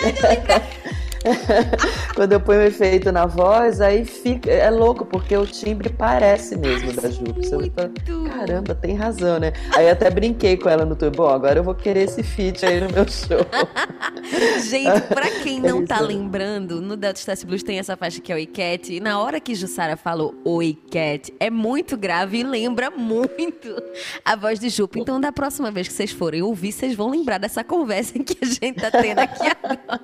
verdade, 0.01 0.73
eu 0.85 0.90
Quando 2.15 2.33
eu 2.33 2.41
ponho 2.41 2.61
o 2.61 2.63
efeito 2.63 3.13
na 3.13 3.27
voz, 3.27 3.81
aí 3.81 4.05
fica. 4.05 4.51
É 4.51 4.71
louco, 4.71 5.05
porque 5.05 5.37
o 5.37 5.47
timbre 5.47 5.91
parece 5.91 6.57
mesmo 6.57 6.93
da 6.93 7.11
Jupe. 7.11 7.47
Você 7.47 7.71
fala, 7.71 7.91
Caramba, 8.31 8.75
tem 8.75 8.95
razão, 8.95 9.39
né? 9.39 9.53
Aí 9.75 9.89
até 9.89 10.11
brinquei 10.11 10.57
com 10.57 10.69
ela 10.69 10.85
no 10.85 10.93
YouTube. 10.93 11.17
Bom, 11.17 11.29
agora 11.29 11.59
eu 11.59 11.65
vou 11.65 11.75
querer 11.75 12.05
esse 12.05 12.23
feat 12.23 12.65
aí 12.65 12.81
no 12.81 12.91
meu 12.91 13.07
show. 13.09 13.47
Gente, 14.69 15.01
pra 15.09 15.31
quem 15.43 15.61
não 15.61 15.85
tá 15.85 16.01
lembrando, 16.01 16.81
no 16.81 16.97
Delta 16.97 17.19
Stacy 17.19 17.47
Blues 17.47 17.63
tem 17.63 17.79
essa 17.79 17.97
faixa 17.97 18.21
que 18.21 18.33
é 18.33 18.37
o 18.37 18.47
Cat. 18.47 18.93
E 18.93 19.01
na 19.01 19.21
hora 19.21 19.41
que 19.41 19.55
Jussara 19.55 19.97
falou 19.97 20.35
Oi 20.45 20.77
Cat, 20.91 21.33
é 21.39 21.51
muito 21.51 21.97
grave 21.97 22.39
e 22.39 22.43
lembra 22.43 22.91
muito 22.91 23.83
a 24.25 24.37
voz 24.37 24.59
de 24.59 24.69
Jupe. 24.69 25.01
Então, 25.01 25.21
da 25.21 25.33
próxima 25.33 25.71
vez 25.71 25.89
que 25.89 25.95
vocês 25.95 26.11
forem 26.11 26.43
ouvir, 26.43 26.73
vocês 26.73 26.95
vão 26.95 27.11
lembrar 27.11 27.39
dessa 27.39 27.63
conversa 27.63 28.19
que 28.21 28.39
a 28.43 28.47
gente 28.47 28.81
tá 28.81 28.91
tendo 28.91 29.19
aqui 29.19 29.47
agora. 29.63 30.01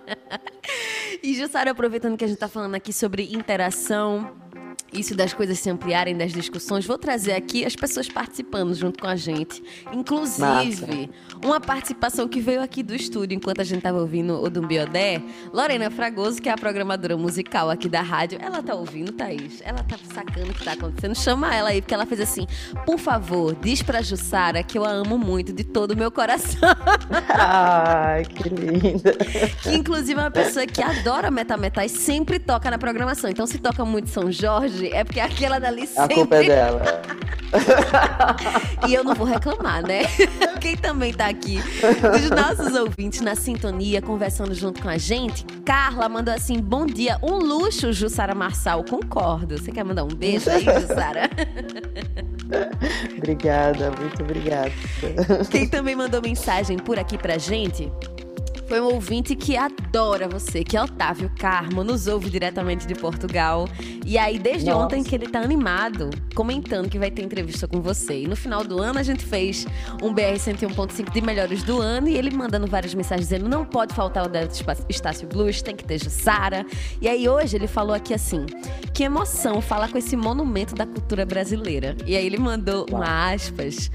E 1.23 1.35
Jussara, 1.35 1.71
aproveitando 1.71 2.17
que 2.17 2.25
a 2.25 2.27
gente 2.27 2.37
está 2.37 2.49
falando 2.49 2.75
aqui 2.75 2.93
sobre 2.93 3.33
interação, 3.35 4.37
isso 4.93 5.15
das 5.15 5.33
coisas 5.33 5.59
se 5.59 5.69
ampliarem 5.71 6.17
das 6.17 6.33
discussões, 6.33 6.87
vou 6.87 6.99
trazer 6.99 7.33
aqui 7.33 7.65
as 7.65 7.77
pessoas 7.77 8.09
participando 8.09 8.75
junto 8.75 9.01
com 9.01 9.07
a 9.07 9.17
gente. 9.17 9.63
Inclusive, 9.93 10.43
Massa. 10.43 11.47
uma 11.47 11.61
participação 11.61 12.29
que 12.29 12.41
veio 12.41 12.63
aqui 12.63 12.83
do 12.83 12.95
estúdio 12.95 13.37
enquanto 13.37 13.61
a 13.61 13.65
gente 13.65 13.79
estava 13.79 13.99
ouvindo 13.99 14.43
o 14.43 14.49
do 14.49 14.67
Biodé, 14.67 15.21
Lorena 15.53 15.91
Fragoso, 15.91 16.41
que 16.41 16.49
é 16.49 16.53
a 16.53 16.57
programadora 16.57 17.17
musical 17.17 17.71
aqui 17.71 17.89
da 17.89 18.01
rádio. 18.01 18.39
Ela 18.41 18.63
tá 18.63 18.75
ouvindo, 18.75 19.13
Thaís? 19.13 19.61
Ela 19.65 19.83
tá 19.83 19.97
sacando 20.13 20.51
o 20.51 20.55
que 20.55 20.65
tá 20.65 20.73
acontecendo. 20.73 21.15
Chama 21.15 21.55
ela 21.55 21.71
aí, 21.71 21.81
porque 21.81 21.95
ela 21.95 22.07
fez 22.07 22.21
assim: 22.21 22.47
por 22.85 22.99
favor, 22.99 23.55
diz 23.55 23.83
pra 23.83 24.03
Jussara 24.03 24.63
que 24.63 24.79
eu 24.79 24.85
a 24.85 24.91
amo 24.91 25.19
muito 25.19 25.53
de 25.53 25.65
todo 25.65 25.93
o 25.93 25.97
meu 25.97 26.11
coração. 26.11 26.61
Ai, 27.29 28.25
que 28.25 28.49
linda. 28.49 29.13
Que 29.63 29.75
inclusive 29.75 30.19
é 30.19 30.25
uma 30.25 30.31
pessoa 30.31 30.67
que 30.67 30.83
adora 30.83 31.31
Meta 31.31 31.85
e 31.85 31.89
sempre 31.89 32.39
toca 32.39 32.71
na 32.71 32.79
programação. 32.79 33.31
Então, 33.31 33.47
se 33.47 33.59
toca 33.59 33.85
muito 33.85 34.09
São 34.09 34.31
Jorge, 34.31 34.76
é 34.83 35.05
porque 35.05 35.21
aquela 35.21 35.59
dali 35.59 35.87
sempre... 35.87 36.15
A 36.15 36.17
culpa 36.17 36.37
é 36.37 36.45
dela. 36.45 37.03
e 38.89 38.95
eu 38.95 39.05
não 39.05 39.15
vou 39.15 39.27
reclamar, 39.27 39.83
né? 39.87 40.03
Quem 40.61 40.77
também 40.77 41.13
tá 41.13 41.27
aqui, 41.27 41.61
dos 42.13 42.31
nossos 42.31 42.75
ouvintes 42.75 43.21
na 43.21 43.35
sintonia, 43.35 44.03
conversando 44.03 44.55
junto 44.55 44.83
com 44.83 44.89
a 44.89 44.99
gente, 44.99 45.45
Carla 45.65 46.09
mandou 46.09 46.35
assim: 46.35 46.61
bom 46.61 46.87
dia, 46.87 47.19
um 47.23 47.37
luxo, 47.37 47.93
Jussara 47.93 48.35
Marçal. 48.35 48.85
Concordo. 48.85 49.59
Você 49.59 49.71
quer 49.71 49.85
mandar 49.85 50.05
um 50.05 50.09
beijo 50.09 50.51
aí, 50.51 50.65
Jussara? 50.65 51.31
obrigada, 53.17 53.91
muito 53.93 54.23
obrigada. 54.23 54.73
Quem 55.51 55.69
também 55.69 55.95
mandou 55.95 56.21
mensagem 56.21 56.79
por 56.79 56.99
aqui 56.99 57.17
pra 57.17 57.39
gente 57.39 57.91
foi 58.69 58.81
um 58.81 58.87
ouvinte 58.87 59.37
que 59.37 59.57
adora 59.57 60.29
você, 60.29 60.65
que 60.65 60.77
é 60.77 60.83
Otávio 60.83 61.31
Carmo, 61.39 61.85
nos 61.85 62.07
ouve 62.07 62.29
diretamente 62.29 62.87
de 62.87 62.95
Portugal. 62.95 63.69
E 64.05 64.19
aí, 64.19 64.39
desde 64.39 64.71
Nossa. 64.71 64.85
ontem 64.85 65.05
que 65.05 65.15
ele 65.15 65.29
tá 65.29 65.41
animado, 65.41 66.11
comentando 66.35 66.89
que 66.89 66.99
vai 66.99 67.11
ter 67.11 67.23
entrevista 67.23 67.69
com 67.69 67.81
você. 67.81 68.23
E 68.23 68.27
no 68.27 68.35
final 68.35 68.65
do 68.65 68.81
ano 68.81 68.99
a 68.99 69.03
gente 69.03 69.25
fez 69.25 69.67
um 70.03 70.13
BR 70.13 70.35
101.5 70.37 71.13
de 71.13 71.21
melhores 71.21 71.63
do 71.63 71.81
ano 71.81 72.09
e 72.09 72.17
ele 72.17 72.31
mandando 72.31 72.67
várias 72.67 72.93
mensagens 72.93 73.29
dizendo: 73.29 73.49
não 73.49 73.65
pode 73.65 73.95
faltar 73.95 74.27
o 74.27 74.29
Delta 74.29 74.55
Estácio 74.89 75.29
Blues, 75.29 75.63
tem 75.63 75.77
que 75.77 75.85
ter 75.85 76.03
Jussara. 76.03 76.67
E 77.01 77.09
aí 77.09 77.29
hoje 77.29 77.57
ele 77.57 77.69
falou 77.69 77.95
aqui 77.95 78.13
assim: 78.13 78.47
que 78.93 79.05
emoção 79.05 79.61
falar 79.61 79.91
com 79.91 79.99
esse 79.99 80.17
monumento 80.17 80.75
da 80.75 80.87
cultura 80.87 81.25
brasileira. 81.25 81.97
E 82.05 82.17
aí 82.17 82.27
ele 82.27 82.39
mandou 82.39 82.87
uma 82.91 83.33
aspas 83.33 83.91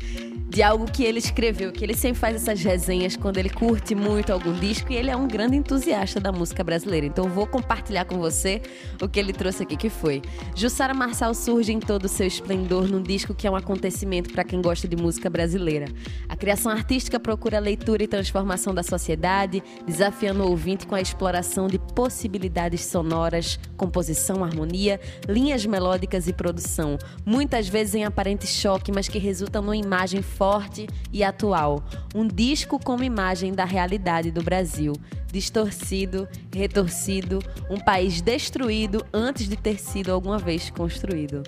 de 0.52 0.62
algo 0.62 0.84
que 0.86 1.06
ele 1.06 1.18
escreveu, 1.18 1.72
que 1.72 1.82
ele 1.82 1.94
sempre 1.94 2.20
faz 2.20 2.36
essas 2.36 2.62
resenhas 2.62 3.16
quando 3.16 3.38
ele 3.38 3.50
curte 3.50 3.96
muito 3.96 4.34
algum 4.34 4.52
disco 4.52 4.92
e 4.92 4.98
ele 4.98 5.10
é 5.10 5.16
um 5.16 5.26
grande 5.26 5.56
entusiasta 5.56 6.20
da 6.20 6.30
música 6.30 6.62
brasileira. 6.62 7.06
Então 7.06 7.30
vou 7.30 7.48
compartilhar 7.48 8.04
com 8.04 8.18
você 8.18 8.62
o 9.02 9.08
que 9.08 9.18
ele 9.18 9.32
trouxe 9.32 9.64
aqui 9.64 9.78
que 9.78 9.90
foi. 9.90 10.22
Jussara 10.54 10.94
Marçal 10.94 11.34
surge 11.34 11.72
em 11.72 11.80
todo 11.80 12.04
o 12.04 12.10
seu 12.10 12.28
esplendor 12.28 12.86
num 12.90 13.02
disco 13.02 13.34
que 13.34 13.48
é 13.48 13.52
um 13.52 13.56
acontecimento 13.56 14.34
para 14.34 14.44
quem 14.44 14.62
gosta 14.62 14.90
de 14.90 14.98
música 14.98 15.30
brasileira. 15.30 15.86
A 16.28 16.36
criação 16.36 16.70
artística 16.70 17.18
procura 17.18 17.56
a 17.56 17.62
leitura 17.62 18.04
e 18.04 18.08
transformação 18.08 18.76
da 18.76 18.84
sociedade, 18.84 19.64
desafiando 19.88 20.44
o 20.44 20.50
ouvinte 20.50 20.86
com 20.86 20.96
a 20.96 21.02
exploração 21.02 21.68
de 21.68 21.80
possibilidades 21.80 22.84
sonoras, 22.84 23.58
composição, 23.78 24.44
harmonia, 24.44 25.00
linhas 25.30 25.66
melódicas 25.66 26.28
e 26.28 26.34
produção, 26.34 26.98
muitas 27.26 27.70
vezes 27.70 27.96
em 27.96 28.04
aparente 28.04 28.46
choque, 28.46 28.92
mas 28.92 29.08
que 29.08 29.18
resultam 29.18 29.62
numa 29.62 29.78
imagem 29.78 30.22
forte 30.42 30.88
e 31.14 31.24
atual. 31.24 31.84
Um 32.16 32.28
disco 32.28 32.84
como 32.84 33.04
imagem 33.04 33.54
da 33.54 33.64
realidade 33.64 34.32
do 34.32 34.42
Brasil. 34.42 34.94
Distorcido, 35.32 36.28
retorcido, 36.52 37.38
um 37.70 37.78
país 37.78 38.22
destruído 38.22 39.06
antes 39.14 39.48
de 39.48 39.56
ter 39.56 39.80
sido 39.80 40.12
alguma 40.12 40.40
vez 40.40 40.72
construído. 40.72 41.44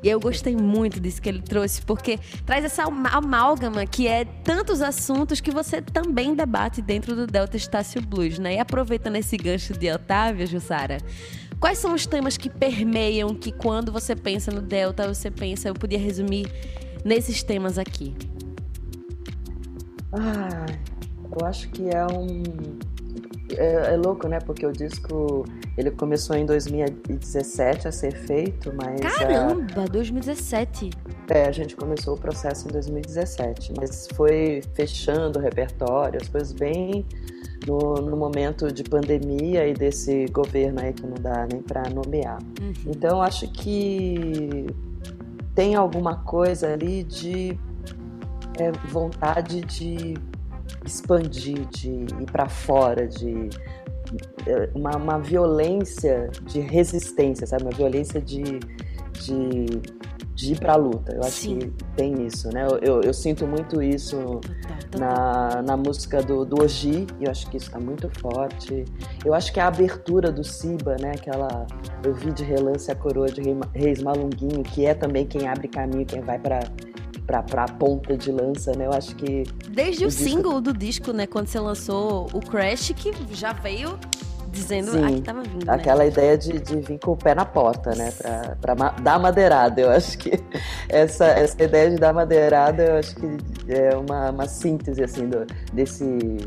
E 0.00 0.08
eu 0.08 0.20
gostei 0.20 0.54
muito 0.54 1.00
disso 1.00 1.20
que 1.20 1.28
ele 1.28 1.42
trouxe, 1.42 1.82
porque 1.82 2.20
traz 2.46 2.64
essa 2.64 2.84
amálgama 2.84 3.84
que 3.84 4.06
é 4.06 4.24
tantos 4.24 4.80
assuntos 4.80 5.40
que 5.40 5.50
você 5.50 5.82
também 5.82 6.32
debate 6.32 6.80
dentro 6.80 7.16
do 7.16 7.26
Delta 7.26 7.56
Estácio 7.56 8.00
Blues, 8.00 8.38
né? 8.38 8.54
E 8.54 8.58
aproveitando 8.60 9.16
esse 9.16 9.36
gancho 9.36 9.72
de 9.72 9.90
Otávio, 9.90 10.46
Jussara, 10.46 10.98
Quais 11.58 11.78
são 11.78 11.94
os 11.94 12.06
temas 12.06 12.36
que 12.36 12.50
permeiam 12.50 13.34
que 13.34 13.50
quando 13.50 13.90
você 13.90 14.14
pensa 14.14 14.50
no 14.52 14.60
Delta, 14.60 15.08
você 15.08 15.30
pensa, 15.30 15.68
eu 15.68 15.74
podia 15.74 15.98
resumir 15.98 16.46
nesses 17.06 17.42
temas 17.42 17.78
aqui? 17.78 18.14
Ah, 20.12 20.66
eu 21.38 21.46
acho 21.46 21.70
que 21.70 21.88
é 21.88 22.04
um. 22.06 22.42
É, 23.56 23.94
é, 23.94 23.96
louco, 23.96 24.26
né? 24.26 24.40
Porque 24.40 24.66
o 24.66 24.72
disco 24.72 25.44
ele 25.78 25.92
começou 25.92 26.34
em 26.34 26.44
2017 26.44 27.86
a 27.86 27.92
ser 27.92 28.12
feito, 28.12 28.72
mas. 28.74 29.00
Caramba, 29.00 29.82
a... 29.82 29.86
2017! 29.86 30.90
É, 31.28 31.44
a 31.44 31.52
gente 31.52 31.76
começou 31.76 32.14
o 32.14 32.18
processo 32.18 32.66
em 32.68 32.72
2017, 32.72 33.74
mas 33.76 34.08
foi 34.14 34.62
fechando 34.74 35.38
o 35.38 35.42
repertório, 35.42 36.18
as 36.20 36.28
coisas 36.28 36.52
bem 36.52 37.04
no, 37.66 37.94
no 37.94 38.16
momento 38.16 38.70
de 38.72 38.82
pandemia 38.84 39.66
e 39.66 39.74
desse 39.74 40.26
governo 40.26 40.80
aí 40.80 40.92
que 40.92 41.06
não 41.06 41.16
dá 41.20 41.46
nem 41.50 41.62
para 41.62 41.88
nomear. 41.90 42.38
Uhum. 42.60 42.72
Então, 42.86 43.22
acho 43.22 43.50
que 43.52 44.66
tem 45.56 45.74
alguma 45.74 46.16
coisa 46.16 46.74
ali 46.74 47.02
de 47.02 47.58
é, 48.58 48.70
vontade 48.88 49.62
de 49.62 50.14
expandir, 50.84 51.66
de 51.70 51.88
ir 51.90 52.30
para 52.30 52.46
fora, 52.46 53.08
de 53.08 53.48
é, 54.46 54.70
uma, 54.74 54.94
uma, 54.96 55.18
violência 55.18 56.30
de 56.42 56.60
resistência, 56.60 57.46
sabe? 57.46 57.62
Uma 57.64 57.72
violência 57.72 58.20
de, 58.20 58.42
de 59.14 59.66
de 60.36 60.52
ir 60.52 60.60
pra 60.60 60.76
luta. 60.76 61.14
Eu 61.14 61.22
acho 61.22 61.30
Sim. 61.30 61.58
que 61.58 61.84
tem 61.96 62.26
isso, 62.26 62.50
né? 62.50 62.66
Eu, 62.70 62.78
eu, 62.78 63.00
eu 63.00 63.14
sinto 63.14 63.46
muito 63.46 63.82
isso 63.82 64.38
na, 64.98 65.62
na 65.62 65.76
música 65.78 66.22
do, 66.22 66.44
do 66.44 66.62
Oji, 66.62 67.06
e 67.18 67.24
eu 67.24 67.30
acho 67.30 67.50
que 67.50 67.56
isso 67.56 67.70
tá 67.70 67.80
muito 67.80 68.08
forte. 68.20 68.84
Eu 69.24 69.32
acho 69.32 69.50
que 69.50 69.58
a 69.58 69.66
abertura 69.66 70.30
do 70.30 70.44
Siba, 70.44 70.96
né? 71.00 71.12
Aquela. 71.14 71.66
Eu 72.04 72.12
vi 72.12 72.30
de 72.32 72.44
relance 72.44 72.90
a 72.92 72.94
coroa 72.94 73.28
de 73.28 73.40
Reis 73.74 74.02
Malunguinho, 74.02 74.62
que 74.62 74.84
é 74.84 74.94
também 74.94 75.26
quem 75.26 75.48
abre 75.48 75.68
caminho, 75.68 76.04
quem 76.04 76.20
vai 76.20 76.38
para 76.38 76.60
pra, 77.26 77.42
pra 77.42 77.64
ponta 77.64 78.14
de 78.14 78.30
lança, 78.30 78.72
né? 78.76 78.86
Eu 78.86 78.92
acho 78.92 79.16
que. 79.16 79.44
Desde 79.70 80.04
o, 80.04 80.08
o 80.08 80.10
single 80.10 80.60
do 80.60 80.74
disco, 80.74 81.12
né? 81.12 81.26
Quando 81.26 81.46
você 81.46 81.58
lançou 81.58 82.26
o 82.34 82.40
Crash, 82.40 82.92
que 82.94 83.10
já 83.34 83.54
veio 83.54 83.98
dizendo 84.56 84.92
Sim, 84.92 85.16
que 85.16 85.20
tava 85.22 85.42
vindo. 85.42 85.66
Né? 85.66 85.72
Aquela 85.72 86.04
né? 86.04 86.08
ideia 86.08 86.36
de, 86.36 86.58
de 86.58 86.76
vir 86.80 86.98
com 86.98 87.12
o 87.12 87.16
pé 87.16 87.34
na 87.34 87.44
porta, 87.44 87.94
né? 87.94 88.12
Ma 88.78 88.90
dar 88.90 89.18
madeirada. 89.18 89.80
Eu 89.80 89.90
acho 89.90 90.16
que 90.18 90.32
essa, 90.88 91.26
essa 91.26 91.62
ideia 91.62 91.90
de 91.90 91.96
dar 91.96 92.12
madeirada, 92.12 92.82
eu 92.82 92.96
acho 92.96 93.14
que 93.14 93.38
é 93.68 93.96
uma, 93.96 94.30
uma 94.30 94.48
síntese, 94.48 95.02
assim, 95.02 95.28
do, 95.28 95.46
desse 95.72 96.38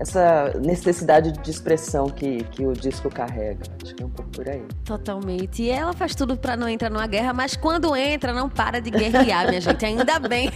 essa 0.00 0.58
necessidade 0.58 1.30
de 1.30 1.50
expressão 1.50 2.08
que, 2.08 2.42
que 2.44 2.64
o 2.64 2.72
disco 2.72 3.10
carrega. 3.10 3.60
Acho 3.84 3.94
que 3.94 4.02
é 4.02 4.06
um 4.06 4.08
pouco 4.08 4.30
por 4.30 4.48
aí. 4.48 4.62
Totalmente. 4.82 5.62
E 5.62 5.68
ela 5.68 5.92
faz 5.92 6.14
tudo 6.14 6.38
para 6.38 6.56
não 6.56 6.66
entrar 6.66 6.88
numa 6.88 7.06
guerra, 7.06 7.34
mas 7.34 7.54
quando 7.54 7.94
entra, 7.94 8.32
não 8.32 8.48
para 8.48 8.80
de 8.80 8.90
guerrear, 8.90 9.46
minha 9.48 9.60
gente. 9.60 9.84
Ainda 9.84 10.18
bem. 10.18 10.50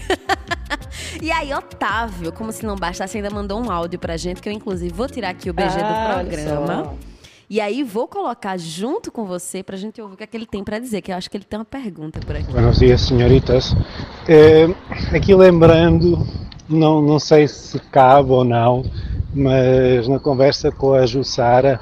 e 1.21 1.31
aí, 1.31 1.53
Otávio, 1.53 2.33
como 2.33 2.51
se 2.53 2.65
não 2.65 2.75
bastasse, 2.75 3.19
ainda 3.19 3.29
mandou 3.29 3.63
um 3.63 3.71
áudio 3.71 3.99
pra 3.99 4.17
gente, 4.17 4.41
que 4.41 4.49
eu, 4.49 4.53
inclusive, 4.53 4.95
vou 4.95 5.09
tirar 5.09 5.29
aqui 5.29 5.51
o 5.51 5.53
BG 5.53 5.79
ah, 5.79 6.23
do 6.23 6.27
programa. 6.27 6.95
E 7.49 7.61
aí 7.61 7.83
vou 7.83 8.09
colocar 8.09 8.59
junto 8.59 9.13
com 9.13 9.27
você 9.27 9.63
pra 9.63 9.77
gente 9.77 10.01
ouvir 10.01 10.15
o 10.15 10.17
que, 10.17 10.25
é 10.25 10.27
que 10.27 10.37
ele 10.39 10.47
tem 10.47 10.65
para 10.65 10.79
dizer, 10.79 11.03
que 11.03 11.13
eu 11.13 11.17
acho 11.17 11.31
que 11.31 11.37
ele 11.37 11.45
tem 11.45 11.59
uma 11.59 11.67
pergunta 11.67 12.19
por 12.19 12.35
aqui. 12.35 12.51
Buenos 12.51 12.79
dias, 12.79 13.03
senhoritas. 13.03 13.77
É, 14.27 14.67
aqui 15.15 15.35
lembrando, 15.35 16.27
não, 16.67 17.03
não 17.03 17.19
sei 17.19 17.47
se 17.47 17.79
cabe 17.79 18.31
ou 18.31 18.43
não, 18.43 18.83
mas 19.35 20.07
na 20.07 20.19
conversa 20.19 20.71
com 20.71 20.95
a 20.95 21.05
Jussara, 21.05 21.81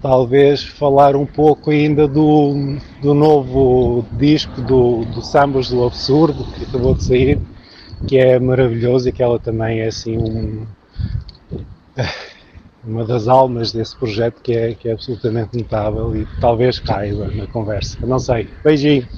talvez 0.00 0.62
falar 0.62 1.16
um 1.16 1.26
pouco 1.26 1.70
ainda 1.70 2.06
do, 2.06 2.76
do 3.02 3.14
novo 3.14 4.04
disco 4.12 4.60
do, 4.60 5.04
do 5.06 5.22
Sambos 5.22 5.70
do 5.70 5.84
Absurdo, 5.84 6.44
que 6.52 6.64
acabou 6.64 6.94
de 6.94 7.04
sair, 7.04 7.38
que 8.06 8.18
é 8.18 8.38
maravilhoso 8.38 9.08
e 9.08 9.12
que 9.12 9.22
ela 9.22 9.38
também 9.38 9.80
é 9.80 9.86
assim 9.86 10.16
um, 10.16 10.66
uma 12.86 13.04
das 13.04 13.28
almas 13.28 13.72
desse 13.72 13.96
projeto 13.96 14.40
que 14.42 14.52
é, 14.52 14.74
que 14.74 14.88
é 14.88 14.92
absolutamente 14.92 15.56
notável 15.56 16.14
e 16.14 16.26
talvez 16.40 16.78
caiba 16.78 17.26
na 17.28 17.46
conversa. 17.46 17.98
Não 18.06 18.18
sei. 18.18 18.48
Beijinho. 18.62 19.08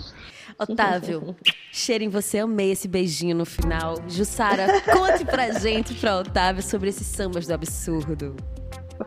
Otávio, 0.59 1.37
cheiro 1.71 2.05
em 2.05 2.09
você, 2.09 2.39
amei 2.39 2.73
esse 2.73 2.89
beijinho 2.89 3.37
no 3.37 3.45
final. 3.45 3.97
Jussara, 4.09 4.81
conte 4.83 5.25
pra 5.25 5.51
gente, 5.53 5.95
pra 5.95 6.19
Otávio, 6.19 6.63
sobre 6.63 6.89
esses 6.89 7.07
sambas 7.07 7.47
do 7.47 7.53
absurdo. 7.53 8.35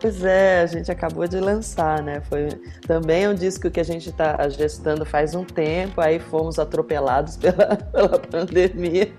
Pois 0.00 0.22
é, 0.22 0.60
a 0.60 0.66
gente 0.66 0.90
acabou 0.90 1.26
de 1.26 1.40
lançar, 1.40 2.02
né? 2.02 2.20
Foi 2.20 2.48
também 2.86 3.26
um 3.28 3.34
disco 3.34 3.68
que 3.70 3.80
a 3.80 3.84
gente 3.84 4.10
está 4.10 4.48
gestando 4.48 5.04
faz 5.04 5.34
um 5.34 5.44
tempo, 5.44 6.00
aí 6.00 6.20
fomos 6.20 6.58
atropelados 6.58 7.36
pela, 7.38 7.76
pela 7.76 8.18
pandemia. 8.18 9.12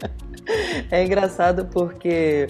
É 0.90 1.04
engraçado 1.04 1.66
porque 1.66 2.48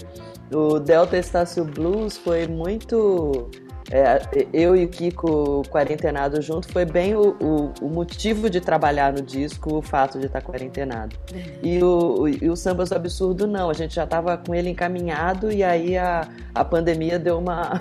o 0.52 0.78
Delta 0.78 1.16
Estácio 1.16 1.64
Blues 1.64 2.16
foi 2.16 2.46
muito 2.46 3.50
é, 3.92 4.46
eu 4.54 4.74
e 4.74 4.86
o 4.86 4.88
Kiko 4.88 5.62
quarentenado 5.68 6.40
junto 6.40 6.66
foi 6.72 6.86
bem 6.86 7.14
o, 7.14 7.36
o, 7.38 7.72
o, 7.82 7.88
motivo 7.90 8.48
de 8.48 8.58
trabalhar 8.58 9.12
no 9.12 9.20
disco, 9.20 9.76
o 9.76 9.82
fato 9.82 10.18
de 10.18 10.26
estar 10.26 10.40
quarentenado. 10.40 11.14
É. 11.34 11.42
E 11.62 11.84
o, 11.84 12.26
e 12.26 12.48
o 12.48 12.56
Sambas 12.56 12.88
do 12.88 12.96
Absurdo 12.96 13.46
não, 13.46 13.68
a 13.68 13.74
gente 13.74 13.94
já 13.94 14.04
estava 14.04 14.38
com 14.38 14.54
ele 14.54 14.70
encaminhado 14.70 15.52
e 15.52 15.62
aí 15.62 15.98
a, 15.98 16.26
a 16.54 16.64
pandemia 16.64 17.18
deu 17.18 17.38
uma, 17.38 17.78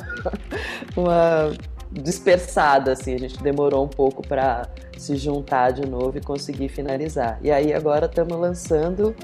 uma 0.97 1.53
dispersada, 1.89 2.91
assim, 2.91 3.15
a 3.15 3.17
gente 3.17 3.41
demorou 3.41 3.85
um 3.85 3.89
pouco 3.89 4.21
para 4.21 4.67
se 5.01 5.15
juntar 5.15 5.71
de 5.71 5.87
novo 5.87 6.17
e 6.17 6.21
conseguir 6.21 6.69
finalizar. 6.69 7.39
E 7.41 7.51
aí 7.51 7.73
agora 7.73 8.05
estamos 8.05 8.37
lançando, 8.37 9.15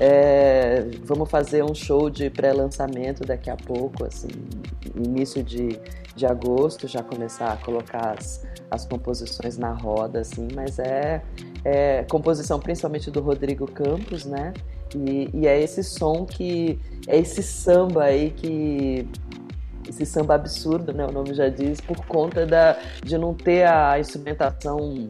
é, 0.00 0.86
vamos 1.04 1.30
fazer 1.30 1.62
um 1.62 1.74
show 1.74 2.08
de 2.08 2.30
pré-lançamento 2.30 3.24
daqui 3.24 3.50
a 3.50 3.56
pouco, 3.56 4.04
assim, 4.04 4.28
início 4.94 5.42
de 5.42 5.78
de 6.16 6.24
agosto 6.24 6.88
já 6.88 7.02
começar 7.02 7.52
a 7.52 7.56
colocar 7.58 8.16
as, 8.18 8.42
as 8.70 8.86
composições 8.86 9.58
na 9.58 9.72
roda, 9.72 10.20
assim, 10.20 10.48
mas 10.54 10.78
é, 10.78 11.22
é 11.62 12.04
composição 12.04 12.58
principalmente 12.58 13.10
do 13.10 13.20
Rodrigo 13.20 13.70
Campos, 13.70 14.24
né? 14.24 14.54
E, 14.94 15.28
e, 15.34 15.46
é 15.46 15.60
esse 15.60 15.84
som 15.84 16.24
que. 16.24 16.80
É 17.06 17.18
esse 17.18 17.42
samba 17.42 18.04
aí 18.04 18.30
que. 18.30 19.06
Esse 19.86 20.06
samba 20.06 20.34
absurdo, 20.34 20.92
né? 20.92 21.04
O 21.06 21.12
nome 21.12 21.34
já 21.34 21.48
diz, 21.48 21.80
por 21.80 22.06
conta 22.06 22.46
da, 22.46 22.78
de 23.04 23.18
não 23.18 23.34
ter 23.34 23.66
a 23.66 24.00
instrumentação 24.00 25.08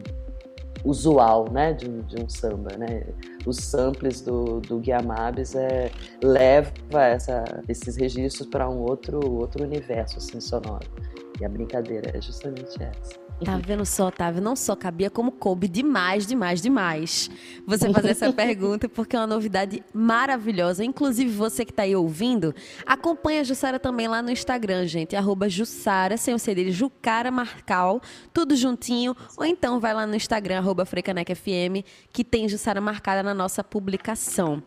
usual, 0.87 1.51
né, 1.51 1.73
de, 1.73 1.87
de 2.03 2.23
um 2.23 2.29
samba, 2.29 2.77
né? 2.77 3.03
Os 3.45 3.57
samples 3.57 4.21
do, 4.21 4.61
do 4.61 4.79
Guiamabes 4.79 5.55
é, 5.55 5.91
leva 6.23 6.71
essa, 7.03 7.43
esses 7.67 7.97
registros 7.97 8.47
para 8.47 8.69
um 8.69 8.79
outro, 8.79 9.19
outro 9.35 9.63
universo 9.63 10.17
assim, 10.17 10.39
sonoro. 10.39 10.87
E 11.39 11.45
a 11.45 11.49
brincadeira 11.49 12.17
é 12.17 12.21
justamente 12.21 12.81
essa. 12.81 13.26
Tá 13.43 13.55
vendo 13.57 13.85
só, 13.85 14.07
Otávio? 14.07 14.41
Não 14.41 14.55
só 14.55 14.75
cabia, 14.75 15.11
como 15.11 15.31
coube 15.31 15.67
demais, 15.67 16.25
demais, 16.25 16.59
demais. 16.59 17.29
Você 17.67 17.91
fazer 17.93 18.09
essa 18.09 18.33
pergunta, 18.33 18.89
porque 18.89 19.15
é 19.15 19.19
uma 19.19 19.27
novidade 19.27 19.83
maravilhosa. 19.93 20.83
Inclusive, 20.83 21.29
você 21.29 21.63
que 21.63 21.71
tá 21.71 21.83
aí 21.83 21.95
ouvindo, 21.95 22.53
acompanha 22.85 23.41
a 23.41 23.43
Jussara 23.43 23.79
também 23.79 24.07
lá 24.07 24.23
no 24.23 24.31
Instagram, 24.31 24.87
gente. 24.87 25.15
Arroba 25.15 25.47
Jussara, 25.47 26.17
sem 26.17 26.33
o 26.33 26.39
C 26.39 26.55
dele, 26.55 26.71
Jucara 26.71 27.29
Marcal, 27.29 28.01
tudo 28.33 28.55
juntinho. 28.55 29.15
Ou 29.37 29.45
então 29.45 29.79
vai 29.79 29.93
lá 29.93 30.07
no 30.07 30.15
Instagram, 30.15 30.57
arroba 30.57 30.87
que 32.11 32.23
tem 32.23 32.49
Jussara 32.49 32.81
marcada 32.81 33.21
na 33.21 33.33
nossa 33.33 33.63
publicação. 33.63 34.63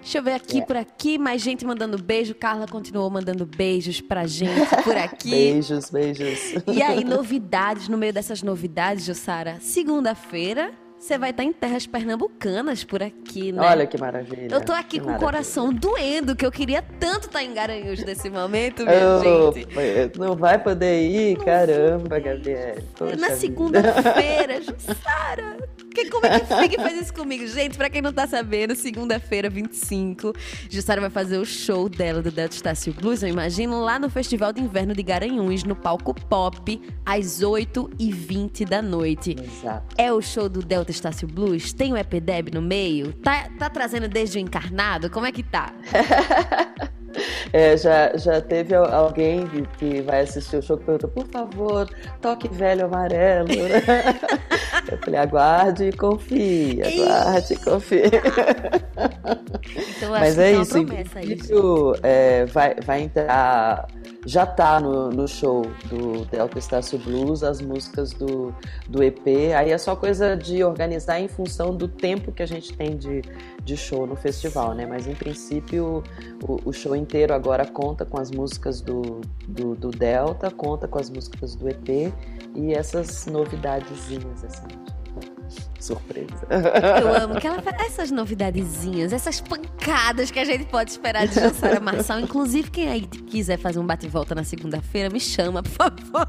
Deixa 0.00 0.18
eu 0.18 0.22
ver 0.22 0.32
aqui 0.32 0.54
yeah. 0.54 0.66
por 0.66 0.76
aqui, 0.76 1.18
mais 1.18 1.42
gente 1.42 1.64
mandando 1.64 2.02
beijo. 2.02 2.34
Carla 2.34 2.66
continuou 2.66 3.08
mandando 3.10 3.46
beijos 3.46 4.00
pra 4.00 4.26
gente 4.26 4.74
por 4.82 4.96
aqui. 4.98 5.30
beijos, 5.30 5.90
beijos. 5.90 6.54
E 6.66 6.82
aí, 6.82 7.04
novidades, 7.04 7.88
no 7.88 7.96
meio 7.96 8.12
dessas 8.12 8.42
novidades, 8.42 9.04
Jussara, 9.04 9.58
segunda-feira 9.60 10.72
você 11.00 11.16
vai 11.16 11.30
estar 11.30 11.42
em 11.42 11.52
terras 11.52 11.86
pernambucanas 11.86 12.84
por 12.84 13.02
aqui, 13.02 13.52
né? 13.52 13.62
Olha 13.62 13.86
que 13.86 13.96
maravilha. 13.96 14.54
Eu 14.54 14.60
tô 14.62 14.70
aqui 14.70 14.98
que 14.98 15.00
com 15.00 15.06
maravilha. 15.06 15.16
o 15.16 15.30
coração 15.32 15.72
doendo, 15.72 16.36
que 16.36 16.44
eu 16.44 16.52
queria 16.52 16.82
tanto 16.82 17.26
estar 17.26 17.42
em 17.42 17.54
Garanhuns 17.54 18.04
nesse 18.04 18.28
momento, 18.28 18.84
minha 18.84 19.16
oh, 19.16 19.52
gente. 19.52 20.18
Não 20.18 20.36
vai 20.36 20.62
poder 20.62 21.00
ir? 21.00 21.38
Não 21.38 21.44
Caramba, 21.46 22.18
Gabriel. 22.18 22.76
Na 23.18 23.30
segunda-feira, 23.30 24.60
Jussara. 24.60 25.56
Que, 25.94 26.08
como 26.08 26.26
é 26.26 26.40
que 26.40 26.46
fica 26.46 26.82
faz 26.82 27.00
isso 27.00 27.12
comigo? 27.12 27.46
Gente, 27.46 27.76
pra 27.76 27.90
quem 27.90 28.00
não 28.00 28.12
tá 28.12 28.26
sabendo, 28.26 28.74
segunda-feira, 28.74 29.50
25, 29.50 30.32
Jussara 30.68 31.00
vai 31.00 31.10
fazer 31.10 31.38
o 31.38 31.44
show 31.44 31.88
dela 31.88 32.22
do 32.22 32.30
Delta 32.30 32.54
Estácio 32.54 32.92
Blues, 32.92 33.22
eu 33.22 33.28
imagino, 33.28 33.82
lá 33.82 33.98
no 33.98 34.08
Festival 34.08 34.52
de 34.52 34.60
Inverno 34.60 34.94
de 34.94 35.02
Garanhuns, 35.02 35.64
no 35.64 35.74
palco 35.74 36.14
Pop, 36.14 36.80
às 37.04 37.40
8h20 37.40 38.68
da 38.68 38.80
noite. 38.80 39.36
Exato. 39.38 39.94
É 39.98 40.12
o 40.12 40.20
show 40.20 40.48
do 40.48 40.60
Delta 40.62 40.90
Estácio 40.90 41.26
Blues? 41.26 41.72
Tem 41.72 41.92
o 41.92 41.96
EPDEB 41.96 42.52
no 42.52 42.62
meio? 42.62 43.12
Tá, 43.14 43.48
tá 43.58 43.68
trazendo 43.68 44.08
desde 44.08 44.38
o 44.38 44.40
encarnado? 44.40 45.10
Como 45.10 45.26
é 45.26 45.32
que 45.32 45.42
tá? 45.42 45.74
É, 47.52 47.76
já, 47.76 48.16
já 48.16 48.40
teve 48.40 48.74
alguém 48.74 49.46
que, 49.48 49.62
que 49.76 50.02
vai 50.02 50.20
assistir 50.20 50.56
o 50.56 50.62
show 50.62 50.78
que 50.78 50.84
perguntou, 50.84 51.10
por 51.10 51.26
favor, 51.26 51.90
toque 52.20 52.48
velho 52.48 52.84
amarelo. 52.84 53.48
Eu 54.90 54.98
falei, 54.98 55.20
aguarde 55.20 55.84
e 55.86 55.92
confie, 55.92 56.80
aguarde 56.82 57.54
e 57.54 57.56
confie. 57.56 58.02
Então, 59.96 60.10
Mas 60.10 60.38
é, 60.38 60.52
isso, 60.52 60.78
isso 61.22 61.94
é, 62.02 62.44
vai, 62.46 62.74
vai 62.84 63.02
entrar 63.02 63.86
já 64.26 64.44
tá 64.44 64.78
no, 64.80 65.10
no 65.10 65.26
show 65.26 65.62
do 65.88 66.24
Delta 66.26 66.58
Estácio 66.58 66.98
Blues, 66.98 67.42
as 67.42 67.60
músicas 67.60 68.12
do, 68.12 68.54
do 68.88 69.02
EP. 69.02 69.26
Aí 69.56 69.70
é 69.70 69.78
só 69.78 69.96
coisa 69.96 70.36
de 70.36 70.62
organizar 70.62 71.20
em 71.20 71.28
função 71.28 71.74
do 71.74 71.88
tempo 71.88 72.30
que 72.32 72.42
a 72.42 72.46
gente 72.46 72.72
tem 72.74 72.96
de, 72.96 73.22
de 73.70 73.76
show 73.76 74.04
no 74.04 74.16
festival, 74.16 74.74
né? 74.74 74.84
Mas 74.84 75.06
em 75.06 75.14
princípio 75.14 76.02
o, 76.42 76.68
o 76.68 76.72
show 76.72 76.96
inteiro 76.96 77.32
agora 77.32 77.64
conta 77.64 78.04
com 78.04 78.18
as 78.18 78.30
músicas 78.30 78.80
do, 78.80 79.20
do, 79.46 79.76
do, 79.76 79.90
Delta, 79.90 80.50
conta 80.50 80.88
com 80.88 80.98
as 80.98 81.08
músicas 81.08 81.54
do 81.54 81.68
EP 81.68 82.12
e 82.56 82.74
essas 82.74 83.26
novidadezinhas, 83.26 84.44
assim 84.44 84.99
surpresa. 85.80 86.46
Eu 87.00 87.14
amo 87.24 87.40
que 87.40 87.46
ela 87.46 87.60
faz 87.62 87.80
essas 87.86 88.10
novidadezinhas, 88.10 89.12
essas 89.12 89.40
pancadas 89.40 90.30
que 90.30 90.38
a 90.38 90.44
gente 90.44 90.64
pode 90.66 90.90
esperar 90.90 91.26
de 91.26 91.34
Jussara 91.40 91.80
Marçal. 91.80 92.20
Inclusive, 92.20 92.70
quem 92.70 92.88
aí 92.88 93.02
quiser 93.02 93.58
fazer 93.58 93.78
um 93.78 93.86
bate-volta 93.86 94.34
na 94.34 94.44
segunda-feira, 94.44 95.10
me 95.10 95.20
chama, 95.20 95.62
por 95.62 95.70
favor. 95.70 96.28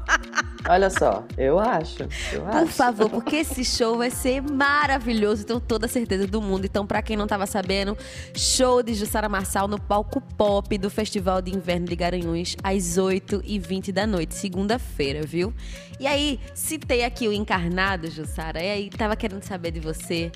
Olha 0.68 0.90
só, 0.90 1.24
eu 1.36 1.58
acho. 1.58 2.04
Eu 2.32 2.42
Por 2.42 2.54
acho. 2.54 2.66
favor, 2.68 3.10
porque 3.10 3.36
esse 3.36 3.64
show 3.64 3.98
vai 3.98 4.10
ser 4.10 4.40
maravilhoso, 4.42 5.44
tenho 5.44 5.58
toda 5.60 5.86
a 5.86 5.88
certeza 5.88 6.26
do 6.26 6.40
mundo. 6.40 6.64
Então, 6.64 6.86
pra 6.86 7.02
quem 7.02 7.16
não 7.16 7.26
tava 7.26 7.46
sabendo, 7.46 7.96
show 8.34 8.80
de 8.82 8.94
Jussara 8.94 9.28
Marçal 9.28 9.66
no 9.66 9.80
palco 9.80 10.20
pop 10.20 10.78
do 10.78 10.88
Festival 10.88 11.42
de 11.42 11.52
Inverno 11.54 11.86
de 11.86 11.96
Garanhuns, 11.96 12.56
às 12.62 12.96
8h20 12.96 13.90
da 13.92 14.06
noite, 14.06 14.34
segunda-feira, 14.34 15.22
viu? 15.26 15.52
E 15.98 16.06
aí, 16.06 16.38
citei 16.54 17.04
aqui 17.04 17.26
o 17.28 17.32
Encarnado, 17.32 18.08
Jussara, 18.10 18.62
e 18.62 18.70
aí 18.70 18.90
tava 18.90 19.16
querendo 19.16 19.41
saber 19.46 19.70
de 19.70 19.80
você. 19.80 20.30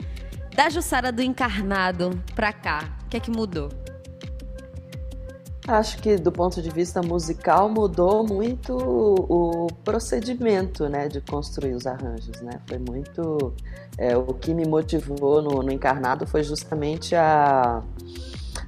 Da 0.54 0.70
Jussara 0.70 1.12
do 1.12 1.22
Encarnado 1.22 2.22
pra 2.34 2.52
cá, 2.52 2.96
o 3.04 3.08
que 3.08 3.16
é 3.16 3.20
que 3.20 3.30
mudou? 3.30 3.68
Acho 5.68 5.98
que 5.98 6.16
do 6.16 6.30
ponto 6.30 6.62
de 6.62 6.70
vista 6.70 7.02
musical 7.02 7.68
mudou 7.68 8.24
muito 8.24 8.76
o 8.76 9.66
procedimento, 9.84 10.88
né, 10.88 11.08
de 11.08 11.20
construir 11.20 11.74
os 11.74 11.86
arranjos, 11.86 12.40
né? 12.40 12.60
Foi 12.68 12.78
muito 12.78 13.52
é, 13.98 14.16
o 14.16 14.26
que 14.26 14.54
me 14.54 14.64
motivou 14.64 15.42
no, 15.42 15.62
no 15.62 15.72
encarnado 15.72 16.26
foi 16.26 16.44
justamente 16.44 17.16
a 17.16 17.82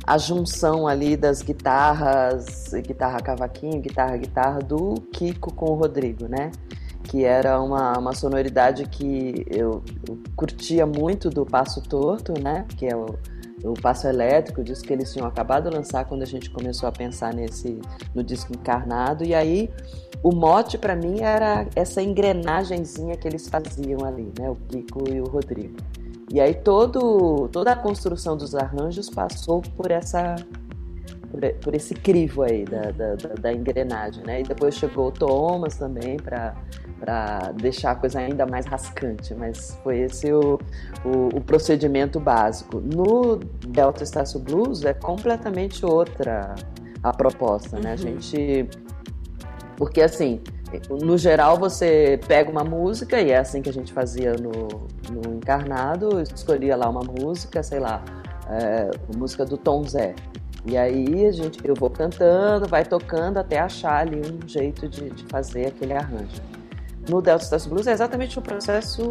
a 0.05 0.19
junção 0.19 0.89
ali 0.89 1.17
das 1.17 1.43
guitarras, 1.43 2.73
guitarra 2.87 3.21
cavaquinho, 3.21 3.81
guitarra 3.81 4.17
guitarra 4.17 4.59
do 4.61 4.95
Kiko 5.13 5.53
com 5.53 5.67
o 5.67 5.75
Rodrigo, 5.75 6.27
né? 6.27 6.51
Que 7.09 7.25
era 7.25 7.61
uma, 7.61 7.99
uma 7.99 8.15
sonoridade 8.15 8.87
que 8.89 9.45
eu, 9.51 9.83
eu 10.09 10.19
curtia 10.37 10.87
muito 10.87 11.31
do 11.31 11.45
Passo 11.45 11.83
Torto, 11.83 12.35
né? 12.41 12.67
Que 12.77 12.87
é 12.87 12.97
o 12.97 13.19
o 13.65 13.75
Passo 13.75 14.07
Elétrico, 14.07 14.61
o 14.61 14.65
disco 14.65 14.87
que 14.87 14.93
eles 14.93 15.13
tinham 15.13 15.27
acabado 15.27 15.69
de 15.69 15.77
lançar 15.77 16.05
quando 16.05 16.23
a 16.23 16.27
gente 16.27 16.51
começou 16.51 16.89
a 16.89 16.93
pensar 16.93 17.35
nesse 17.35 17.81
no 18.15 18.23
disco 18.23 18.53
encarnado. 18.53 19.25
E 19.25 19.35
aí 19.35 19.71
o 20.23 20.33
mote 20.33 20.79
para 20.79 20.95
mim 20.95 21.21
era 21.21 21.67
essa 21.75 22.03
engrenagemzinha 22.03 23.17
que 23.17 23.27
eles 23.27 23.49
faziam 23.49 24.05
ali, 24.05 24.33
né? 24.39 24.51
O 24.51 24.55
Kiko 24.55 25.09
e 25.13 25.21
o 25.21 25.25
Rodrigo. 25.25 25.77
E 26.31 26.41
aí 26.41 26.55
todo, 26.55 27.49
toda 27.49 27.73
a 27.73 27.77
construção 27.77 28.37
dos 28.37 28.55
arranjos 28.55 29.09
passou 29.09 29.63
por 29.63 29.91
essa 29.91 30.37
por, 31.31 31.41
por 31.61 31.75
esse 31.75 31.95
crivo 31.95 32.43
aí 32.43 32.65
da, 32.65 32.91
da, 32.91 33.15
da, 33.41 33.53
engrenagem, 33.53 34.25
né? 34.25 34.41
E 34.41 34.43
depois 34.43 34.75
chegou 34.75 35.09
o 35.09 35.13
Thomas 35.13 35.77
também 35.77 36.17
para 36.17 36.55
para 36.99 37.53
deixar 37.53 37.93
a 37.93 37.95
coisa 37.95 38.19
ainda 38.19 38.45
mais 38.45 38.67
rascante, 38.67 39.33
mas 39.33 39.79
foi 39.85 40.01
esse 40.01 40.33
o, 40.33 40.59
o, 41.05 41.37
o, 41.37 41.41
procedimento 41.41 42.19
básico. 42.19 42.81
No 42.81 43.37
Delta 43.69 44.03
Estácio 44.03 44.41
Blues 44.41 44.85
é 44.85 44.93
completamente 44.93 45.87
outra 45.87 46.57
a 47.03 47.13
proposta, 47.13 47.79
né? 47.79 47.91
Uhum. 47.91 47.93
A 47.93 47.97
gente. 47.97 48.69
Porque 49.77 50.01
assim, 50.01 50.41
no 50.91 51.17
geral 51.17 51.57
você 51.57 52.19
pega 52.27 52.51
uma 52.51 52.65
música, 52.65 53.21
e 53.21 53.31
é 53.31 53.39
assim 53.39 53.63
que 53.63 53.69
a 53.69 53.73
gente 53.73 53.93
fazia 53.93 54.33
no, 54.33 54.89
no 55.11 55.37
Encarnado, 55.37 56.21
escolhia 56.21 56.77
lá 56.77 56.89
uma 56.89 57.03
música, 57.03 57.63
sei 57.63 57.79
lá, 57.79 58.03
é, 58.51 58.91
música 59.17 59.45
do 59.45 59.57
Tom 59.57 59.85
Zé. 59.85 60.15
E 60.67 60.77
aí 60.77 61.27
a 61.27 61.33
gente, 61.33 61.59
eu 61.67 61.75
vou 61.75 61.89
cantando, 61.89 62.67
vai 62.67 62.85
tocando 62.85 63.39
até 63.39 63.59
achar 63.59 64.01
ali 64.01 64.21
um 64.21 64.47
jeito 64.47 64.89
de, 64.89 65.11
de 65.11 65.25
fazer 65.25 65.67
aquele 65.67 65.95
arranjo. 65.95 66.43
No 67.09 67.23
Delta 67.23 67.45
Stars 67.45 67.67
Blues 67.67 67.87
é 67.87 67.93
exatamente 67.93 68.39
o 68.39 68.43
processo 68.43 69.03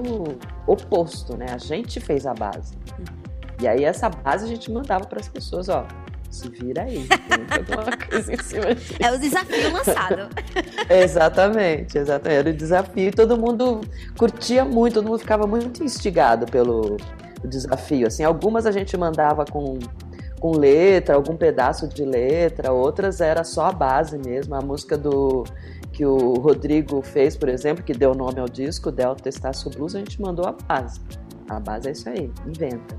oposto, 0.67 1.35
né? 1.35 1.47
A 1.51 1.57
gente 1.57 1.99
fez 1.99 2.27
a 2.27 2.33
base. 2.33 2.73
E 3.59 3.67
aí 3.67 3.83
essa 3.83 4.07
base 4.07 4.45
a 4.45 4.47
gente 4.47 4.71
mandava 4.71 5.05
para 5.05 5.19
as 5.19 5.27
pessoas, 5.27 5.67
ó, 5.67 5.87
se 6.29 6.47
vira 6.49 6.83
aí. 6.83 7.07
coisa 8.09 8.33
em 8.33 8.43
cima 8.43 8.75
disso. 8.75 8.93
É 8.99 9.11
o 9.11 9.17
desafio 9.17 9.73
lançado. 9.73 10.29
exatamente, 10.89 11.97
exatamente. 11.97 12.39
Era 12.39 12.49
o 12.49 12.53
desafio 12.53 13.07
e 13.07 13.11
todo 13.11 13.35
mundo 13.35 13.81
curtia 14.15 14.63
muito, 14.63 14.95
todo 14.95 15.07
mundo 15.07 15.19
ficava 15.19 15.47
muito 15.47 15.83
instigado 15.83 16.45
pelo 16.45 16.97
desafio. 17.43 18.05
Assim, 18.05 18.23
algumas 18.23 18.65
a 18.65 18.71
gente 18.71 18.95
mandava 18.95 19.43
com 19.45 19.79
com 20.39 20.57
letra, 20.57 21.15
algum 21.15 21.35
pedaço 21.35 21.87
de 21.87 22.03
letra, 22.03 22.71
outras 22.71 23.21
era 23.21 23.43
só 23.43 23.65
a 23.65 23.71
base 23.71 24.17
mesmo. 24.17 24.55
A 24.55 24.61
música 24.61 24.97
do 24.97 25.43
que 25.91 26.05
o 26.05 26.35
Rodrigo 26.35 27.01
fez, 27.01 27.35
por 27.35 27.49
exemplo, 27.49 27.83
que 27.83 27.93
deu 27.93 28.13
nome 28.13 28.39
ao 28.39 28.47
disco, 28.47 28.91
Delta 28.91 29.29
Estácio 29.29 29.69
Blues, 29.71 29.95
a 29.95 29.99
gente 29.99 30.21
mandou 30.21 30.45
a 30.45 30.51
base. 30.51 31.01
A 31.49 31.59
base 31.59 31.87
é 31.87 31.91
isso 31.91 32.09
aí, 32.09 32.31
inventa. 32.45 32.95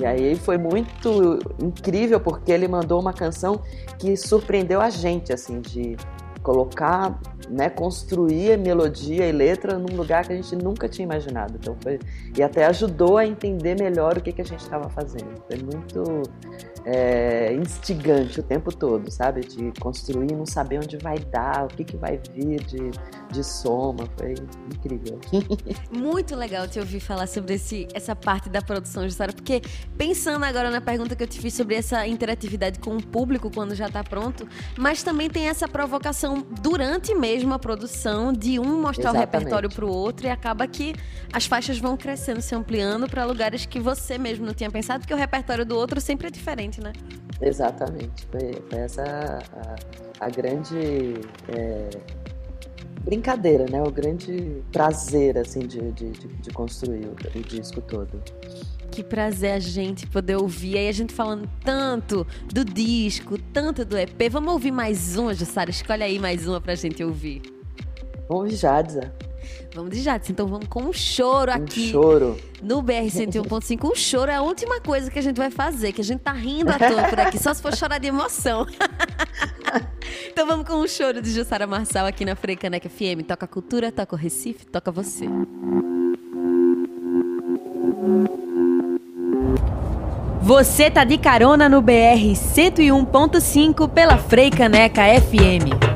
E 0.00 0.06
aí 0.06 0.36
foi 0.36 0.58
muito 0.58 1.38
incrível 1.60 2.20
porque 2.20 2.52
ele 2.52 2.68
mandou 2.68 3.00
uma 3.00 3.12
canção 3.12 3.60
que 3.98 4.16
surpreendeu 4.16 4.80
a 4.80 4.90
gente, 4.90 5.32
assim, 5.32 5.60
de 5.60 5.96
colocar, 6.42 7.18
né, 7.50 7.68
construir 7.70 8.58
melodia 8.58 9.26
e 9.26 9.32
letra 9.32 9.78
num 9.78 9.96
lugar 9.96 10.26
que 10.26 10.32
a 10.32 10.36
gente 10.36 10.54
nunca 10.56 10.88
tinha 10.88 11.04
imaginado. 11.04 11.56
Então 11.60 11.76
foi 11.82 11.98
e 12.36 12.42
até 12.42 12.66
ajudou 12.66 13.16
a 13.16 13.26
entender 13.26 13.78
melhor 13.78 14.18
o 14.18 14.20
que, 14.20 14.32
que 14.32 14.42
a 14.42 14.44
gente 14.44 14.60
estava 14.60 14.88
fazendo. 14.90 15.42
Foi 15.46 15.58
muito 15.58 16.22
é, 16.84 17.52
instigante 17.52 18.40
o 18.40 18.42
tempo 18.42 18.74
todo, 18.74 19.10
sabe? 19.10 19.40
De 19.42 19.72
construir, 19.80 20.34
não 20.34 20.46
saber 20.46 20.78
onde 20.78 20.96
vai 20.96 21.18
dar, 21.18 21.64
o 21.64 21.68
que, 21.68 21.84
que 21.84 21.96
vai 21.96 22.20
vir 22.32 22.62
de, 22.64 22.90
de 23.30 23.44
soma. 23.44 24.08
Foi 24.16 24.34
incrível. 24.72 25.20
Muito 25.92 26.34
legal 26.34 26.66
te 26.66 26.78
ouvir 26.78 27.00
falar 27.00 27.26
sobre 27.26 27.54
esse, 27.54 27.86
essa 27.92 28.16
parte 28.16 28.48
da 28.48 28.62
produção, 28.62 29.04
Jussara, 29.04 29.32
porque 29.32 29.60
pensando 29.96 30.44
agora 30.44 30.70
na 30.70 30.80
pergunta 30.80 31.14
que 31.14 31.22
eu 31.22 31.26
te 31.26 31.38
fiz 31.40 31.54
sobre 31.54 31.74
essa 31.74 32.06
interatividade 32.06 32.78
com 32.78 32.96
o 32.96 33.02
público 33.02 33.50
quando 33.52 33.74
já 33.74 33.86
está 33.86 34.02
pronto, 34.02 34.48
mas 34.78 35.02
também 35.02 35.28
tem 35.28 35.48
essa 35.48 35.68
provocação 35.68 36.46
durante 36.62 37.14
mesmo 37.14 37.37
a 37.46 37.58
produção 37.58 38.32
de 38.32 38.58
um 38.58 38.80
mostrar 38.80 39.10
Exatamente. 39.10 39.16
o 39.16 39.20
repertório 39.20 39.70
para 39.70 39.84
o 39.84 39.88
outro 39.88 40.26
e 40.26 40.30
acaba 40.30 40.66
que 40.66 40.94
as 41.32 41.46
faixas 41.46 41.78
vão 41.78 41.96
crescendo, 41.96 42.40
se 42.40 42.54
ampliando 42.54 43.08
para 43.08 43.24
lugares 43.24 43.66
que 43.66 43.80
você 43.80 44.18
mesmo 44.18 44.46
não 44.46 44.54
tinha 44.54 44.70
pensado, 44.70 45.00
porque 45.00 45.14
o 45.14 45.16
repertório 45.16 45.64
do 45.64 45.76
outro 45.76 46.00
sempre 46.00 46.28
é 46.28 46.30
diferente 46.30 46.78
né? 46.80 46.92
Exatamente. 47.40 48.26
Foi, 48.30 48.62
foi 48.68 48.78
essa 48.78 49.38
a, 50.20 50.26
a 50.26 50.30
grande 50.30 51.20
é, 51.48 51.90
brincadeira, 53.02 53.66
né? 53.70 53.82
O 53.82 53.90
grande 53.90 54.62
prazer, 54.72 55.38
assim, 55.38 55.60
de, 55.60 55.92
de, 55.92 56.10
de 56.10 56.50
construir 56.50 57.06
o, 57.06 57.38
o 57.38 57.42
disco 57.42 57.80
todo. 57.80 58.22
Que 58.90 59.04
prazer 59.04 59.52
a 59.52 59.58
gente 59.58 60.06
poder 60.06 60.36
ouvir. 60.36 60.78
Aí 60.78 60.88
a 60.88 60.92
gente 60.92 61.12
falando 61.12 61.48
tanto 61.64 62.26
do 62.46 62.64
disco, 62.64 63.38
tanto 63.52 63.84
do 63.84 63.96
EP. 63.96 64.30
Vamos 64.30 64.52
ouvir 64.52 64.72
mais 64.72 65.16
uma, 65.16 65.34
Jussara? 65.34 65.70
Escolhe 65.70 66.02
aí 66.02 66.18
mais 66.18 66.48
uma 66.48 66.60
pra 66.60 66.74
gente 66.74 67.02
ouvir. 67.04 67.42
Vamos 68.28 68.44
ouvir 68.44 68.56
Jadza. 68.56 69.12
Vamos 69.74 69.90
de 69.90 70.02
Jadson. 70.02 70.32
Então 70.32 70.46
vamos 70.46 70.66
com 70.68 70.82
um 70.82 70.92
choro 70.92 71.52
aqui. 71.52 71.88
Um 71.88 71.92
choro. 71.92 72.38
No 72.62 72.82
BR 72.82 73.06
101.5. 73.06 73.90
Um 73.90 73.94
choro 73.94 74.30
é 74.30 74.34
a 74.34 74.42
última 74.42 74.80
coisa 74.80 75.10
que 75.10 75.18
a 75.18 75.22
gente 75.22 75.36
vai 75.36 75.50
fazer, 75.50 75.92
que 75.92 76.00
a 76.00 76.04
gente 76.04 76.20
tá 76.20 76.32
rindo 76.32 76.70
à 76.70 76.78
toa 76.78 77.08
por 77.08 77.20
aqui, 77.20 77.38
só 77.38 77.52
se 77.54 77.62
for 77.62 77.74
chorar 77.74 77.98
de 77.98 78.08
emoção. 78.08 78.66
então 80.30 80.46
vamos 80.46 80.66
com 80.66 80.74
um 80.74 80.88
choro 80.88 81.20
de 81.22 81.30
Jussara 81.30 81.66
Marçal 81.66 82.06
aqui 82.06 82.24
na 82.24 82.34
Freicaneca 82.34 82.88
FM. 82.88 83.26
Toca 83.26 83.46
cultura, 83.46 83.92
toca 83.92 84.14
o 84.14 84.18
Recife, 84.18 84.66
toca 84.66 84.90
você. 84.90 85.26
Você 90.40 90.90
tá 90.90 91.04
de 91.04 91.18
carona 91.18 91.68
no 91.68 91.82
BR 91.82 92.32
101.5 92.34 93.88
pela 93.88 94.16
Freicaneca 94.16 95.02
FM. 95.20 95.87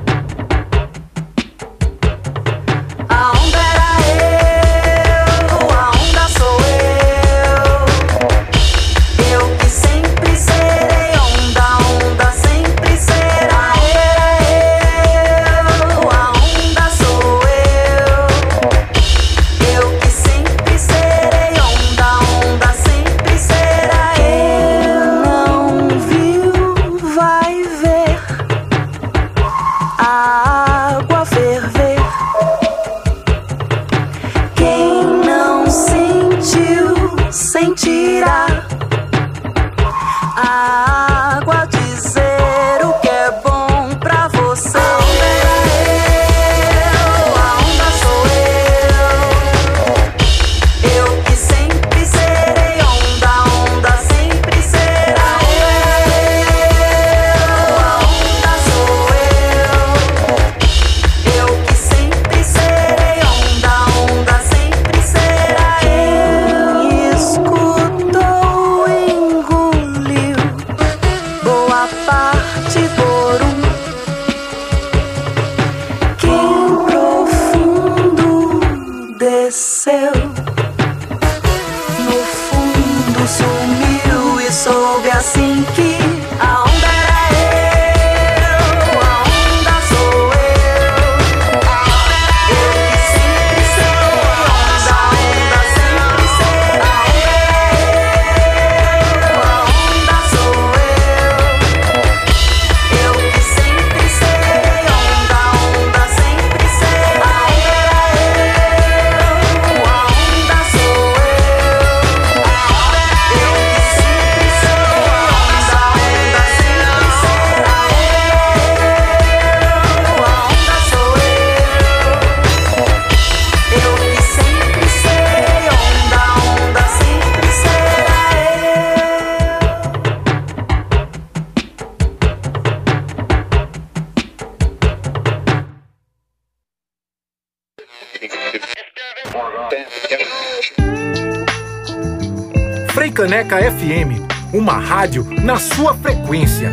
FM, 143.57 144.55
uma 144.55 144.79
rádio 144.79 145.25
na 145.45 145.59
sua 145.59 145.95
frequência. 145.95 146.71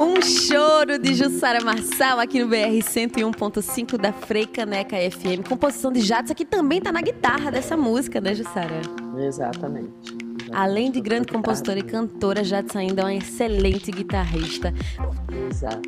Um 0.00 0.20
choro 0.20 0.98
de 0.98 1.14
Jussara 1.14 1.62
Marçal 1.62 2.18
aqui 2.18 2.42
no 2.42 2.48
BR 2.48 2.82
101.5 2.82 3.96
da 3.96 4.12
Freicaneca 4.12 4.96
FM. 4.96 5.46
Composição 5.48 5.92
de 5.92 6.00
Jadson, 6.00 6.34
que 6.34 6.44
também 6.44 6.80
tá 6.80 6.90
na 6.90 7.00
guitarra 7.00 7.52
dessa 7.52 7.76
música, 7.76 8.20
né, 8.20 8.34
Jussara? 8.34 8.80
Exatamente. 9.16 10.17
Além 10.52 10.90
de 10.90 11.00
grande 11.00 11.28
compositora 11.28 11.78
e 11.78 11.82
cantora, 11.82 12.42
Jadson 12.44 12.78
ainda 12.78 13.02
é 13.02 13.04
uma 13.04 13.14
excelente 13.14 13.90
guitarrista. 13.90 14.72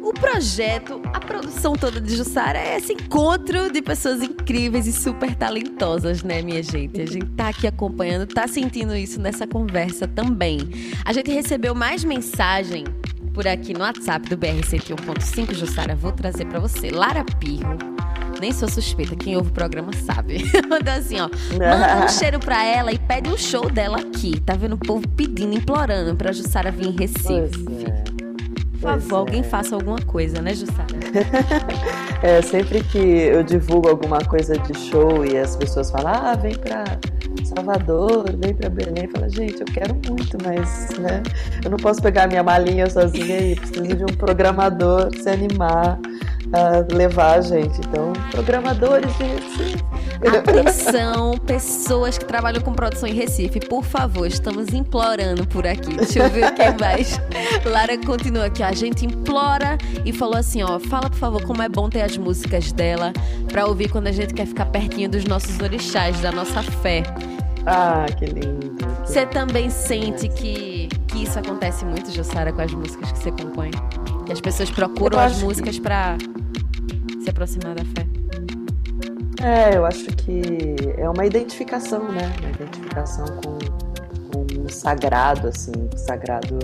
O 0.01 0.13
projeto, 0.13 1.01
a 1.13 1.21
produção 1.21 1.75
toda 1.75 2.01
de 2.01 2.17
Jussara 2.17 2.59
é 2.59 2.77
esse 2.77 2.93
encontro 2.93 3.71
de 3.71 3.83
pessoas 3.83 4.23
incríveis 4.23 4.87
e 4.87 4.93
super 4.93 5.35
talentosas, 5.35 6.23
né, 6.23 6.43
minha 6.43 6.63
gente? 6.63 7.01
A 7.01 7.07
gente 7.07 7.27
tá 7.33 7.49
aqui 7.49 7.67
acompanhando, 7.67 8.27
tá 8.27 8.47
sentindo 8.47 8.95
isso 8.95 9.21
nessa 9.21 9.47
conversa 9.47 10.07
também. 10.07 10.59
A 11.05 11.13
gente 11.13 11.31
recebeu 11.31 11.75
mais 11.75 12.05
mensagem 12.05 12.85
por 13.33 13.47
aqui 13.47 13.73
no 13.73 13.81
WhatsApp 13.81 14.29
do 14.29 14.37
BR 14.37 14.61
101.5, 14.65 15.55
Jussara, 15.55 15.95
vou 15.95 16.13
trazer 16.13 16.47
para 16.47 16.59
você. 16.59 16.91
Lara 16.91 17.25
Pirro 17.25 18.00
nem 18.41 18.53
sou 18.53 18.69
suspeita, 18.69 19.15
quem 19.15 19.37
ouve 19.37 19.51
o 19.51 19.53
programa 19.53 19.93
sabe. 19.93 20.45
Mandou 20.69 20.93
assim, 20.95 21.21
ó. 21.21 21.29
Manda 21.53 22.05
um 22.05 22.09
cheiro 22.11 22.39
pra 22.41 22.65
ela 22.65 22.91
e 22.93 22.99
pede 22.99 23.29
um 23.29 23.37
show 23.37 23.71
dela 23.71 23.99
aqui. 23.99 24.41
Tá 24.41 24.55
vendo 24.55 24.75
o 24.75 24.79
povo 24.79 25.07
pedindo, 25.09 25.55
implorando 25.55 26.17
pra 26.17 26.33
Jussara 26.33 26.71
vir 26.71 26.87
em 26.87 26.97
Recife. 26.97 27.87
É. 27.87 28.21
Por 28.81 28.99
favor, 28.99 29.17
é. 29.17 29.19
alguém 29.19 29.43
faça 29.43 29.75
alguma 29.75 30.01
coisa, 30.01 30.41
né, 30.41 30.55
Jussara? 30.55 30.87
É, 32.23 32.43
sempre 32.43 32.85
que 32.85 32.99
eu 32.99 33.43
divulgo 33.43 33.89
alguma 33.89 34.19
coisa 34.19 34.53
de 34.59 34.77
show 34.77 35.25
e 35.25 35.39
as 35.39 35.57
pessoas 35.57 35.91
falam, 35.91 36.13
ah, 36.15 36.35
vem 36.35 36.55
pra 36.55 36.85
Salvador, 37.43 38.27
vem 38.37 38.55
pra 38.55 38.69
Belém, 38.69 39.09
fala, 39.09 39.27
gente, 39.31 39.59
eu 39.61 39.65
quero 39.65 39.95
muito, 39.95 40.37
mas 40.45 40.91
né, 40.99 41.23
eu 41.65 41.71
não 41.71 41.79
posso 41.79 42.03
pegar 42.03 42.29
minha 42.29 42.43
malinha 42.43 42.91
sozinha 42.91 43.39
e 43.39 43.57
preciso 43.57 43.97
de 43.97 44.05
um 44.05 44.15
programador 44.19 45.09
se 45.17 45.31
animar 45.31 45.99
a 46.53 46.95
levar 46.95 47.39
a 47.39 47.41
gente. 47.41 47.81
Então, 47.81 48.13
programadores 48.31 49.11
de 49.17 49.25
Recife. 49.25 49.85
Atenção, 50.21 51.39
pessoas 51.39 52.19
que 52.19 52.25
trabalham 52.25 52.61
com 52.61 52.73
produção 52.73 53.09
em 53.09 53.15
Recife, 53.15 53.61
por 53.61 53.83
favor, 53.83 54.27
estamos 54.27 54.73
implorando 54.73 55.47
por 55.47 55.67
aqui. 55.67 55.97
Deixa 55.97 56.21
eu 56.21 56.31
ver 56.31 56.47
o 56.47 56.55
que 56.55 56.71
mais. 56.79 57.21
Lara 57.65 57.97
continua 57.99 58.47
aqui, 58.47 58.63
ó. 58.63 58.67
a 58.67 58.73
gente 58.73 59.07
implora 59.07 59.79
e 60.05 60.13
falou 60.13 60.37
assim, 60.37 60.63
ó, 60.63 60.79
fala 60.79 61.09
por 61.09 61.19
favor 61.19 61.43
como 61.43 61.63
é 61.63 61.69
bom 61.69 61.89
ter 61.89 62.03
as 62.03 62.17
músicas 62.17 62.71
dela 62.73 63.13
pra 63.49 63.67
ouvir 63.67 63.89
quando 63.89 64.09
a 64.09 64.13
gente 64.13 64.35
quer 64.35 64.47
ficar 64.47 64.67
pertinho 64.67 65.09
dos 65.09 65.25
nossos 65.25 65.59
orixás, 65.61 66.21
da 66.21 66.31
nossa 66.31 66.63
fé. 66.63 67.03
Ah, 67.67 68.07
que 68.19 68.27
lindo. 68.27 68.77
Você 69.05 69.27
também 69.27 69.71
sente 69.71 70.29
que, 70.29 70.89
que 71.09 71.25
isso 71.25 71.39
acontece 71.39 71.85
muito, 71.85 72.11
Jussara, 72.11 72.53
com 72.53 72.63
as 72.63 72.73
músicas 72.73 73.13
que 73.13 73.19
você 73.19 73.31
compõe? 73.33 73.71
Que 74.31 74.35
as 74.35 74.41
pessoas 74.41 74.71
procuram 74.71 75.19
Eu 75.19 75.25
as 75.25 75.33
acho 75.33 75.41
que- 75.41 75.45
músicas 75.47 75.79
pra 75.81 76.17
se 77.21 77.29
aproximar 77.31 77.75
da 77.75 77.85
fé. 77.85 78.07
É, 79.43 79.77
eu 79.77 79.85
acho 79.85 80.05
que 80.07 80.41
é 80.97 81.09
uma 81.11 81.27
identificação, 81.27 82.13
né? 82.13 82.31
Uma 82.41 82.51
identificação 82.51 83.25
com, 83.27 83.59
com 84.31 84.63
o 84.63 84.69
sagrado, 84.71 85.49
assim, 85.49 85.73
o 85.93 85.99
sagrado, 85.99 86.59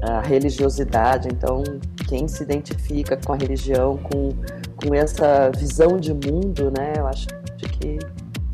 a 0.00 0.22
religiosidade. 0.22 1.28
Então, 1.28 1.62
quem 2.08 2.26
se 2.26 2.42
identifica 2.42 3.18
com 3.18 3.34
a 3.34 3.36
religião, 3.36 3.98
com, 3.98 4.30
com 4.76 4.94
essa 4.94 5.50
visão 5.50 5.98
de 5.98 6.14
mundo, 6.14 6.72
né? 6.74 6.94
Eu 6.96 7.06
acho 7.06 7.26
que 7.58 7.98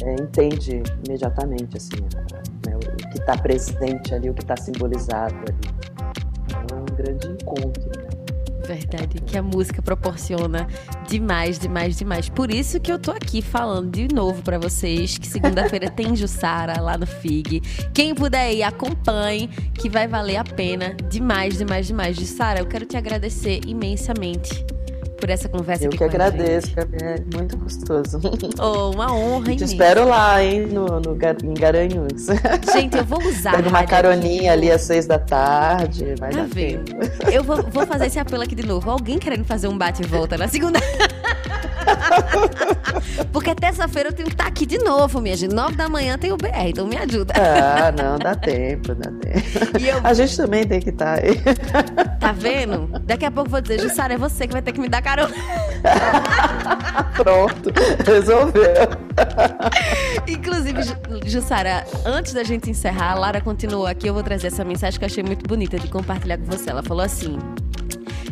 é, 0.03 0.14
entende 0.14 0.82
imediatamente, 1.07 1.76
assim, 1.76 2.03
né, 2.66 2.74
o 2.76 2.80
que 3.11 3.18
está 3.18 3.36
presente 3.36 4.12
ali, 4.12 4.28
o 4.28 4.34
que 4.34 4.42
está 4.42 4.57
simbolizado 4.57 5.36
ali. 5.36 5.70
É 6.72 6.74
um 6.74 6.96
grande 6.96 7.28
encontro? 7.28 7.99
Verdade, 8.70 9.20
que 9.26 9.36
a 9.36 9.42
música 9.42 9.82
proporciona 9.82 10.68
demais, 11.08 11.58
demais, 11.58 11.96
demais. 11.98 12.28
Por 12.28 12.52
isso 12.52 12.78
que 12.78 12.92
eu 12.92 13.00
tô 13.00 13.10
aqui 13.10 13.42
falando 13.42 13.90
de 13.90 14.14
novo 14.14 14.42
pra 14.42 14.60
vocês 14.60 15.18
que 15.18 15.26
segunda-feira 15.26 15.90
tem 15.90 16.14
Jussara 16.14 16.80
lá 16.80 16.96
no 16.96 17.04
FIG. 17.04 17.60
Quem 17.92 18.14
puder 18.14 18.52
ir, 18.52 18.62
acompanhe, 18.62 19.48
que 19.74 19.88
vai 19.88 20.06
valer 20.06 20.36
a 20.36 20.44
pena 20.44 20.94
demais, 21.10 21.58
demais, 21.58 21.88
demais. 21.88 22.16
Jussara, 22.16 22.60
eu 22.60 22.66
quero 22.66 22.86
te 22.86 22.96
agradecer 22.96 23.60
imensamente 23.66 24.64
por 25.20 25.30
essa 25.30 25.48
conversa 25.48 25.84
Eu 25.84 25.90
que 25.90 26.02
agradeço. 26.02 26.74
Gabriel, 26.74 27.16
é 27.16 27.36
muito 27.36 27.56
gostoso. 27.58 28.18
Oh, 28.58 28.90
uma 28.90 29.12
honra 29.14 29.44
Te 29.44 29.50
imensa. 29.50 29.64
espero 29.64 30.08
lá, 30.08 30.42
hein, 30.42 30.66
no, 30.66 30.86
no, 31.00 31.12
em 31.44 31.54
Garanhuns. 31.54 32.26
Gente, 32.72 32.96
eu 32.96 33.04
vou 33.04 33.22
usar 33.22 33.56
Pega 33.56 33.68
uma 33.68 33.84
caroninha 33.84 34.52
ali 34.52 34.70
às 34.70 34.82
seis 34.82 35.06
da 35.06 35.18
tarde, 35.18 36.14
vai 36.18 36.30
Tá 36.30 36.44
dar. 36.44 37.32
Eu 37.32 37.44
vou, 37.44 37.62
vou 37.62 37.86
fazer 37.86 38.06
esse 38.06 38.18
apelo 38.18 38.42
aqui 38.42 38.54
de 38.54 38.66
novo. 38.66 38.90
Alguém 38.90 39.18
querendo 39.18 39.44
fazer 39.44 39.68
um 39.68 39.76
bate 39.76 40.02
e 40.02 40.06
volta 40.06 40.38
na 40.38 40.48
segunda. 40.48 40.80
Porque 43.32 43.54
terça-feira 43.54 44.08
eu 44.08 44.12
tenho 44.12 44.28
que 44.28 44.34
estar 44.34 44.46
aqui 44.46 44.66
de 44.66 44.78
novo, 44.78 45.20
minha 45.20 45.36
gente. 45.36 45.54
Nove 45.54 45.76
da 45.76 45.88
manhã 45.88 46.18
tem 46.18 46.32
o 46.32 46.36
BR, 46.36 46.68
então 46.68 46.86
me 46.86 46.96
ajuda. 46.96 47.34
Ah, 47.36 47.92
não, 47.92 48.18
dá 48.18 48.34
tempo, 48.34 48.94
dá 48.94 49.11
tempo. 49.20 49.78
Eu, 49.80 50.00
A 50.02 50.12
gente 50.14 50.36
também 50.36 50.66
tem 50.66 50.80
que 50.80 50.90
estar 50.90 51.18
aí. 51.18 51.40
tá 52.18 52.32
vendo? 52.32 52.88
Daqui 53.04 53.24
a 53.24 53.30
pouco 53.30 53.48
eu 53.48 53.52
vou 53.52 53.61
dizer, 53.61 53.80
Jussara, 53.80 54.14
é 54.14 54.18
você 54.18 54.46
que 54.46 54.52
vai 54.52 54.62
ter 54.62 54.72
que 54.72 54.80
me 54.80 54.88
dar 54.88 55.02
carona. 55.02 55.34
Pronto, 57.16 57.70
resolveu. 58.04 58.74
Inclusive, 60.26 60.82
Ju- 60.82 60.96
Jussara, 61.26 61.84
antes 62.04 62.32
da 62.32 62.42
gente 62.42 62.70
encerrar, 62.70 63.12
a 63.12 63.14
Lara 63.14 63.40
continuou 63.40 63.86
aqui. 63.86 64.06
Eu 64.06 64.14
vou 64.14 64.22
trazer 64.22 64.48
essa 64.48 64.64
mensagem 64.64 64.98
que 64.98 65.04
eu 65.04 65.06
achei 65.06 65.22
muito 65.22 65.46
bonita 65.46 65.78
de 65.78 65.88
compartilhar 65.88 66.38
com 66.38 66.44
você. 66.46 66.70
Ela 66.70 66.82
falou 66.82 67.04
assim. 67.04 67.38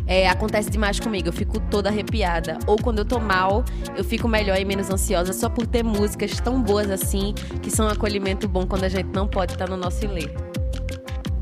É, 0.09 0.27
acontece 0.27 0.71
demais 0.71 0.99
comigo, 0.99 1.27
eu 1.27 1.33
fico 1.33 1.59
toda 1.59 1.87
arrepiada. 1.87 2.57
Ou 2.65 2.77
quando 2.77 2.97
eu 2.97 3.05
tô 3.05 3.19
mal, 3.19 3.63
eu 3.95 4.03
fico 4.03 4.27
melhor 4.27 4.59
e 4.59 4.65
menos 4.65 4.89
ansiosa 4.89 5.31
só 5.31 5.47
por 5.47 5.67
ter 5.67 5.83
músicas 5.83 6.39
tão 6.39 6.59
boas 6.63 6.89
assim, 6.89 7.35
que 7.61 7.69
são 7.69 7.85
um 7.85 7.89
acolhimento 7.89 8.47
bom 8.47 8.65
quando 8.65 8.85
a 8.85 8.89
gente 8.89 9.07
não 9.13 9.27
pode 9.27 9.53
estar 9.53 9.69
no 9.69 9.77
nosso 9.77 10.03
ilê. 10.03 10.27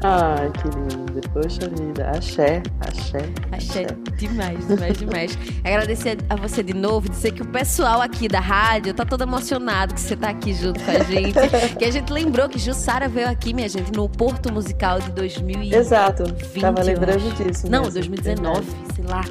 Ai, 0.03 0.51
que 0.51 0.67
lindo. 0.77 1.07
Poxa 1.33 1.67
vida. 1.69 2.09
Axé, 2.11 2.61
axé. 2.81 3.17
Achei 3.51 3.85
demais, 4.17 4.67
demais, 4.67 4.97
demais. 4.97 5.37
Agradecer 5.65 6.17
a 6.29 6.35
você 6.35 6.61
de 6.61 6.73
novo, 6.73 7.09
dizer 7.09 7.31
que 7.31 7.41
o 7.41 7.47
pessoal 7.47 8.01
aqui 8.01 8.27
da 8.27 8.39
rádio 8.39 8.93
tá 8.93 9.03
todo 9.03 9.23
emocionado 9.23 9.93
que 9.95 9.99
você 10.01 10.15
tá 10.15 10.29
aqui 10.29 10.53
junto 10.53 10.79
com 10.83 10.91
a 10.91 10.99
gente. 11.03 11.33
que 11.79 11.85
a 11.85 11.91
gente 11.91 12.13
lembrou 12.13 12.47
que 12.47 12.59
Jussara 12.59 13.07
veio 13.07 13.27
aqui, 13.27 13.53
minha 13.53 13.67
gente, 13.67 13.91
no 13.91 14.07
Porto 14.07 14.51
Musical 14.53 14.99
de 14.99 15.11
2000 15.11 15.73
Exato. 15.73 16.23
20, 16.25 16.61
Tava 16.61 16.83
lembrando 16.83 17.33
disso. 17.35 17.67
Não, 17.69 17.83
mesmo. 17.83 17.93
2019, 17.95 18.65
sei 18.95 19.05
lá. 19.05 19.21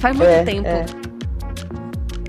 Faz 0.00 0.16
muito 0.16 0.28
É, 0.28 0.42
tempo. 0.44 0.66
é. 0.66 0.84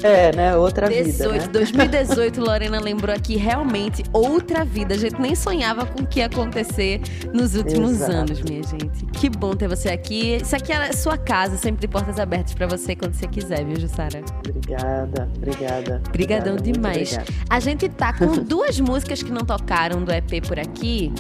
É, 0.04 0.34
né? 0.36 0.56
Outra 0.56 0.88
18, 0.88 1.32
vida. 1.32 1.46
Né? 1.46 1.48
2018, 1.48 2.42
Lorena 2.42 2.80
lembrou 2.80 3.14
aqui 3.16 3.36
realmente 3.36 4.04
outra 4.14 4.64
vida. 4.64 4.96
A 4.96 4.98
gente 4.98 5.20
nem 5.20 5.36
sonhava 5.36 5.86
com 5.86 6.04
o 6.04 6.08
que 6.08 6.20
ia 6.20 6.28
acontecer 6.28 7.02
nos 7.34 7.56
últimos 7.56 7.92
Exato. 7.92 8.12
anos, 8.12 8.42
minha 8.42 8.64
gente. 8.64 9.06
Que 9.14 9.30
bom 9.30 9.54
ter 9.54 9.68
você 9.68 9.90
aqui. 9.90 10.38
Isso 10.38 10.56
aqui 10.56 10.72
é 10.72 10.90
a 10.90 10.94
sua 10.94 11.18
casa, 11.18 11.58
sempre 11.58 11.82
de 11.82 11.88
portas 11.88 12.20
abertas 12.20 12.54
pra 12.54 12.68
você 12.68 12.96
quando 12.96 13.14
você 13.14 13.28
quiser, 13.28 13.66
viu, 13.66 13.80
Jussara? 13.80 14.22
Obrigada, 14.38 15.30
obrigada. 15.36 16.02
Obrigadão 16.08 16.56
demais. 16.56 17.18
A 17.50 17.60
gente 17.60 17.90
tá 17.90 18.14
com 18.14 18.28
duas 18.44 18.80
músicas 18.80 19.22
que 19.22 19.32
não 19.32 19.42
tocaram 19.42 20.04
do 20.04 20.12
EP 20.12 20.46
por 20.48 20.60
aqui. 20.60 21.12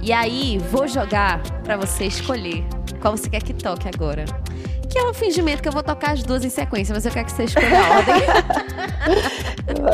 E 0.00 0.12
aí, 0.12 0.58
vou 0.70 0.86
jogar 0.86 1.42
pra 1.64 1.76
você 1.76 2.04
escolher 2.04 2.64
qual 3.00 3.16
você 3.16 3.28
quer 3.28 3.42
que 3.42 3.52
toque 3.52 3.88
agora. 3.88 4.24
Que 4.88 4.98
é 4.98 5.08
um 5.08 5.12
fingimento 5.14 5.62
que 5.62 5.68
eu 5.68 5.72
vou 5.72 5.82
tocar 5.82 6.12
as 6.12 6.22
duas 6.22 6.44
em 6.44 6.48
sequência, 6.50 6.94
mas 6.94 7.04
eu 7.04 7.12
quero 7.12 7.26
que 7.26 7.32
você 7.32 7.44
escolha 7.44 7.66
a 7.80 7.96
ordem. 7.98 8.14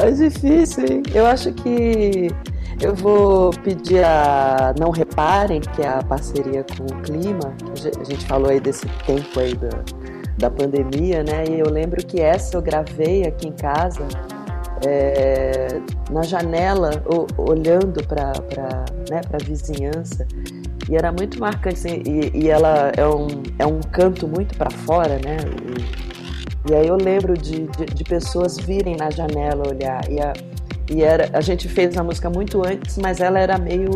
É 0.07 0.11
difícil, 0.11 0.85
hein? 0.87 1.03
Eu 1.13 1.27
acho 1.27 1.53
que 1.53 2.29
eu 2.81 2.95
vou 2.95 3.51
pedir 3.63 4.05
a 4.05 4.73
Não 4.79 4.91
Reparem, 4.91 5.61
que 5.61 5.83
é 5.83 5.89
a 5.89 6.03
parceria 6.03 6.65
com 6.77 6.85
o 6.85 7.03
Clima. 7.03 7.55
A 7.73 7.77
ge- 7.77 7.91
A 8.01 8.05
gente 8.05 8.25
falou 8.27 8.51
aí 8.51 8.61
desse 8.61 8.87
tempo 9.07 9.39
aí 9.39 9.55
da, 9.55 9.69
da 10.39 10.51
pandemia, 10.51 11.23
né? 11.25 11.45
E 11.51 11.59
eu 11.59 11.69
lembro 11.71 12.05
que 12.07 12.21
essa 12.21 12.57
eu 12.57 12.63
gravei 12.63 13.25
aqui 13.27 13.49
em 13.49 13.53
casa, 13.53 14.07
é, 14.87 15.81
na 16.11 16.23
janela, 16.23 16.91
olhando 17.37 18.03
para 18.07 18.33
né, 19.11 19.21
a 19.33 19.45
vizinhança. 19.45 20.27
E 20.89 20.97
era 20.97 21.11
muito 21.13 21.39
marcante, 21.41 21.77
assim, 21.77 22.03
e, 22.07 22.45
e 22.45 22.51
ela 22.51 22.93
é 22.97 23.07
um, 23.07 23.27
é 23.59 23.67
um 23.67 23.81
canto 23.81 24.29
muito 24.29 24.57
para 24.57 24.71
fora, 24.71 25.19
né? 25.25 25.37
E, 26.67 26.71
e 26.71 26.75
aí 26.75 26.87
eu 26.87 26.97
lembro 26.97 27.37
de, 27.37 27.67
de, 27.67 27.87
de 27.87 28.05
pessoas 28.05 28.57
virem 28.57 28.97
na 28.97 29.11
janela 29.11 29.69
olhar. 29.69 30.01
E, 30.11 30.21
a, 30.21 30.33
e 30.91 31.03
era, 31.03 31.31
a 31.33 31.41
gente 31.41 31.69
fez 31.69 31.97
a 31.97 32.03
música 32.03 32.29
muito 32.29 32.67
antes, 32.67 32.99
mas 32.99 33.21
ela 33.21 33.39
era 33.39 33.57
meio 33.57 33.91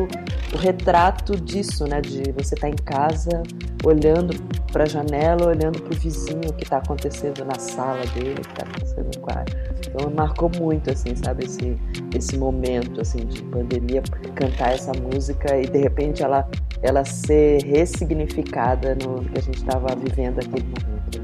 o 0.52 0.56
retrato 0.56 1.36
disso, 1.36 1.84
né? 1.86 2.00
De 2.00 2.32
você 2.32 2.54
estar 2.54 2.68
em 2.68 2.76
casa, 2.76 3.42
olhando 3.84 4.34
para 4.72 4.84
a 4.84 4.86
janela, 4.86 5.48
olhando 5.48 5.80
para 5.80 5.94
o 5.94 5.98
vizinho, 5.98 6.48
o 6.48 6.52
que 6.52 6.64
está 6.64 6.78
acontecendo 6.78 7.44
na 7.44 7.58
sala 7.58 8.04
dele, 8.14 8.32
o 8.38 8.42
que 8.42 8.48
está 8.48 8.62
acontecendo 8.64 9.10
no 9.14 9.20
quarto. 9.20 9.56
Então 9.86 10.10
marcou 10.10 10.50
muito, 10.58 10.90
assim, 10.90 11.14
sabe, 11.16 11.44
esse, 11.44 11.76
esse 12.14 12.36
momento, 12.36 13.00
assim, 13.00 13.18
de 13.18 13.42
pandemia, 13.44 14.02
cantar 14.34 14.74
essa 14.74 14.92
música 14.92 15.58
e 15.58 15.66
de 15.66 15.78
repente 15.78 16.22
ela, 16.22 16.48
ela 16.82 17.04
ser 17.04 17.62
ressignificada 17.64 18.94
no 18.94 19.24
que 19.24 19.38
a 19.38 19.42
gente 19.42 19.58
estava 19.58 19.94
vivendo 19.96 20.38
aquele 20.38 20.64
momento. 20.64 21.20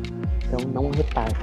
Então 0.46 0.60
não 0.72 0.90
repare. 0.90 1.34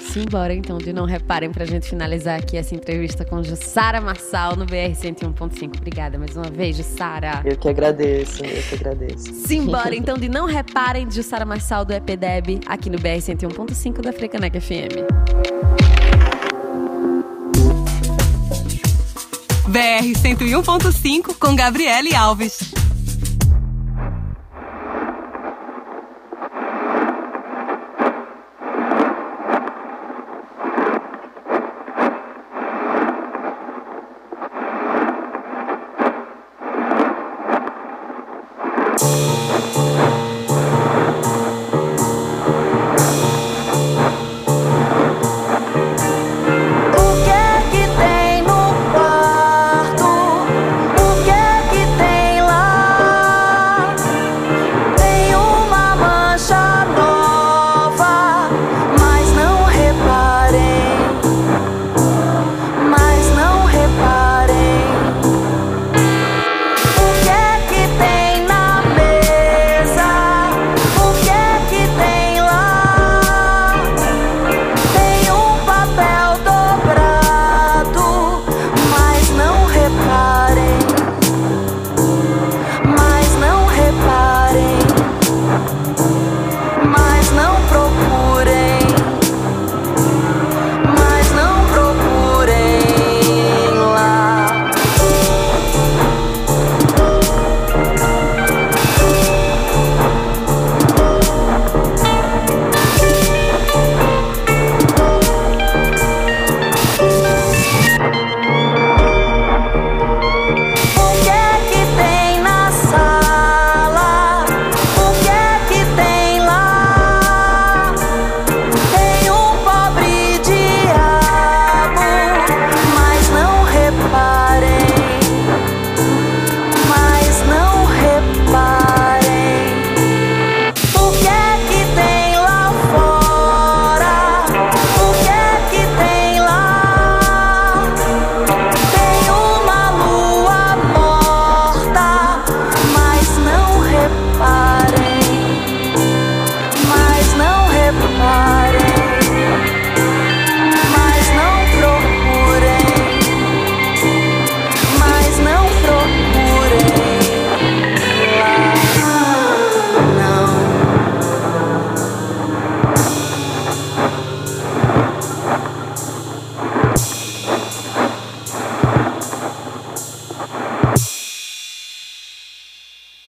Simbora 0.00 0.54
então 0.54 0.78
de 0.78 0.94
não 0.94 1.04
reparem 1.04 1.50
pra 1.52 1.66
gente 1.66 1.86
finalizar 1.88 2.38
aqui 2.38 2.56
essa 2.56 2.74
entrevista 2.74 3.22
com 3.22 3.42
Jussara 3.42 4.00
Marçal 4.00 4.56
no 4.56 4.64
BR 4.64 4.94
101.5. 4.94 5.76
Obrigada 5.76 6.18
mais 6.18 6.34
uma 6.34 6.48
vez, 6.48 6.76
Jussara. 6.76 7.42
Eu 7.44 7.56
que 7.56 7.68
agradeço, 7.68 8.42
eu 8.42 8.62
que 8.62 8.74
agradeço. 8.76 9.30
Simbora 9.46 9.92
então 9.96 10.16
de 10.16 10.28
não 10.28 10.46
reparem 10.46 11.06
de 11.06 11.16
Jussara 11.16 11.44
Marçal 11.44 11.84
do 11.84 11.92
EPDEB 11.92 12.60
aqui 12.66 12.88
no 12.88 12.98
BR 12.98 13.18
101.5 13.18 14.00
da 14.00 14.12
Frecanec 14.12 14.58
FM. 14.58 15.04
BR 19.68 20.18
101.5 20.18 21.34
com 21.38 21.54
Gabriele 21.54 22.14
Alves. 22.14 22.85